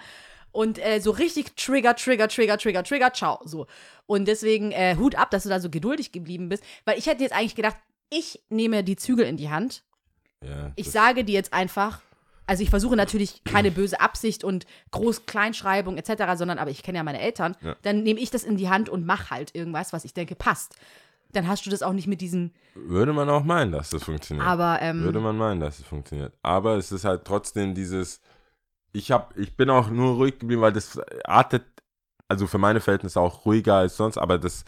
[0.57, 3.67] Und äh, so richtig Trigger, Trigger, Trigger, Trigger, Trigger, ciao, so.
[4.07, 7.23] Und deswegen äh, Hut ab, dass du da so geduldig geblieben bist, weil ich hätte
[7.23, 7.77] jetzt eigentlich gedacht,
[8.09, 9.83] ich nehme die Zügel in die Hand.
[10.43, 12.01] Ja, Ich das- sage dir jetzt einfach,
[12.47, 17.05] also ich versuche natürlich keine böse Absicht und Groß-Kleinschreibung etc., sondern aber ich kenne ja
[17.05, 17.57] meine Eltern.
[17.63, 17.77] Ja.
[17.83, 20.77] Dann nehme ich das in die Hand und mach halt irgendwas, was ich denke passt.
[21.33, 24.47] Dann hast du das auch nicht mit diesem, Würde man auch meinen, dass das funktioniert.
[24.47, 26.33] aber ähm, Würde man meinen, dass es funktioniert.
[26.43, 28.21] Aber es ist halt trotzdem dieses.
[28.97, 31.65] Ich hab, ich bin auch nur ruhig geblieben, weil das artet,
[32.29, 34.65] also für meine Verhältnisse auch ruhiger als sonst, aber das,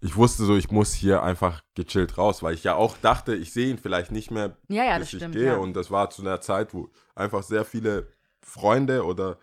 [0.00, 3.52] ich wusste so, ich muss hier einfach gechillt raus, weil ich ja auch dachte, ich
[3.52, 5.34] sehe ihn vielleicht nicht mehr, ja, ja, bis das ich stimmt.
[5.34, 5.46] gehe.
[5.46, 5.56] Ja.
[5.56, 8.08] Und das war zu einer Zeit, wo einfach sehr viele
[8.42, 9.38] Freunde oder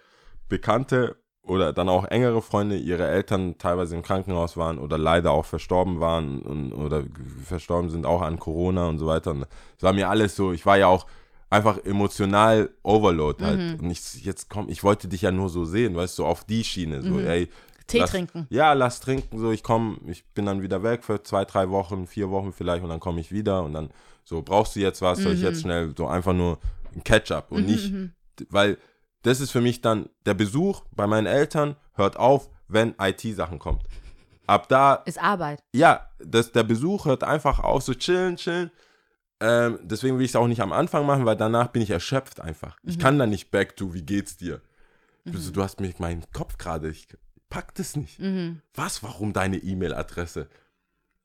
[0.48, 5.46] Bekannte oder dann auch engere Freunde ihre Eltern teilweise im Krankenhaus waren oder leider auch
[5.46, 7.04] verstorben waren und, oder
[7.44, 9.32] verstorben sind auch an Corona und so weiter.
[9.32, 11.08] Und es war mir alles so, ich war ja auch
[11.50, 13.60] einfach emotional Overload halt.
[13.80, 13.86] Mhm.
[13.86, 16.64] Und ich jetzt komm, ich wollte dich ja nur so sehen, weißt du, auf die
[16.64, 17.02] Schiene.
[17.02, 17.50] So, ey, Mhm.
[17.88, 18.46] Tee lass, trinken.
[18.52, 19.40] Ja, lass trinken.
[19.40, 22.84] So, ich komme, ich bin dann wieder weg für zwei, drei Wochen, vier Wochen vielleicht
[22.84, 23.90] und dann komme ich wieder und dann
[24.24, 25.24] so, brauchst du jetzt was?
[25.24, 25.46] Soll ich Mhm.
[25.46, 26.60] jetzt schnell so einfach nur
[26.94, 27.92] ein Catch-up und nicht,
[28.50, 28.78] weil
[29.24, 33.82] das ist für mich dann, der Besuch bei meinen Eltern hört auf, wenn IT-Sachen kommt.
[34.46, 35.64] Ab da Ist Arbeit.
[35.74, 38.70] ja, das, der Besuch hört einfach auf, so chillen, chillen.
[39.42, 42.42] Ähm, deswegen will ich es auch nicht am Anfang machen, weil danach bin ich erschöpft
[42.42, 42.78] einfach.
[42.84, 43.02] Ich Mhm.
[43.02, 44.62] kann dann nicht back to, wie geht's dir?
[45.26, 47.08] Du, du hast mich meinen Kopf gerade, ich
[47.50, 48.20] pack das nicht.
[48.20, 48.62] Mhm.
[48.74, 50.50] Was, warum deine E-Mail-Adresse?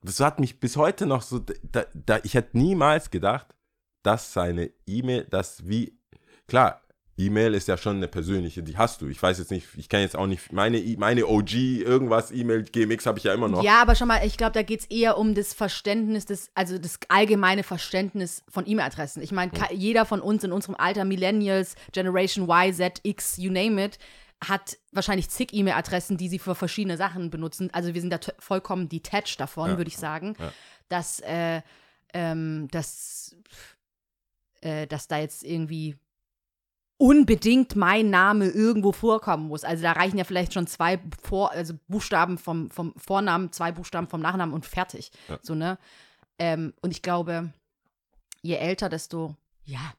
[0.03, 3.55] Das hat mich bis heute noch so, da, da, ich hätte niemals gedacht,
[4.03, 5.99] dass seine E-Mail, das wie,
[6.47, 6.83] klar,
[7.17, 9.07] E-Mail ist ja schon eine persönliche, die hast du.
[9.09, 13.07] Ich weiß jetzt nicht, ich kann jetzt auch nicht, meine, meine OG, irgendwas, E-Mail, GMX
[13.07, 13.63] habe ich ja immer noch.
[13.63, 16.77] Ja, aber schon mal, ich glaube, da geht es eher um das Verständnis, des, also
[16.77, 19.23] das allgemeine Verständnis von E-Mail-Adressen.
[19.23, 23.53] Ich meine, ka- jeder von uns in unserem Alter, Millennials, Generation Y, Z, X, you
[23.53, 23.99] name it,
[24.45, 27.71] hat wahrscheinlich zig E-Mail-Adressen, die sie für verschiedene Sachen benutzen.
[27.73, 29.77] Also wir sind da vollkommen detached davon, Ja.
[29.77, 30.53] würde ich sagen, Ja.
[30.89, 31.63] dass, äh,
[32.13, 33.37] ähm, dass,
[34.61, 35.97] äh, dass da jetzt irgendwie
[37.05, 39.63] unbedingt mein Name irgendwo vorkommen muss.
[39.63, 44.09] Also da reichen ja vielleicht schon zwei Vor also Buchstaben vom, vom Vornamen, zwei Buchstaben
[44.09, 45.11] vom Nachnamen und fertig.
[45.29, 45.39] Ja.
[45.43, 45.77] So, ne?
[46.39, 47.53] Ähm, und ich glaube,
[48.41, 49.93] je älter, desto, ja,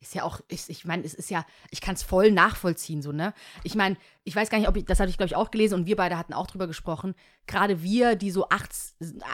[0.00, 3.12] ist ja auch, ist, ich meine, es ist ja, ich kann es voll nachvollziehen, so,
[3.12, 3.32] ne?
[3.62, 5.76] Ich meine, ich weiß gar nicht, ob ich, das hatte ich, glaube ich, auch gelesen
[5.76, 7.14] und wir beide hatten auch drüber gesprochen.
[7.46, 8.72] Gerade wir, die so, acht,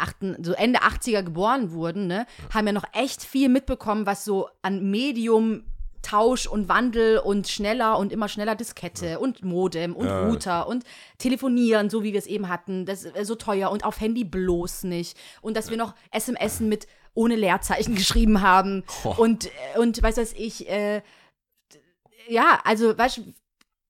[0.00, 4.48] achten, so Ende 80er geboren wurden, ne, haben ja noch echt viel mitbekommen, was so
[4.62, 5.64] an Medium
[6.02, 10.26] Tausch und Wandel und schneller und immer schneller Diskette und Modem und Ja.
[10.28, 10.84] Router und
[11.18, 14.24] Telefonieren, so wie wir es eben hatten, das ist äh, so teuer und auf Handy
[14.24, 19.14] bloß nicht und dass wir noch SMS mit ohne Leerzeichen geschrieben haben Oh.
[19.18, 21.02] und äh, und weiß was ich äh,
[22.28, 23.22] ja, also weißt du,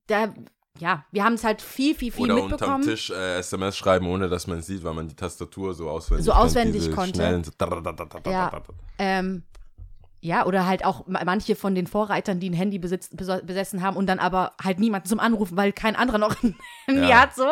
[0.06, 0.32] da
[0.80, 2.84] ja, wir haben es halt viel viel viel Oder unterm mitbekommen.
[2.84, 6.24] Tisch äh, SMS schreiben, ohne dass man es sieht, weil man die Tastatur so auswendig
[6.26, 7.14] So kennt, auswendig diese konnte.
[7.16, 7.50] Schnellen, so.
[8.26, 8.52] Ja.
[8.98, 9.42] Ähm,
[10.20, 13.96] ja, oder halt auch ma- manche von den Vorreitern, die ein Handy besitzt, besessen haben
[13.96, 16.56] und dann aber halt niemanden zum Anrufen, weil kein anderer noch ein
[16.86, 17.20] Handy Ja.
[17.22, 17.46] hat, so.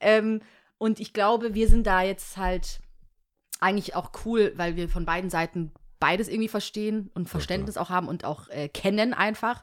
[0.00, 0.40] Ähm,
[0.78, 2.80] und ich glaube, wir sind da jetzt halt
[3.60, 8.08] eigentlich auch cool, weil wir von beiden Seiten beides irgendwie verstehen und Verständnis auch haben
[8.08, 9.62] und auch äh, kennen einfach.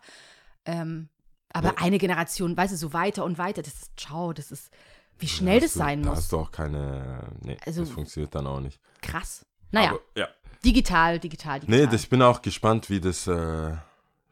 [0.66, 1.10] Ähm,
[1.52, 4.70] aber eine Generation, weißt du, so weiter und weiter, das ist, ciao, das ist,
[5.18, 6.18] wie schnell das Hast du- sein Da muss.
[6.20, 8.80] hast du auch keine, nee, Also- das funktioniert dann auch nicht.
[9.02, 9.44] Krass.
[9.72, 10.28] Naja, Aber, ja.
[10.64, 11.88] Digital, digital, digital.
[11.88, 13.74] Nee, ich bin auch gespannt, wie das, äh,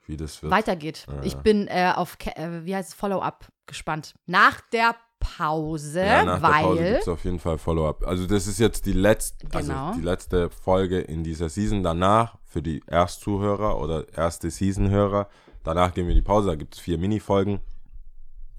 [0.08, 0.52] wie das wird.
[0.52, 1.06] weitergeht.
[1.08, 1.40] Ja, ich ja.
[1.40, 4.14] bin äh, auf, äh, wie heißt es, Follow-up gespannt.
[4.26, 8.06] Nach der Pause, Ja, nach der Pause weil gibt es auf jeden Fall Follow-up.
[8.08, 9.88] Also das ist jetzt die letzte, Genau.
[9.88, 11.82] also die letzte Folge in dieser Season.
[11.82, 15.28] Danach für die Erstzuhörer oder erste Season-Hörer.
[15.64, 16.50] Danach gehen wir in die Pause.
[16.50, 17.60] Da gibt es vier Mini-Folgen,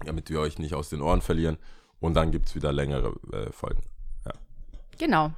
[0.05, 1.57] damit wir euch nicht aus den Ohren verlieren.
[1.99, 3.81] Und dann gibt es wieder längere äh, Folgen.
[4.97, 5.31] genau.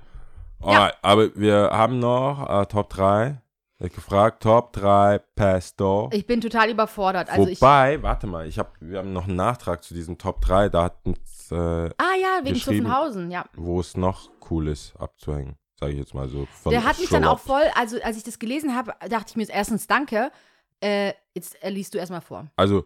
[0.61, 3.41] Alright, aber wir haben noch äh, Top 3.
[3.81, 6.09] Ich gefragt, Top 3 Pesto.
[6.11, 7.29] Ich bin total überfordert.
[7.29, 10.41] Also ich, Wobei, warte mal, ich hab, wir haben noch einen Nachtrag zu diesem Top
[10.41, 10.67] 3.
[10.67, 12.55] Da hat uns, äh, ah ja, wegen.
[12.57, 13.45] Zuffenhausen, ja.
[13.55, 15.55] wo es noch cool ist abzuhängen.
[15.79, 16.45] Sage ich jetzt mal so.
[16.61, 19.35] Von Der hat mich dann auch voll, also als ich das gelesen habe, dachte ich
[19.37, 20.29] mir erstens Danke.
[20.81, 22.47] Äh, jetzt äh, liest du erstmal vor.
[22.57, 22.85] Also,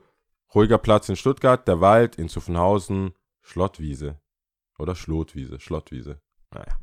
[0.54, 4.20] ruhiger Platz in Stuttgart, der Wald in Zuffenhausen, Schlottwiese.
[4.78, 6.22] Oder Schlotwiese, Schlottwiese.
[6.52, 6.83] Naja.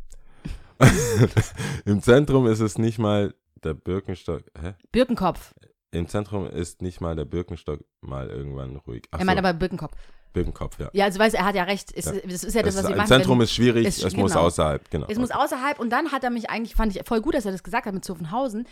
[1.84, 4.42] Im Zentrum ist es nicht mal der Birkenstock.
[4.60, 4.74] Hä?
[4.92, 5.54] Birkenkopf.
[5.92, 9.02] Im Zentrum ist nicht mal der Birkenstock mal irgendwann ruhig.
[9.10, 9.92] Ach er meint so, aber Birkenkopf.
[10.32, 10.88] Birkenkopf, ja.
[10.92, 11.90] Ja, also weißt du, er hat ja recht.
[11.94, 12.12] Es, Ja.
[12.24, 13.08] Das ist ja das, Es- was Im machen.
[13.08, 14.44] Zentrum wenn- ist schwierig, ist- es muss genau.
[14.46, 15.06] außerhalb, genau.
[15.08, 17.52] Es muss außerhalb und dann hat er mich eigentlich, fand ich voll gut, dass er
[17.52, 18.68] das gesagt hat mit Zuffenhausen,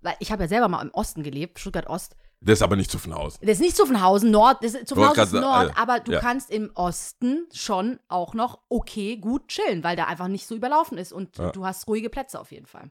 [0.00, 2.16] weil ich habe ja selber mal im Osten gelebt, Stuttgart Ost.
[2.44, 3.40] Das ist aber nicht Zuffenhausen.
[3.42, 6.20] Das ist nicht Zuffenhausen Nord, das ist, Zuffenhausen ist Nord, äh, aber du ja.
[6.20, 10.98] kannst im Osten schon auch noch okay gut chillen, weil da einfach nicht so überlaufen
[10.98, 11.50] ist und Ja.
[11.50, 12.90] du hast ruhige Plätze auf jeden Fall.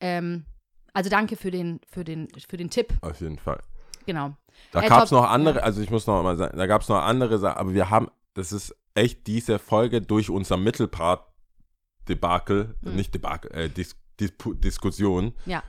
[0.00, 0.44] Ähm,
[0.92, 3.60] also danke für den, für den, für den Tipp, Auf jeden Fall.
[4.06, 4.32] genau.
[4.72, 6.88] Da Äh, gab es noch andere, also ich muss noch mal sagen, da gab es
[6.88, 12.94] noch andere Sachen, aber wir haben, das ist echt diese Folge durch unser Mittelpart-Debakel, Mhm.
[12.94, 15.64] nicht Debakel, äh, Dis Dispu Diskussion, Ja.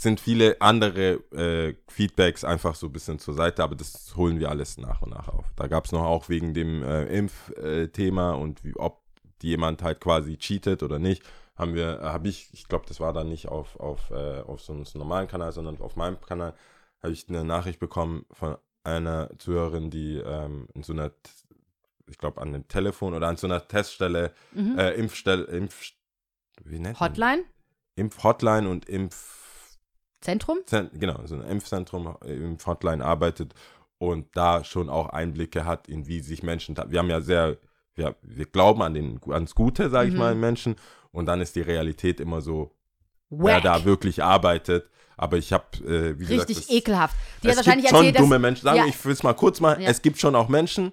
[0.00, 4.50] Sind viele andere äh, Feedbacks einfach so ein bisschen zur Seite, aber das holen wir
[4.50, 5.46] alles nach und nach auf.
[5.56, 9.02] Da gab es noch auch wegen dem äh, Impfthema und wie, ob
[9.42, 11.22] jemand halt quasi cheatet oder nicht,
[11.56, 14.72] haben wir, habe ich, ich glaube, das war dann nicht auf, auf, äh, auf so
[14.72, 16.54] einem normalen Kanal, sondern auf meinem Kanal,
[17.02, 21.10] habe ich eine Nachricht bekommen von einer Zuhörerin, die ähm, in so einer,
[22.08, 24.78] ich glaube, an dem Telefon oder an so einer Teststelle, Mhm.
[24.78, 25.92] äh, Impfstelle, Impf,
[26.64, 27.10] wie nennt man?
[27.10, 27.44] Hotline,
[27.96, 29.37] Impfhotline und Impf,
[30.20, 30.58] Zentrum?
[30.66, 33.54] Zen- genau, so ein Impfzentrum äh, im Frontline arbeitet
[33.98, 37.56] und da schon auch Einblicke hat, in wie sich Menschen, wir haben ja sehr,
[37.94, 40.20] wir, wir glauben an den, ans Gute, sage ich Mhm.
[40.20, 40.76] mal, im Menschen
[41.12, 42.74] und dann ist die Realität immer so,
[43.30, 43.62] wer Wack.
[43.62, 44.88] da wirklich arbeitet.
[45.16, 47.16] Aber ich habe, äh, wie gesagt, Richtig das, ekelhaft.
[47.42, 48.62] Die es hat wahrscheinlich gibt schon erzählt, dumme dass, Menschen.
[48.62, 48.84] Sagen Ja.
[48.84, 49.88] wir, ich will es mal kurz mal, Ja.
[49.88, 50.92] es gibt schon auch Menschen,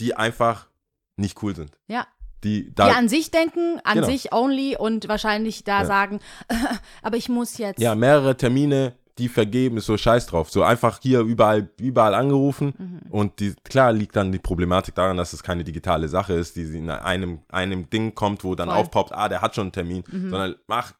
[0.00, 0.68] die einfach
[1.16, 1.70] nicht cool sind.
[1.86, 2.06] ja,
[2.44, 4.06] Die die da, an sich denken, an Genau.
[4.06, 5.86] sich only und wahrscheinlich da Ja.
[5.86, 6.20] sagen,
[7.02, 7.80] aber ich muss jetzt.
[7.80, 10.50] ja, mehrere Termine, die vergeben, ist so scheiß drauf.
[10.50, 12.74] So einfach hier überall, überall angerufen.
[12.76, 13.10] Mhm.
[13.12, 16.62] Und die, klar liegt dann die Problematik daran, dass es keine digitale Sache ist, die
[16.62, 18.74] in einem, einem Ding kommt, wo dann Voll.
[18.76, 18.80] Mhm.
[18.82, 20.04] aufpoppt, ah, der hat schon einen Termin.
[20.10, 20.92] Sondern mach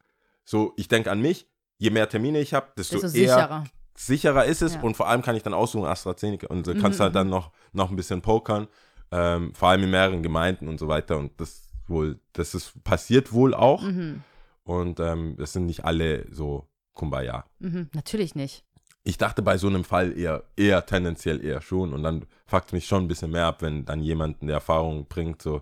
[0.45, 1.45] so, ich denke an mich,
[1.77, 3.63] je mehr Termine ich habe, desto, desto eher sicherer.
[3.95, 4.81] sicherer ist es Ja.
[4.81, 7.51] und vor allem kann ich dann aussuchen AstraZeneca und so Mhm, kannst halt dann noch,
[7.73, 8.67] noch ein bisschen pokern,
[9.11, 13.31] ähm, vor allem in mehreren Gemeinden und so weiter und das wohl, das ist passiert
[13.31, 14.23] wohl auch Mhm.
[14.63, 17.45] und ähm, das sind nicht alle so Kumbaya.
[17.59, 17.89] Mhm.
[17.93, 18.63] Natürlich nicht.
[19.03, 22.87] Ich dachte bei so einem Fall eher, eher tendenziell eher schon und dann fuckt mich
[22.87, 25.61] schon ein bisschen mehr ab, wenn dann jemand eine Erfahrung bringt, so,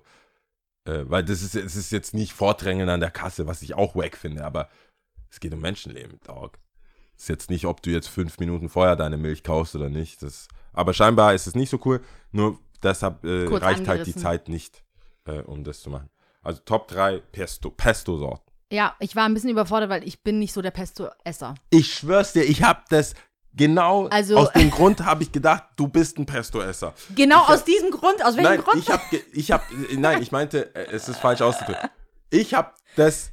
[0.85, 3.95] äh, weil das ist, es ist jetzt nicht Vordrängeln an der Kasse, was ich auch
[3.95, 4.69] wack finde, aber
[5.29, 6.57] es geht um Menschenleben, Dog.
[7.17, 10.21] Ist jetzt nicht, ob du jetzt fünf Minuten vorher deine Milch kaufst oder nicht.
[10.23, 12.01] Das, aber scheinbar ist es nicht so cool.
[12.31, 14.15] Nur deshalb äh, reicht halt die.
[14.15, 14.83] Zeit nicht,
[15.25, 16.09] äh, um das zu machen.
[16.41, 18.43] Also Top 3 Pesto, Pesto-Sorten.
[18.71, 21.55] Ja, ich war ein bisschen überfordert, weil ich bin nicht so der Pesto-Esser.
[21.69, 23.13] Ich schwör's dir, ich hab das
[23.53, 26.93] genau Also- aus dem Grund habe ich gedacht, du bist ein Pesto-Esser.
[27.15, 28.77] Genau Ich- aus diesem Grund, aus welchem Nein, Grund?
[28.77, 31.87] ich hab, ich hab, äh, nein, ich meinte, äh, es ist falsch ausgedrückt.
[32.31, 33.31] Ich hab das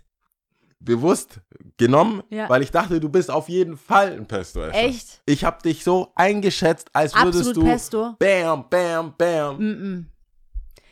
[0.80, 1.40] bewusst
[1.76, 2.48] genommen, Ja.
[2.48, 4.74] weil ich dachte, du bist auf jeden Fall ein Pesto-Esser.
[4.74, 5.20] Echt?
[5.26, 8.16] Ich hab dich so eingeschätzt, als würdest Absolut du Pesto.
[8.18, 10.04] bam, bam, bam, Mm-mm.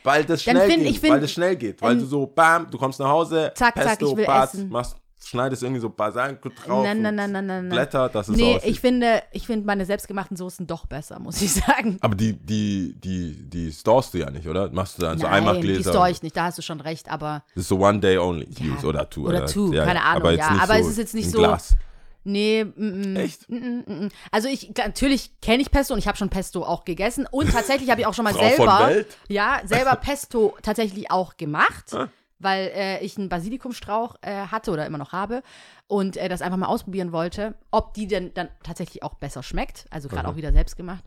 [0.03, 2.77] weil das schnell find- geht, find- weil das schnell geht, weil du so bam, du
[2.77, 4.69] kommst nach Hause, Zack, zack, Pesto, ich will Bart, essen.
[4.69, 4.95] machst,
[5.29, 7.69] schneidest irgendwie so Balsamico drauf, Nein, nein, nein, nein, nein.
[7.69, 8.69] Blätter, dass es Nee, so aussieht.
[8.71, 11.97] ich finde, ich finde meine selbstgemachten Soßen doch besser, muss ich sagen.
[12.01, 14.69] Aber die, die, die, die storest du ja nicht, oder?
[14.71, 15.91] Machst du dann so Nein, einmal die Gläser?
[15.91, 18.47] store ich nicht, da hast du schon recht, aber Das ist so one day only
[18.59, 18.73] Ja.
[18.75, 19.27] use oder two.
[19.27, 20.03] Oder two, ja, keine.
[20.03, 20.49] Ahnung, Aber, ja.
[20.61, 21.75] Aber so es ist jetzt nicht so- Glas.
[22.23, 23.49] nee, mm, mm, Echt?
[23.49, 24.09] mm, mm, mm, mm.
[24.31, 27.89] Also ich natürlich kenne ich Pesto und ich habe schon Pesto auch gegessen und tatsächlich
[27.89, 28.91] habe ich auch schon mal selber
[29.27, 31.95] ja, selber Pesto tatsächlich auch gemacht.
[32.39, 35.43] Weil äh, ich einen Basilikumstrauch äh, hatte oder immer noch habe
[35.87, 39.85] und äh, das einfach mal ausprobieren wollte, ob die denn dann tatsächlich auch besser schmeckt.
[39.89, 40.33] Also gerade Mhm.
[40.33, 41.03] auch wieder selbst gemacht.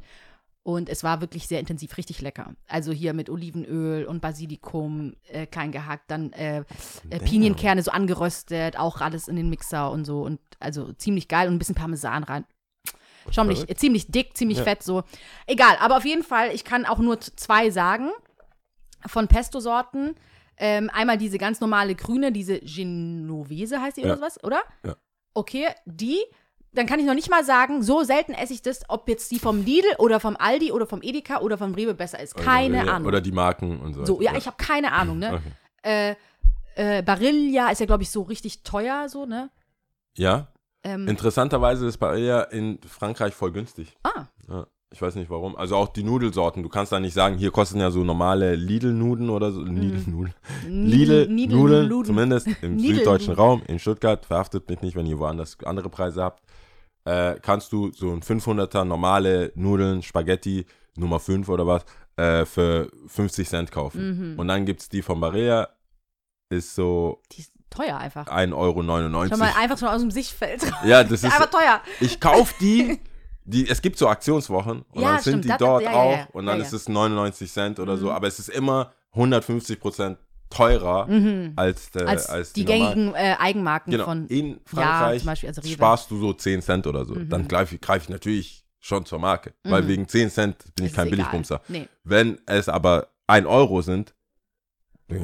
[0.64, 2.55] Und es war wirklich sehr intensiv, richtig lecker.
[2.68, 6.64] Also hier mit Olivenöl und Basilikum äh, klein gehackt, dann äh,
[7.11, 10.22] äh, Pinienkerne so angeröstet, auch alles in den Mixer und so.
[10.22, 12.45] Und also ziemlich geil und ein bisschen Parmesan rein.
[13.24, 13.80] Nicht, Verrückt.
[13.80, 14.64] ziemlich dick, ziemlich Ja.
[14.64, 15.03] fett so.
[15.47, 18.11] Egal, aber auf jeden Fall, ich kann auch nur zwei sagen.
[19.07, 20.14] von Pesto-Sorten.
[20.59, 24.12] Ähm, einmal diese ganz normale grüne, diese Genovese heißt die Ja.
[24.12, 24.62] oder was, oder?
[24.84, 24.96] Ja.
[25.34, 26.18] Okay, die.
[26.74, 29.38] Dann kann ich noch nicht mal sagen, so selten esse ich das, ob jetzt die
[29.38, 32.34] vom Lidl oder vom Aldi oder vom Edeka oder vom Rewe besser ist.
[32.34, 33.09] Keine oder, Ahnung.
[33.09, 34.07] Oder die Marken und so.
[34.07, 35.40] so, ja, ich habe keine Ahnung, ne?
[35.84, 36.14] Okay.
[36.76, 39.50] Äh, äh, Barilla ist ja, glaube ich, so richtig teuer, so, ne?
[40.16, 40.48] Ja,
[40.84, 43.94] Ähm, interessanterweise ist Barilla in Frankreich voll günstig.
[44.05, 45.57] ah, Ja, ich weiß nicht warum.
[45.57, 46.62] Also auch die Nudelsorten.
[46.62, 49.62] Du kannst da nicht sagen, hier kosten ja so normale Lidl-Nuden oder so.
[49.62, 50.34] Lidl-Nudeln.
[50.66, 52.05] Lidl-Nudeln, Nuden.
[52.07, 54.24] zumindest im süddeutschen Raum, in Stuttgart.
[54.26, 56.43] Verhaftet mich nicht, wenn ihr woanders andere Preise habt.
[57.05, 60.66] Äh, kannst du so ein 500er normale Nudeln, Spaghetti,
[60.97, 61.84] Nummer 5 oder was,
[62.16, 64.32] äh, für 50 Cent kaufen.
[64.34, 64.38] Mhm.
[64.38, 65.70] Und dann gibt es die von Barilla,
[66.51, 68.26] ist so Die ist teuer einfach.
[68.26, 69.28] 1,99 Euro.
[69.28, 70.62] Schon mal einfach schon aus dem Sichtfeld.
[70.84, 71.24] Ja, das ist.
[71.24, 71.80] einfach teuer.
[72.01, 73.01] Ich kaufe die,
[73.45, 76.12] die, es gibt so Aktionswochen und Ja, dann sind stimmt, die das- dort ja, auch
[76.16, 76.28] ja.
[76.32, 78.12] und dann ist es 99 Cent oder so, Mhm.
[78.12, 80.18] aber es ist immer 150 Prozent
[80.49, 81.09] teurer
[81.57, 84.26] als, äh, als, als die, normal- gängigen äh, Eigenmarken Genau, von.
[84.28, 87.14] in Ja, Frankreich zum Beispiel, also sparst du so 10 Cent oder so.
[87.14, 87.28] Mhm.
[87.30, 90.93] Dann greife ich, greif ich natürlich schon zur Marke, weil wegen 10 Cent bin ich
[90.93, 91.09] kein.
[91.09, 91.61] Billigbumser.
[91.68, 91.88] Nee.
[92.05, 94.14] Wenn es aber 1 Euro sind,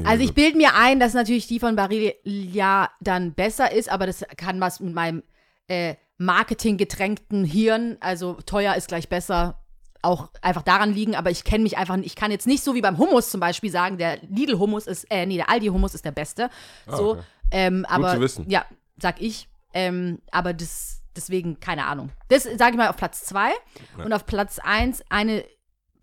[0.05, 4.23] Also ich bilde mir ein, dass natürlich die von Barilla dann besser ist, aber das
[4.37, 5.23] kann was mit meinem
[5.67, 9.57] äh, marketinggetränkten Hirn, also teuer ist gleich besser,
[10.01, 12.81] auch einfach daran liegen, aber ich kenne mich einfach, ich kann jetzt nicht so wie
[12.81, 16.49] beim Hummus zum Beispiel sagen, der Lidl-Hummus ist, äh, nee, der Aldi-Hummus ist der beste.
[16.87, 17.21] So, okay.
[17.51, 18.49] ähm, aber, zu wissen.
[18.49, 18.65] ja,
[19.01, 22.11] sag ich, ähm, aber das, deswegen, keine Ahnung.
[22.27, 23.51] Das sage ich mal auf Platz zwei
[23.97, 25.43] und auf Platz eins eine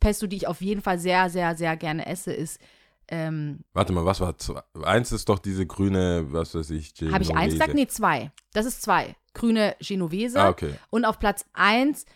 [0.00, 2.58] Pesto, die ich auf jeden Fall sehr, sehr, sehr gerne esse, ist
[3.08, 4.60] ähm, warte mal, was war zwei?
[4.82, 7.74] Eins ist doch diese grüne, was weiß ich, Habe ich eins gesagt?
[7.74, 8.32] Nee, zwei.
[8.52, 9.14] Das ist zwei.
[9.36, 10.40] Grüne Genovese.
[10.40, 10.74] Ah, okay.
[10.90, 12.06] Und auf Platz eins,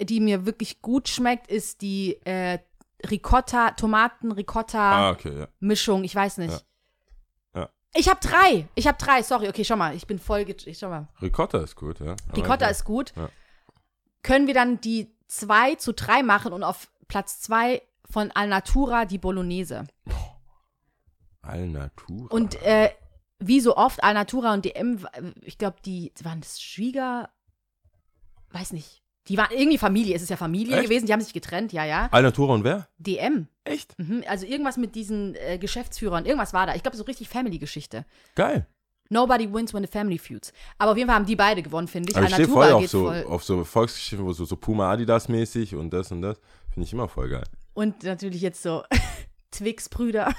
[0.00, 2.58] die mir wirklich gut schmeckt, ist die äh,
[3.08, 6.00] Ricotta, Ah, Tomaten-Ricotta-Mischung.
[6.00, 6.04] okay, ja.
[6.04, 6.64] Ich weiß nicht.
[7.54, 7.60] Ja.
[7.62, 7.68] Ja.
[7.94, 8.66] Ich habe drei.
[8.74, 9.22] Ich habe drei.
[9.22, 9.48] Sorry.
[9.48, 9.94] Okay, schau mal.
[9.94, 10.44] Ich bin voll.
[10.44, 11.08] ge- Schau mal.
[11.22, 12.16] Ricotta ist gut, ja.
[12.28, 13.12] Aber Ricotta ist gut.
[14.22, 19.18] Können wir dann die zwei zu drei machen und auf Platz zwei von Alnatura die
[19.18, 19.86] Bolognese.
[21.42, 22.34] Alnatura.
[22.34, 22.90] Und äh,
[23.38, 25.06] wie so oft, Alnatura und DM,
[25.42, 27.30] ich glaube, die waren das Schwieger,
[28.50, 29.02] weiß nicht.
[29.28, 30.84] Die waren irgendwie Familie, es ist ja Familie Echt?
[30.84, 32.08] gewesen, die haben sich getrennt, ja, ja.
[32.10, 32.88] Alnatura und wer?
[32.96, 33.46] DM.
[33.64, 33.98] Echt?
[33.98, 36.74] Mhm, also irgendwas mit diesen äh, Geschäftsführern, irgendwas war da.
[36.74, 38.06] Ich glaube, so richtig Family-Geschichte.
[38.34, 38.66] Geil.
[39.10, 40.52] Nobody wins when the family feuds.
[40.78, 42.16] Aber auf jeden Fall haben die beide gewonnen, finde ich.
[42.16, 43.24] Aber ich stehe voll auf so, voll.
[43.24, 46.38] auf so Volksgeschichten, wo so, so Puma Adidas mäßig und das und das.
[46.70, 47.44] Finde ich immer voll geil.
[47.74, 48.82] Und natürlich jetzt so
[49.50, 50.34] Twix-Brüder.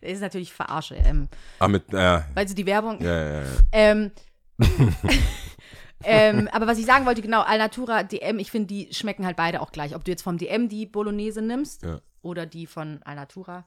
[0.00, 0.94] Das ist natürlich verarsche.
[0.96, 1.28] Ähm,
[1.58, 3.00] Ah, mit, äh, weil sie die Werbung.
[3.02, 3.48] ja, ja, ja.
[3.72, 4.10] Ähm,
[6.04, 9.60] ähm, aber was ich sagen wollte, genau, Alnatura, DM, ich finde, die schmecken halt beide
[9.60, 9.94] auch gleich.
[9.94, 12.00] Ob du jetzt vom DM die Bolognese nimmst Ja.
[12.22, 13.66] oder die von Alnatura.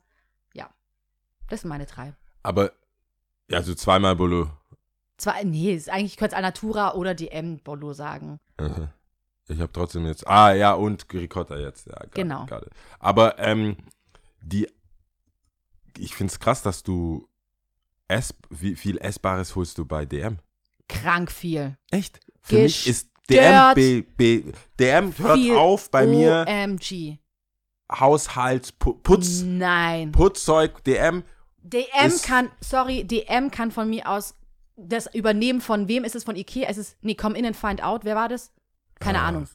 [0.54, 0.70] Ja.
[1.50, 2.14] Das sind meine drei.
[2.44, 2.72] Aber,
[3.50, 4.50] ja, so zweimal Bolo.
[5.18, 8.40] Zwar, nee, ist eigentlich, ich könnte es Alnatura oder DM Bolo sagen.
[8.58, 8.88] Also,
[9.48, 10.28] Ich habe trotzdem jetzt.
[10.28, 11.88] Ah, ja, und Ricotta jetzt.
[11.88, 12.44] Ja, it, Genau.
[12.46, 12.70] it.
[13.00, 13.78] Aber, ähm,
[14.42, 14.68] die.
[16.00, 17.28] Ich finde es krass, dass du.
[18.10, 20.38] Ess, wie viel Essbares holst du bei DM?
[20.88, 21.78] Krank viel.
[21.92, 22.20] Echt?
[22.42, 22.96] Für mich Gestört.
[22.96, 23.76] ist DM.
[23.76, 26.46] B, B, DM hört auf bei mir.
[26.48, 27.18] OMG.
[27.92, 29.42] Haushaltsputz.
[29.46, 30.12] Nein.
[30.12, 31.24] Putzzeug, DM.
[31.64, 34.36] DM kann, sorry, DM kann von mir aus
[34.78, 36.24] das übernehmen von wem ist es?
[36.24, 36.70] Von Ikea?
[36.70, 38.06] Es ist, nee, come in and find out.
[38.06, 38.54] Wer war das?
[39.00, 39.48] Keine Ah, Ahnung.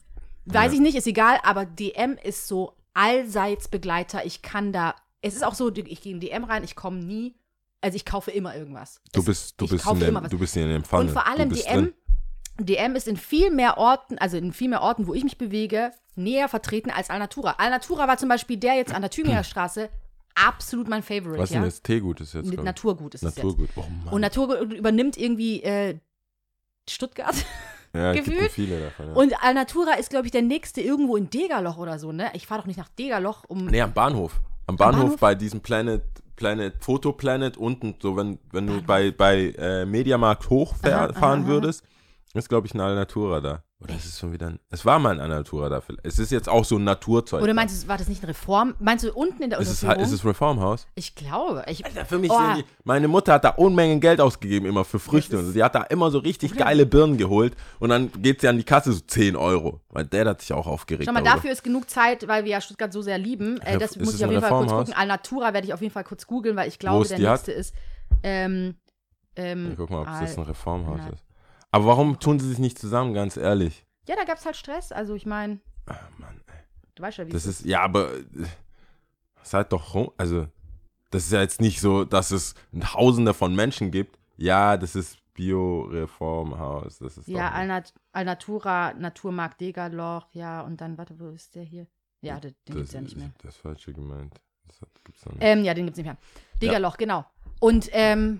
[0.45, 0.73] Weiß ja.
[0.73, 4.25] ich nicht, ist egal, aber DM ist so allseits Begleiter.
[4.25, 7.33] Ich kann da, es ist auch so, ich gehe in DM rein, ich komme nie,
[7.81, 9.01] also ich kaufe immer irgendwas.
[9.13, 10.83] Du bist, du ich bist, in dem, du bist in dem.
[10.91, 11.93] Und vor allem DM, drin.
[12.59, 15.91] DM ist in viel mehr Orten, also in viel mehr Orten, wo ich mich bewege,
[16.15, 17.55] näher vertreten als Alnatura.
[17.57, 19.89] Alnatura war zum Beispiel der jetzt an der Tübinger Straße
[20.35, 21.39] absolut mein Favorite.
[21.39, 21.61] Was ist ja?
[21.61, 21.83] denn jetzt?
[21.83, 22.49] Teegut ist jetzt.
[22.49, 22.63] Mit.
[22.63, 23.37] Naturgut ist es jetzt.
[23.37, 23.69] Naturgut.
[23.75, 24.13] Oh Mann.
[24.13, 25.99] Und Naturgut übernimmt irgendwie äh,
[26.89, 27.35] Stuttgart.
[27.95, 28.51] ja, gefühlt.
[28.51, 29.07] viele davon.
[29.07, 29.13] Ja.
[29.13, 32.29] Und Alnatura ist, glaube ich, der nächste irgendwo in Degerloch oder so, ne?
[32.33, 33.65] Ich fahre doch nicht nach Degerloch, um.
[33.65, 34.41] nee, am Bahnhof.
[34.67, 35.19] Am Bahnhof, Bahnhof?
[35.19, 36.03] bei diesem Planet,
[36.35, 38.87] Planet, Fotoplanet unten, so wenn, wenn du Bahnhof.
[38.87, 41.83] bei, bei äh, Mediamarkt hochfahren würdest,
[42.33, 43.63] ist, glaube ich, ein Alnatura da.
[43.83, 44.59] Oder ist es schon wieder ein.
[44.69, 45.81] Es war mal ein Alnatura da.
[46.03, 47.43] Es ist jetzt auch so ein Naturzeug.
[47.43, 48.75] Oder meinst du, war das nicht eine Reform?
[48.79, 50.87] Meinst du unten in der ist es, ist es Reformhaus?
[50.95, 51.63] ich glaube.
[51.67, 52.37] Ich, Alter, für mich Oh.
[52.37, 55.75] sind die, meine Mutter hat da Unmengen Geld ausgegeben immer für Früchte und Die hat
[55.75, 59.01] da immer so richtig geile Birnen geholt und dann geht sie an die Kasse so
[59.01, 59.81] 10 Euro.
[59.89, 61.03] Weil der hat sich auch aufgeregt.
[61.05, 61.35] Schau mal, darüber.
[61.35, 63.59] dafür ist genug Zeit, weil wir ja Stuttgart so sehr lieben.
[63.61, 64.93] Äh, das ist muss es ich auf ein jeden Fall kurz gucken.
[64.93, 67.33] Alnatura werde ich auf jeden Fall kurz googeln, weil ich glaube, der die hat?
[67.33, 67.75] nächste ist.
[68.23, 68.75] Ähm,
[69.35, 71.22] ähm, Ich guck mal, ob Al- das ein Reformhaus ist.
[71.73, 73.85] Aber warum tun sie sich nicht zusammen, ganz ehrlich?
[74.07, 74.91] ja, da gab es halt Stress.
[74.91, 76.53] Also, ich meine, Ah, Mann, ey.
[76.95, 78.13] du weißt ja, wie Das es ist, ja, aber.
[78.13, 78.23] äh,
[79.43, 80.47] seid doch, rum- also,
[81.11, 84.17] das ist ja jetzt nicht so, dass es Tausende von Menschen gibt.
[84.37, 86.99] Ja, das ist Bio-Reformhaus.
[86.99, 91.87] Das ist Ja, Alnat Alnatura, Naturmarkt Degerloch, ja, und dann, warte, wo ist der hier?
[92.21, 93.31] Ja, den, den gibt's ja nicht mehr.
[93.41, 94.39] Das Falsche gemeint.
[94.67, 95.37] Das gibt's nicht.
[95.41, 96.17] Ähm, ja, den gibt's nicht mehr.
[96.61, 97.25] Degerloch, genau.
[97.59, 98.39] Und, ähm,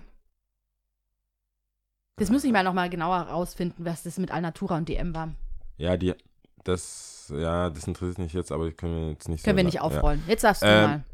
[2.16, 5.30] das muss ich mal nochmal genauer rausfinden, was das mit Alnatura und DM war.
[5.76, 6.14] Ja, die,
[6.62, 10.22] das, ja, das interessiert mich jetzt, aber können wir jetzt nicht Können wir nicht aufrollen.
[10.26, 11.04] Jetzt darfst du Ähm, mal.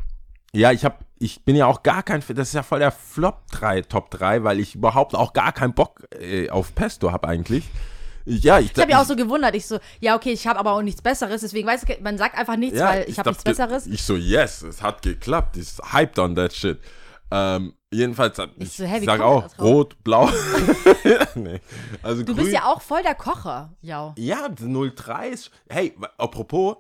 [0.53, 3.47] Ja, ich hab, ich bin ja auch gar kein, das ist ja voll der Flop
[3.53, 7.69] 3, Top 3, weil ich überhaupt auch gar keinen Bock äh, auf Pesto habe eigentlich.
[8.27, 10.73] Ja, ich, Ich habe ja auch so gewundert, ich so, ja, okay, ich habe aber
[10.73, 13.87] auch nichts Besseres, deswegen weiß ich, man sagt einfach nichts, weil ich habe nichts Besseres.
[13.87, 15.57] Ich so, yes, es hat geklappt.
[15.57, 16.79] Ich hyped on that shit.
[17.31, 20.29] Ähm, jedenfalls, Ich so, hä, wie sag kommt auch rot, blau.
[21.35, 21.61] nee.
[22.03, 24.15] Also Du grün, bist ja auch voll der Kocher, ja.
[24.19, 25.51] Ja, 03 ist.
[25.69, 26.77] Hey, apropos,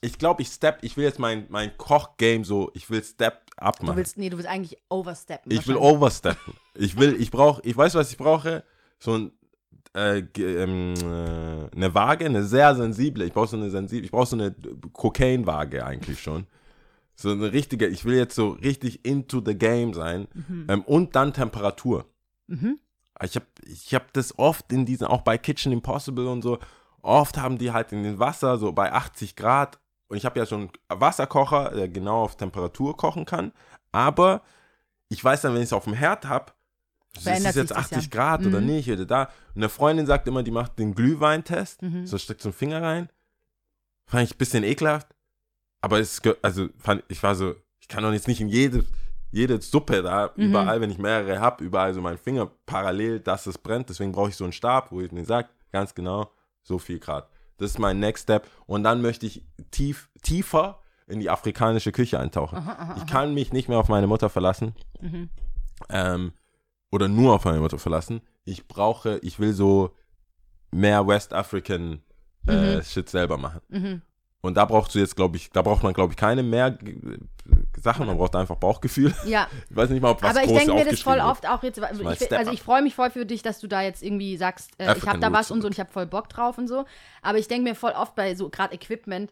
[0.00, 3.78] ich glaube, ich step, ich will jetzt mein, mein Koch-Game so, ich will step up
[3.80, 3.96] Du machen.
[3.96, 5.50] willst, nee, du willst eigentlich oversteppen.
[5.50, 6.54] Ich will oversteppen.
[6.74, 8.62] Ich will, ich brauche, ich weiß, was ich brauche.
[9.00, 9.32] So ein,
[9.96, 13.24] äh, ähm, äh, eine Waage, eine sehr sensible.
[13.24, 14.54] Ich brauche so eine sensible, ich brauche so eine
[14.92, 16.46] Kokain-Waage eigentlich schon.
[17.20, 20.28] So eine richtige, ich will jetzt so richtig into the game sein.
[20.68, 22.06] Ähm, und dann Temperatur.
[22.46, 22.78] Mhm.
[23.22, 26.60] Ich habe ich hab das oft in diesen, auch bei Kitchen Impossible und so,
[27.02, 30.46] oft haben die halt in den Wasser so bei 80 Grad und ich habe ja
[30.46, 33.50] schon einen Wasserkocher, der genau auf Temperatur kochen kann,
[33.90, 34.42] aber
[35.08, 36.52] ich weiß dann, wenn ich es auf dem Herd habe,
[37.16, 38.08] ist es jetzt sich das 80 ja.
[38.10, 38.66] Grad oder Mhm.
[38.66, 39.22] nicht oder da.
[39.54, 42.06] Und eine Freundin sagt immer, die macht den Glühweintest, Mhm.
[42.06, 43.08] so steckt so einen Finger rein.
[44.06, 45.08] Fand ich ein bisschen ekelhaft,
[45.80, 48.84] aber es, also fand, ich war so, ich kann doch jetzt nicht in jede,
[49.30, 50.44] jede Suppe da, Mhm.
[50.44, 53.88] überall, wenn ich mehrere habe, überall so meinen Finger parallel, dass es brennt.
[53.88, 56.30] Deswegen brauche ich so einen Stab, wo ich mir sage, ganz genau,
[56.62, 57.28] so viel Grad.
[57.58, 58.48] Das ist mein Next Step.
[58.66, 62.58] Und dann möchte ich tief, tiefer in die afrikanische Küche eintauchen.
[62.96, 64.74] ich kann mich nicht mehr auf meine Mutter verlassen.
[65.00, 65.28] Mhm.
[65.88, 66.32] Ähm,
[66.90, 68.20] oder nur auf meine Mutter verlassen.
[68.44, 69.94] Ich brauche, ich will so
[70.70, 72.02] mehr West African
[72.46, 72.82] äh, Mhm.
[72.82, 73.60] Shit selber machen.
[73.68, 74.02] Mhm.
[74.48, 76.96] Und da brauchst du jetzt, glaube ich, da braucht man, glaube ich, keine mehr g-
[77.80, 79.14] Sachen, man braucht einfach Bauchgefühl.
[79.24, 81.46] Ja, Ich weiß nicht mal, ob was aber ich denke mir das voll aufgeschrieben oft
[81.48, 81.78] auch jetzt,
[82.22, 84.94] ich, also ich freue mich voll für dich, dass du da jetzt irgendwie sagst, äh,
[84.96, 86.84] ich habe da was und so und ich habe voll Bock drauf und so.
[87.22, 89.30] Aber ich denke mir voll oft bei so gerade Equipment,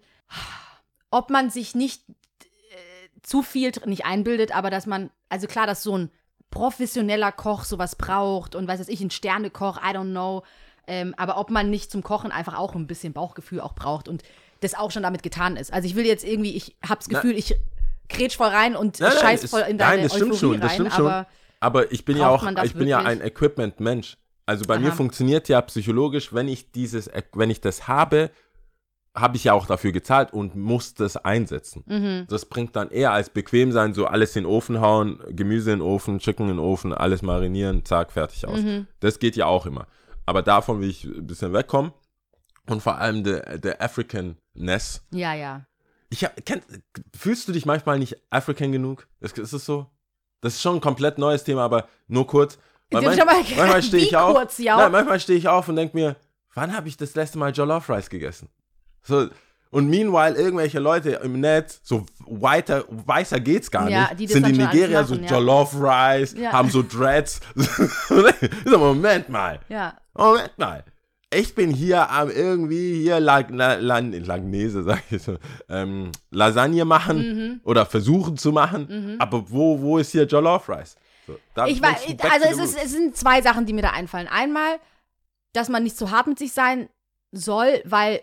[1.10, 5.82] ob man sich nicht äh, zu viel nicht einbildet, aber dass man, also klar, dass
[5.82, 6.10] so ein
[6.50, 10.42] professioneller Koch sowas braucht und weiß jetzt ich, ein Sternekoch, I don't know.
[10.86, 14.22] Ähm, aber ob man nicht zum Kochen einfach auch ein bisschen Bauchgefühl auch braucht und
[14.66, 15.72] das auch schon damit getan ist.
[15.72, 17.54] Also ich will jetzt irgendwie, ich hab's Na- Gefühl, ich
[18.08, 20.60] kretsch voll rein und Nein, nein, scheiß voll in nein, deine das stimmt Euphorie schon,
[20.60, 21.06] das rein, stimmt schon.
[21.06, 21.26] aber
[21.60, 24.16] Aber ich bin ja auch, das ich bin ja ein Equipment-Mensch.
[24.48, 24.96] Also bei mir Aha.
[24.96, 28.30] funktioniert ja psychologisch, wenn ich dieses, wenn ich das habe,
[29.12, 31.82] habe ich ja auch dafür gezahlt und muss das einsetzen.
[31.86, 32.26] Mhm.
[32.28, 35.78] Das bringt dann eher als bequem sein, so alles in den Ofen hauen, Gemüse in
[35.80, 38.60] den Ofen, Chicken in den Ofen, alles marinieren, zack, fertig aus.
[38.60, 38.86] Mhm.
[39.00, 39.86] Das geht ja auch immer.
[40.26, 41.92] Aber davon will ich ein bisschen wegkommen.
[42.68, 45.02] Und vor allem der, der African-Ness.
[45.12, 45.64] ja, ja.
[46.08, 46.62] Ich hab, kenn,
[47.18, 49.08] fühlst du dich manchmal nicht African genug?
[49.20, 49.86] Ist, ist es so?
[50.40, 52.58] Das ist schon ein komplett neues Thema, aber nur kurz.
[52.92, 53.24] Weil manch-
[53.56, 54.32] manchmal stehe ich auf.
[54.36, 54.76] kurz, ja?
[54.76, 56.14] Nein, manchmal stehe ich auf und denke mir,
[56.54, 58.48] wann habe ich das letzte Mal Jollof Rice gegessen?
[59.02, 59.28] So,
[59.70, 64.46] und meanwhile irgendwelche Leute im Netz, so weiter, weißer geht's gar Ja, nicht, die sind
[64.46, 65.28] in Nigeria machen, so ja.
[65.28, 66.52] Jollof Rice, Ja.
[66.52, 67.40] haben so Dreads.
[68.66, 69.58] Moment mal.
[69.68, 69.96] Ja.
[70.14, 70.84] Moment mal.
[71.36, 75.36] Ich bin hier am irgendwie hier Lag, La, La, Lagnese, sag ich so,
[75.68, 77.60] ähm, Lasagne machen Mhm.
[77.64, 80.96] oder versuchen zu machen, aber wo, wo ist hier Jollof Rice?
[81.26, 81.36] So,
[81.66, 81.98] Ich back
[82.30, 84.28] also es, ist, es sind zwei Sachen, die mir da einfallen.
[84.28, 84.78] Einmal,
[85.52, 86.88] dass man nicht zu hart mit sich sein
[87.32, 88.20] soll, weil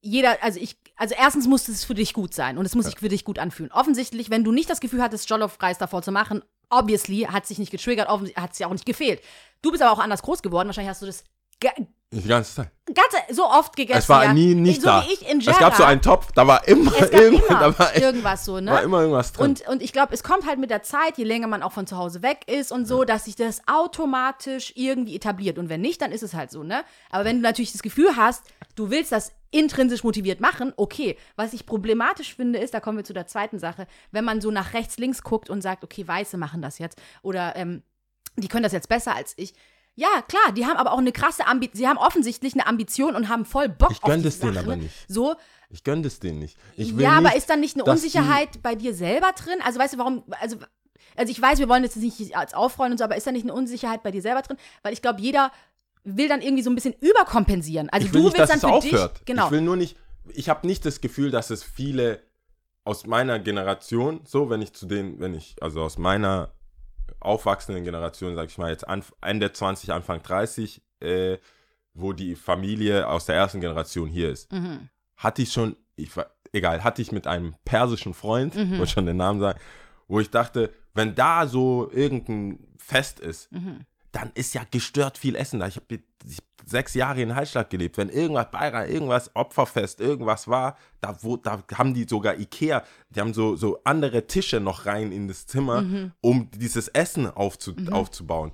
[0.00, 2.98] jeder, also ich, also erstens muss es für dich gut sein und es muss sich
[2.98, 3.70] für dich gut anfühlen.
[3.72, 7.58] Offensichtlich, wenn du nicht das Gefühl hattest, Jollof Reis davor zu machen, obviously hat sich
[7.58, 9.20] nicht getriggert, hat es ja auch nicht gefehlt.
[9.60, 11.24] Du bist aber auch anders groß geworden, wahrscheinlich hast du das
[11.62, 11.74] ga-
[12.12, 12.70] Die ganze Zeit.
[12.86, 13.98] ganze so oft gegessen.
[14.00, 14.32] Es war ja.
[14.34, 15.02] nie nicht so da.
[15.06, 15.88] Wie ich in es gab so Jera.
[15.92, 18.70] einen Topf, da war immer, irgend- immer da war, echt, irgendwas so, ne?
[18.70, 19.46] war immer irgendwas drin.
[19.50, 21.86] Und, und ich glaube, es kommt halt mit der Zeit, je länger man auch von
[21.86, 25.58] zu Hause weg ist und so, dass sich das automatisch irgendwie etabliert.
[25.58, 26.82] Und wenn nicht, dann ist es halt so, ne?
[27.10, 28.44] Aber wenn du natürlich das Gefühl hast,
[28.74, 31.16] du willst das intrinsisch motiviert machen, okay.
[31.36, 34.50] Was ich problematisch finde, ist, da kommen wir zu der zweiten Sache, wenn man so
[34.50, 37.82] nach rechts, links guckt und sagt, okay, Weiße machen das jetzt oder ähm,
[38.36, 39.52] die können das jetzt besser als ich.
[39.94, 41.78] Ja, klar, die haben aber auch eine krasse Ambition.
[41.78, 44.56] Sie haben offensichtlich eine Ambition und haben voll Bock Ich auf gönn die das denen
[44.56, 44.94] aber nicht.
[45.08, 45.34] So,
[45.68, 46.56] ich gönne das denen nicht.
[46.76, 49.58] Ich will ja, nicht, aber ist dann nicht eine Unsicherheit bei dir selber drin?
[49.64, 50.56] Also weißt du, warum, also,
[51.16, 53.44] also ich weiß, wir wollen jetzt nicht als aufrollen und so, aber ist da nicht
[53.44, 54.56] eine Unsicherheit bei dir selber drin?
[54.82, 55.52] Weil ich glaube, jeder
[56.04, 57.90] will dann irgendwie so ein bisschen überkompensieren.
[57.90, 59.18] Also ich will du nicht, willst dass dann es für aufhört.
[59.18, 59.46] dich, genau.
[59.46, 59.96] Ich will nur nicht,
[60.28, 62.22] ich habe nicht das Gefühl, dass es viele
[62.84, 66.52] aus meiner Generation, so, wenn ich zu den, wenn ich, also aus meiner
[67.22, 68.84] aufwachsenden Generation, sag ich mal, jetzt
[69.20, 71.38] Ende 20, Anfang 30, äh,
[71.94, 74.88] wo die Familie aus der ersten Generation hier ist, Mhm.
[75.16, 78.78] hatte ich schon, ich war, egal, hatte ich mit einem persischen Freund, Mhm.
[78.78, 79.58] wollte schon den Namen sagen,
[80.08, 83.86] wo ich dachte, wenn da so irgendein Fest ist, Mhm.
[84.12, 85.66] Dann ist ja gestört viel Essen da.
[85.66, 86.00] Ich habe
[86.64, 87.96] sechs Jahre in Hallstatt gelebt.
[87.96, 93.20] Wenn irgendwas Beirat, irgendwas Opferfest, irgendwas war, da, wo, da haben die sogar Ikea, die
[93.20, 96.12] haben so, so andere Tische noch rein in das Zimmer, Mhm.
[96.20, 98.52] um dieses Essen aufzu, aufzubauen.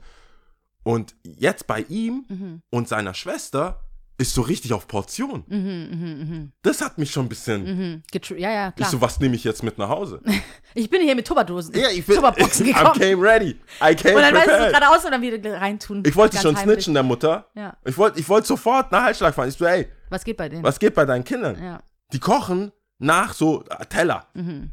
[0.85, 2.63] Und jetzt bei ihm Mhm.
[2.71, 3.85] und seiner Schwester
[4.19, 5.45] ist so richtig auf Portion.
[5.47, 5.59] Mhm,
[5.91, 7.63] mhm, mhm, Das hat mich schon ein bisschen.
[7.65, 8.03] mhm.
[8.37, 8.91] Ja, ja, Ich klar.
[8.91, 10.21] so, was nehme ich jetzt mit nach Hause?
[10.75, 11.75] Ich bin hier mit Tupperdosen.
[11.75, 12.17] ja, ich bin.
[12.17, 13.01] Tupperboxen I gekommen.
[13.01, 13.59] came ready.
[13.81, 14.73] I came Und dann weißt du prepared.
[14.73, 16.03] gerade aus und dann wieder reintun.
[16.07, 16.75] Ich wollte schon heimlich.
[16.75, 17.49] snitchen der Mutter.
[17.55, 17.77] Ja.
[17.87, 19.49] Ich wollte ich wollt sofort nach Halsschlag fahren.
[19.49, 20.63] Ich so, ey, Was geht bei denen?
[20.63, 21.61] was geht bei deinen Kindern?
[21.63, 21.83] Ja.
[22.13, 24.27] Die kochen nach so äh, Teller.
[24.35, 24.73] Mhm.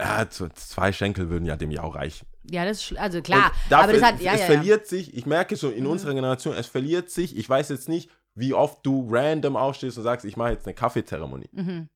[0.00, 2.26] Ja, zwei Schenkel würden ja dem ja auch reichen.
[2.50, 4.52] Ja, das ist, also klar, dafür, aber das hat, ja, es ja, Mhm.
[4.52, 4.56] ja.
[4.58, 8.08] verliert sich, ich merke so in unserer Generation, es verliert sich, ich weiß jetzt nicht,
[8.38, 11.50] wie oft du random aufstehst und sagst, ich mache jetzt eine Kaffeezeremonie.
[11.52, 11.88] Mhm.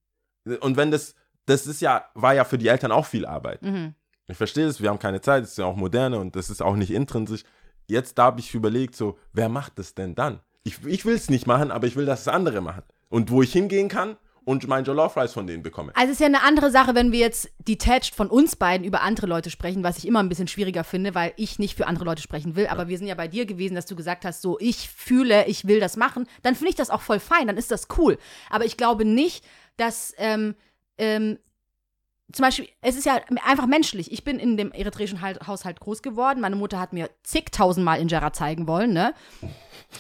[0.60, 1.14] Und wenn das,
[1.46, 3.62] das ist ja, war ja für die Eltern auch viel Arbeit.
[3.62, 3.94] Mhm.
[4.28, 6.62] Ich verstehe das, wir haben keine Zeit, es ist ja auch moderne und das ist
[6.62, 7.44] auch nicht intrinsisch.
[7.86, 10.40] Jetzt da habe ich überlegt, so, wer macht das denn dann?
[10.64, 12.82] Ich, ich will es nicht machen, aber ich will, dass es andere machen.
[13.08, 15.92] Und wo ich hingehen kann und mein Jollof Rice von denen bekomme.
[15.94, 19.02] Also es ist ja eine andere Sache, wenn wir jetzt detached von uns beiden über
[19.02, 22.04] andere Leute sprechen, was ich immer ein bisschen schwieriger finde, weil ich nicht für andere
[22.04, 22.66] Leute sprechen will.
[22.66, 25.66] Aber wir sind ja bei dir gewesen, dass du gesagt hast, so ich fühle, ich
[25.66, 26.26] will das machen.
[26.42, 28.18] Dann finde ich das auch voll fein, dann ist das cool.
[28.50, 29.44] Aber ich glaube nicht,
[29.76, 30.54] dass ähm,
[30.98, 31.38] ähm,
[32.32, 34.10] zum Beispiel, es ist ja einfach menschlich.
[34.10, 36.40] Ich bin in dem eritreischen Halt- Haushalt groß geworden.
[36.40, 39.12] Meine Mutter hat mir zigtausendmal Injera zeigen wollen, ne?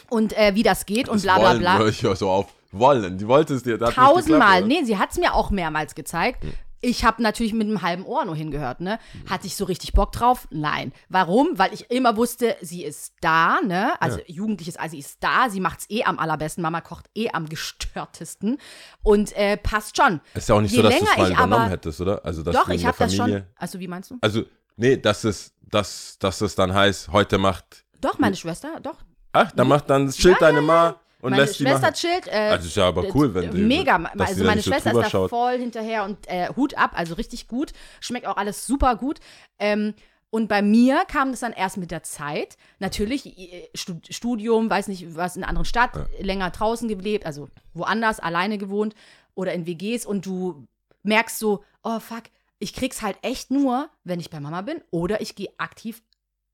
[0.08, 1.78] Und äh, wie das geht und bla bla bla.
[1.78, 2.46] Wollen, ich höre so auf.
[2.72, 3.18] Wollen.
[3.18, 3.78] Die wollte es dir.
[3.78, 4.62] Tausendmal.
[4.64, 6.44] Nee, sie hat es mir auch mehrmals gezeigt.
[6.84, 8.98] Ich habe natürlich mit einem halben Ohr nur hingehört, ne?
[9.30, 10.48] Hatte ich so richtig Bock drauf?
[10.50, 10.92] Nein.
[11.08, 11.56] Warum?
[11.56, 13.92] Weil ich immer wusste, sie ist da, ne?
[14.00, 17.48] Also jugendliches, also sie ist da, sie macht's eh am allerbesten, Mama kocht eh am
[17.48, 18.58] gestörtesten
[19.04, 20.20] und äh, passt schon.
[20.34, 22.24] Ist ja auch nicht Je so, dass du es mal ich übernommen aber- hättest, oder?
[22.24, 23.44] Also, dass Doch, du in ich habe das schon.
[23.54, 24.18] Also wie meinst du?
[24.20, 24.42] Also,
[24.76, 27.84] nee, dass es, dass, dass es dann heißt, heute macht.
[28.00, 28.96] Doch, meine Schwester, doch.
[29.32, 31.94] Ach, dann macht dann chillt deine Ma und meine lässt die Schwester machen.
[31.94, 32.26] chillt.
[32.28, 33.96] Äh, Also ist ja aber cool, wenn die- Mega.
[34.18, 35.30] Also meine so Schwester drüber ist da schaut.
[35.30, 37.72] voll hinterher und äh, Hut ab, also richtig gut.
[38.00, 39.18] Schmeckt auch alles super gut.
[39.58, 39.94] Ähm,
[40.30, 42.56] und bei mir kam das dann erst mit der Zeit.
[42.78, 47.48] Natürlich, äh, Stud- Studium, weiß nicht, was in einer anderen Stadt, länger draußen gelebt, also
[47.74, 48.94] woanders, alleine gewohnt
[49.34, 50.66] oder in WGs und du
[51.02, 52.24] merkst so, oh fuck,
[52.58, 56.02] ich krieg's halt echt nur, wenn ich bei Mama bin oder ich gehe aktiv,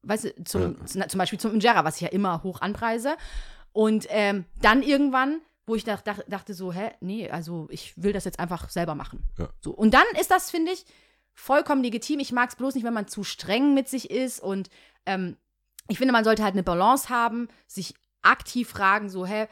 [0.02, 3.16] weißt du, zum, zum, zum Beispiel zum Injera, was ich ja immer hoch anpreise.
[3.78, 8.12] Und ähm, dann irgendwann, wo ich dach, dach, dachte so, hä, nee, also ich will
[8.12, 9.22] das jetzt einfach selber machen.
[9.38, 9.50] Ja.
[9.60, 9.70] So.
[9.70, 10.84] Und dann ist das, finde ich,
[11.32, 12.18] vollkommen legitim.
[12.18, 14.40] Ich mag es bloß nicht, wenn man zu streng mit sich ist.
[14.40, 14.68] Und
[15.06, 15.36] ähm,
[15.86, 19.46] ich finde, man sollte halt eine Balance haben, sich aktiv fragen, so, hä,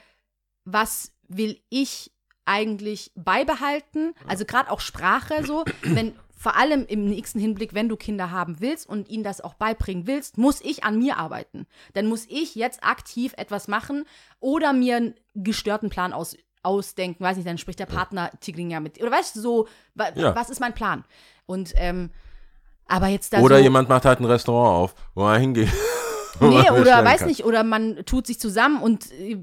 [0.64, 2.10] was will ich
[2.46, 4.12] eigentlich beibehalten?
[4.26, 8.60] Also gerade auch Sprache so, wenn vor allem im nächsten Hinblick, wenn du Kinder haben
[8.60, 11.66] willst und ihnen das auch beibringen willst, muss ich an mir arbeiten.
[11.94, 14.04] Dann muss ich jetzt aktiv etwas machen
[14.38, 17.24] oder mir einen gestörten Plan aus, ausdenken.
[17.24, 19.00] Weiß nicht, dann spricht der Partner Tigrinya mit.
[19.00, 20.34] Oder weißt du, so, wa, Ja.
[20.36, 21.04] was ist mein Plan?
[21.46, 22.10] Und, ähm,
[22.86, 25.70] aber jetzt da Oder so, jemand macht halt ein Restaurant auf, wo er hingeht.
[26.38, 27.28] Nee, oder weiß kann.
[27.28, 29.38] nicht, oder man tut sich zusammen und äh,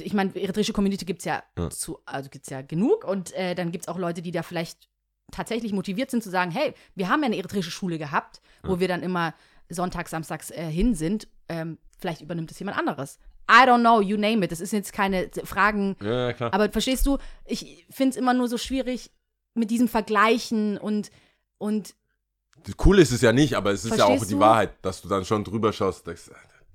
[0.00, 3.72] ich meine, eritreische Community gibt es ja, zu, also gibt's ja genug und äh, dann
[3.72, 4.87] gibt es auch Leute, die da vielleicht
[5.30, 8.88] tatsächlich motiviert sind zu sagen, hey, wir haben ja eine eritreische Schule gehabt, wo wir
[8.88, 9.34] dann immer
[9.68, 13.18] sonntags, samstags äh, hin sind, ähm, vielleicht übernimmt es jemand anderes.
[13.50, 14.52] I don't know, you name it.
[14.52, 16.52] Das ist jetzt keine Fragen, Ja, ja, klar.
[16.52, 19.10] aber verstehst du, ich finde es immer nur so schwierig
[19.54, 21.10] mit diesem Vergleichen und,
[21.58, 21.94] und
[22.84, 24.40] Cool ist es ja nicht, aber es ist ja auch die du?
[24.40, 26.26] Wahrheit, dass du dann schon drüber schaust denkst,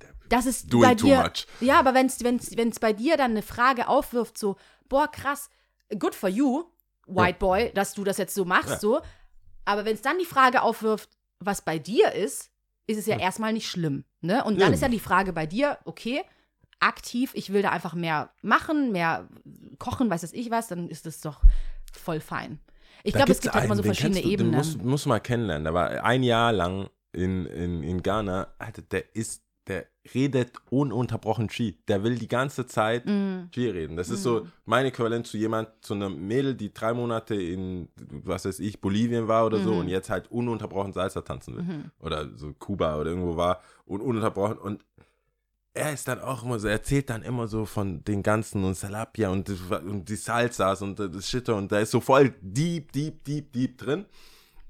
[0.01, 1.17] der das ist Doing bei too dir.
[1.21, 1.45] much.
[1.59, 4.55] Ja, aber wenn es bei dir dann eine Frage aufwirft, so,
[4.89, 5.49] boah, krass,
[5.99, 6.63] good for you,
[7.07, 8.80] white boy, dass du das jetzt so machst, Ja.
[8.80, 9.01] so.
[9.65, 11.09] Aber wenn es dann die Frage aufwirft,
[11.39, 12.49] was bei dir ist,
[12.88, 14.03] ist es ja erstmal nicht schlimm.
[14.21, 14.43] Ne?
[14.43, 14.73] Und dann Ja.
[14.75, 16.21] ist ja die Frage bei dir, okay,
[16.80, 19.27] aktiv, ich will da einfach mehr machen, mehr
[19.80, 21.41] kochen, weiß das ich was, dann ist das doch
[21.93, 22.59] voll fein.
[23.03, 24.51] Ich Da glaube, es gibt halt immer so den verschiedene du, Ebenen.
[24.51, 25.63] Den musst, musst du mal kennenlernen.
[25.65, 28.47] Der war ein Jahr lang in, in, in Ghana.
[28.59, 31.77] Alter, der ist, der redet ununterbrochen Ski.
[31.88, 33.45] Der will die ganze Zeit Mm.
[33.52, 33.95] Ski reden.
[33.95, 38.44] Das ist so mein Äquivalent zu jemand, zu einer Mädel, die drei Monate in, was
[38.45, 39.64] weiß ich, Bolivien war oder Mhm.
[39.64, 41.91] so und jetzt halt ununterbrochen Salsa tanzen will.
[41.99, 44.57] Oder so Kuba oder irgendwo war und ununterbrochen.
[44.57, 44.84] Und
[45.73, 48.76] er ist dann auch immer so, er erzählt dann immer so von den ganzen und
[48.76, 53.23] Salapia und, und die Salsas und das Shit und da ist so voll deep, deep,
[53.23, 54.06] deep, deep drin.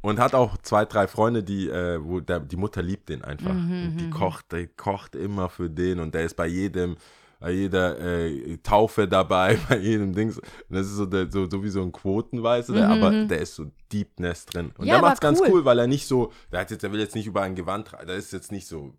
[0.03, 3.55] Und hat auch zwei, drei Freunde, die, äh, wo der, die Mutter liebt den einfach.
[3.55, 6.97] und die kocht, die kocht immer für den und der ist bei jedem,
[7.39, 10.37] bei jeder äh, Taufe dabei, bei jedem Dings.
[10.37, 13.55] Und das ist so, der, so, so wie so ein Quotenweise, der, aber der ist
[13.55, 14.71] so Deepness drin.
[14.77, 15.47] Und Ja, der macht's ganz cool.
[15.49, 17.87] cool, weil er nicht so, der hat jetzt, der will jetzt nicht über ein Gewand,
[17.89, 18.93] tra- der ist jetzt nicht so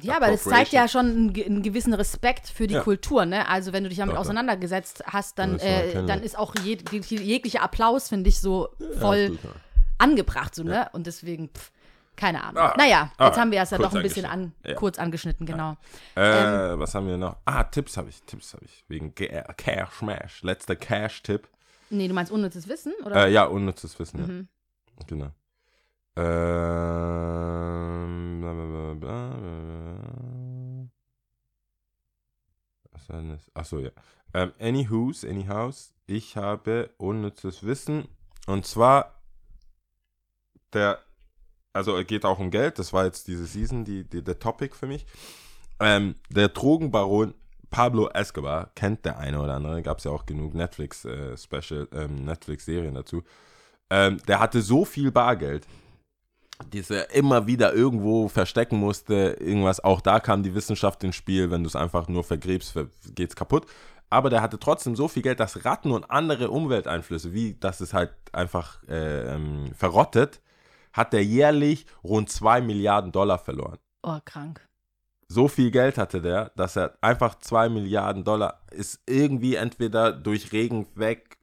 [0.00, 2.82] Ja, aber das zeigt ja schon einen, ge- einen gewissen Respekt für die Ja.
[2.82, 3.48] Kultur, ne?
[3.48, 6.54] Also wenn du dich damit Doch, auseinandergesetzt hast, dann, Das ist äh, dann ist auch
[6.64, 8.68] jeg jeglicher Applaus, finde ich, so
[8.98, 9.50] voll ja.
[9.98, 10.88] Angebracht, so, ne?
[10.92, 11.70] Und deswegen, pff,
[12.16, 12.62] keine Ahnung.
[12.62, 14.52] Ah, naja, ah, jetzt haben wir es ja doch ein bisschen an.
[14.64, 14.74] Ja.
[14.74, 15.76] kurz angeschnitten, genau.
[16.16, 16.78] Äh, Ähm.
[16.80, 17.36] was haben wir noch?
[17.44, 18.84] Ah, Tipps habe ich, Tipps habe ich.
[18.88, 20.42] Wegen Ge- äh, Cash Smash.
[20.42, 21.48] Letzter Cash-Tipp.
[21.90, 23.26] Nee, du meinst unnützes Wissen, oder?
[23.26, 24.48] Äh, ja, unnützes Wissen, Mhm.
[24.98, 25.04] ja.
[25.06, 25.30] Genau.
[27.48, 30.88] Ähm, bla, bla, bla, bla, bla.
[32.92, 33.50] Was war denn das?
[33.54, 33.90] Achso, ja.
[34.34, 38.08] Ähm, Anywho's, Anyhows, ich habe unnützes Wissen.
[38.46, 39.17] Und zwar,
[40.72, 40.98] der,
[41.72, 44.86] also geht auch um Geld, das war jetzt diese Season, die, die, der Topic für
[44.86, 45.06] mich.
[45.80, 47.34] Ähm, der Drogenbaron
[47.70, 52.94] Pablo Escobar, kennt der eine oder andere, gab es ja auch genug Netflix-Special, ähm, Netflix-Serien
[52.94, 53.22] dazu.
[53.90, 55.66] Ähm, der hatte so viel Bargeld,
[56.70, 59.84] das er immer wieder irgendwo verstecken musste, irgendwas.
[59.84, 63.36] Auch da kam die Wissenschaft ins Spiel, wenn du es einfach nur vergräbst, ver- geht's
[63.36, 63.66] kaputt.
[64.10, 67.92] Aber der hatte trotzdem so viel Geld, dass Ratten und andere Umwelteinflüsse, wie dass es
[67.92, 70.40] halt einfach äh, ähm, verrottet,
[70.98, 73.78] hat der jährlich rund 2 Milliarden Dollar verloren.
[74.02, 74.68] Oh, krank.
[75.28, 80.52] So viel Geld hatte der, dass er einfach 2 Milliarden Dollar ist irgendwie entweder durch
[80.52, 81.38] Regen weg,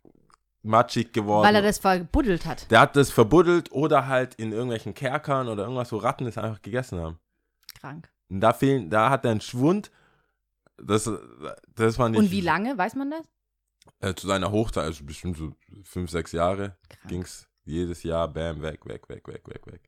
[0.64, 1.48] matschig geworden.
[1.48, 2.70] Weil er das verbuddelt hat.
[2.72, 6.62] Der hat das verbuddelt oder halt in irgendwelchen Kerkern oder irgendwas, wo Ratten es einfach
[6.62, 7.20] gegessen haben.
[7.80, 8.10] Krank.
[8.30, 9.92] Und da fehlen, da hat er einen Schwund.
[10.78, 11.10] Das,
[11.76, 12.20] das war nicht.
[12.20, 13.26] Und wie lange, weiß man das?
[14.00, 15.54] Äh, zu seiner Hochzeit, also bestimmt so
[15.84, 17.08] fünf, sechs Jahre, Krank.
[17.08, 19.82] ging's jedes Jahr, bam, weg, weg, weg, weg, weg, weg.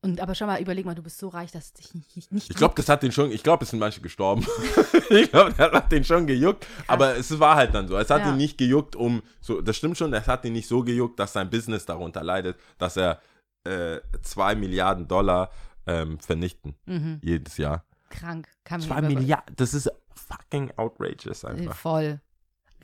[0.00, 2.50] Und aber schau mal, überleg mal, du bist so reich, dass es dich nicht, nicht
[2.50, 4.46] Ich glaube, das hat den schon, ich glaube, es sind manche gestorben.
[5.10, 6.66] ich glaube, das hat den schon gejuckt.
[6.86, 7.96] Aber es war halt dann so.
[7.98, 8.30] Es hat Ja.
[8.30, 11.32] ihn nicht gejuckt, um, so, das stimmt schon, es hat ihn nicht so gejuckt, dass
[11.32, 13.20] sein Business darunter leidet, dass er
[13.64, 15.50] äh, zwei Milliarden Dollar
[15.86, 17.18] ähm, vernichten Mhm.
[17.22, 17.84] jedes Jahr.
[18.08, 18.48] krank.
[18.62, 21.74] Kann man Zwei Milliarden, das ist fucking outrageous Äh, einfach.
[21.76, 22.20] Voll.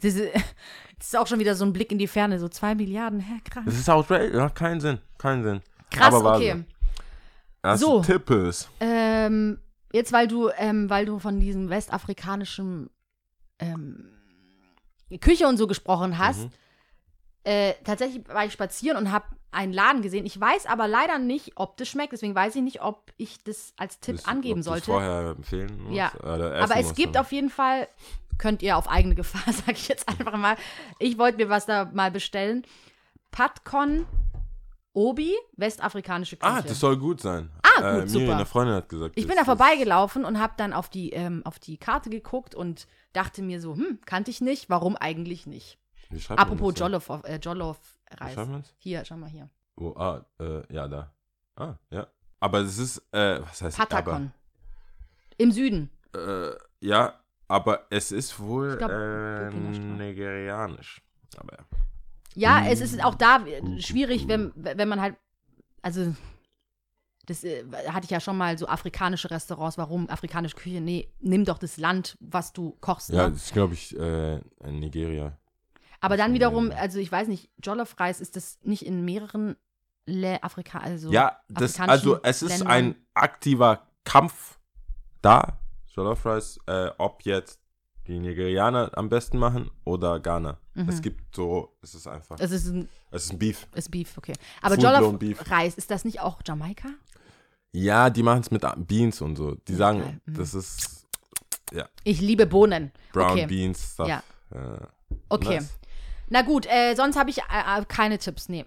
[0.05, 0.35] Das ist,
[0.98, 3.40] das ist auch schon wieder so ein Blick in die Ferne, so zwei Milliarden, hä,
[3.48, 3.64] krass.
[3.66, 5.60] Das ist outrageous, ja, keinen Sinn, keinen Sinn.
[5.90, 6.64] Krass, Aber okay.
[7.62, 8.02] Also, So.
[8.02, 8.68] Tippes.
[8.81, 9.59] Ähm,
[9.93, 12.90] jetzt, weil du, ähm, weil du von diesem westafrikanischen
[13.59, 14.10] ähm,
[15.20, 16.51] Küche und so gesprochen hast, Mhm.
[17.44, 20.26] äh, tatsächlich war ich spazieren und habe einen Laden gesehen.
[20.26, 22.12] Ich weiß aber leider nicht, ob das schmeckt.
[22.12, 24.85] Deswegen weiß ich nicht, ob ich das als Tipp Bis- angeben ob sollte.
[24.86, 26.09] vorher empfehlen muss, Ja.
[26.09, 27.22] essen Aber es musst gibt dann.
[27.22, 27.89] auf jeden Fall,
[28.39, 30.56] könnt ihr auf eigene Gefahr, sage ich jetzt einfach mal.
[30.98, 32.64] Ich wollte mir was da mal bestellen.
[33.31, 34.06] Patcon
[34.93, 36.52] Obi, westafrikanische Küche.
[36.52, 37.51] Ah, das soll gut sein.
[37.62, 38.35] Ah, gut, äh, super.
[38.36, 39.14] eine Freundin hat gesagt.
[39.18, 42.86] Ich bin da vorbeigelaufen und habe dann auf die, ähm, auf die Karte geguckt und
[43.12, 45.78] dachte mir so, hm, kannte ich nicht, warum eigentlich nicht?
[46.28, 46.74] Apropos?
[46.78, 47.76] Jollof, äh, Jollof
[48.20, 48.36] Reis.
[48.49, 48.74] man's?
[48.78, 49.49] Hier, schau mal hier.
[49.77, 51.12] Wo, ah, äh, ja, da.
[51.57, 52.07] Ah, ja.
[52.41, 54.32] Aber es ist, äh, was heißt Patakon.
[55.39, 55.91] Im Süden.
[56.12, 61.03] Aber, äh, ja, aber es ist wohl glaub, äh, nigerianisch.
[61.36, 61.57] Aber
[62.35, 62.66] Ja, Mm.
[62.66, 65.16] es ist auch da äh, schwierig, wenn, wenn man halt,
[65.82, 66.15] also
[67.27, 69.78] das äh, hatte ich ja schon mal so afrikanische Restaurants.
[69.78, 70.81] Warum afrikanische Küche?
[70.81, 73.09] Nee, nimm doch das Land, was du kochst.
[73.11, 73.32] ja, Ne?
[73.32, 75.36] das ist, glaube ich, äh, Nigeria.
[76.05, 79.56] Aber dann wiederum, also ich weiß nicht, Jollof Reis ist das nicht in mehreren
[80.06, 82.68] Le Afrika, also ja, das, also es ist Ländern.
[82.68, 84.59] ein aktiver Kampf
[85.22, 85.59] da,
[85.94, 87.59] Jollof Rice, äh, ob jetzt
[88.06, 90.59] die Nigerianer am besten machen oder Ghana.
[90.74, 90.90] Mhm.
[90.90, 93.66] Es gibt so, es ist einfach, Es ist ein es ist ein Beef.
[93.74, 94.35] ist Beef, okay.
[94.60, 95.16] Aber Jollof.
[95.51, 96.90] Reis, ist das nicht auch Jamaika?
[97.72, 99.55] Ja, die machen es mit Beans und so.
[99.55, 100.20] Die sagen.
[100.26, 100.35] Mhm.
[100.35, 101.06] das ist
[102.05, 102.93] Ich liebe Bohnen.
[103.14, 103.47] Brown okay.
[103.47, 104.09] Beans Stuff.
[104.09, 104.22] Ja.
[104.51, 104.86] Äh,
[105.28, 105.56] Okay.
[105.56, 105.74] nice.
[106.29, 107.43] Na gut, äh, sonst habe ich äh,
[107.81, 108.49] äh, keine Tipps.
[108.49, 108.65] Nee.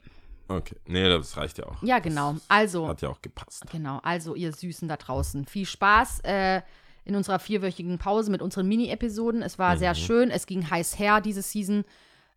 [0.47, 0.75] Okay.
[0.85, 1.81] Nee, das reicht ja auch.
[1.83, 2.35] Ja, genau.
[2.47, 3.63] Also, Hat ja auch gepasst.
[3.71, 3.99] genau.
[4.03, 5.45] Also, ihr Süßen da draußen.
[5.45, 6.61] Viel Spaß äh,
[7.03, 9.41] in unserer vierwöchigen Pause mit unseren Mini-Episoden.
[9.41, 9.79] Es war Mhm.
[9.79, 10.31] sehr schön.
[10.31, 11.83] Es ging heiß her diese Season.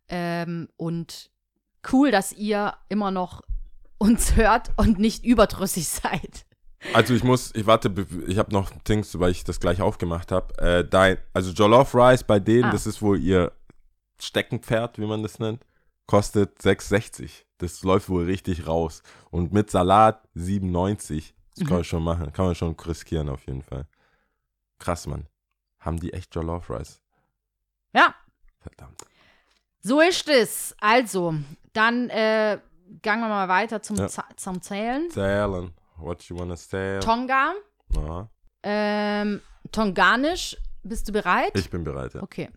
[0.09, 1.29] Ähm, und
[1.91, 3.41] cool, dass ihr immer noch
[3.97, 6.45] uns hört und nicht überdrüssig seid.
[6.93, 7.93] Also ich muss, ich warte,
[8.27, 10.57] ich habe noch Dings, weil ich das gleich aufgemacht habe.
[10.57, 12.71] Äh, dein, also Jollof Rice bei denen, Ah.
[12.71, 13.51] das ist wohl ihr
[14.23, 15.65] Steckenpferd, wie man das nennt,
[16.07, 17.45] kostet 6,60.
[17.57, 19.03] Das läuft wohl richtig raus.
[19.29, 21.33] Und mit Salat 7,90.
[21.55, 21.73] Das kann Mhm.
[21.73, 22.33] man schon machen.
[22.33, 23.85] Kann man schon riskieren auf jeden Fall.
[24.79, 25.27] Krass, Mann.
[25.79, 27.01] haben die echt Jollof Rice.
[27.93, 28.13] Ja,
[28.59, 29.01] Verdammt.
[29.81, 30.75] so ist es.
[30.79, 31.33] Also,
[31.73, 32.59] dann äh,
[33.01, 34.07] gehen wir mal weiter zum, Ja.
[34.35, 35.09] Zum Zählen.
[35.09, 35.73] Zählen.
[35.97, 36.99] What you wanna say?
[36.99, 37.53] Tonga,
[37.89, 38.29] Na,
[38.63, 39.41] ähm,
[39.71, 40.55] Tonganisch.
[40.83, 41.51] Bist du bereit?
[41.55, 42.21] ich bin bereit, ja.
[42.23, 42.49] Okay.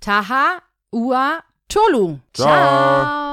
[0.00, 2.18] Taha, Ua, Tolu.
[2.32, 2.46] Ciao.
[2.46, 3.29] Ciao.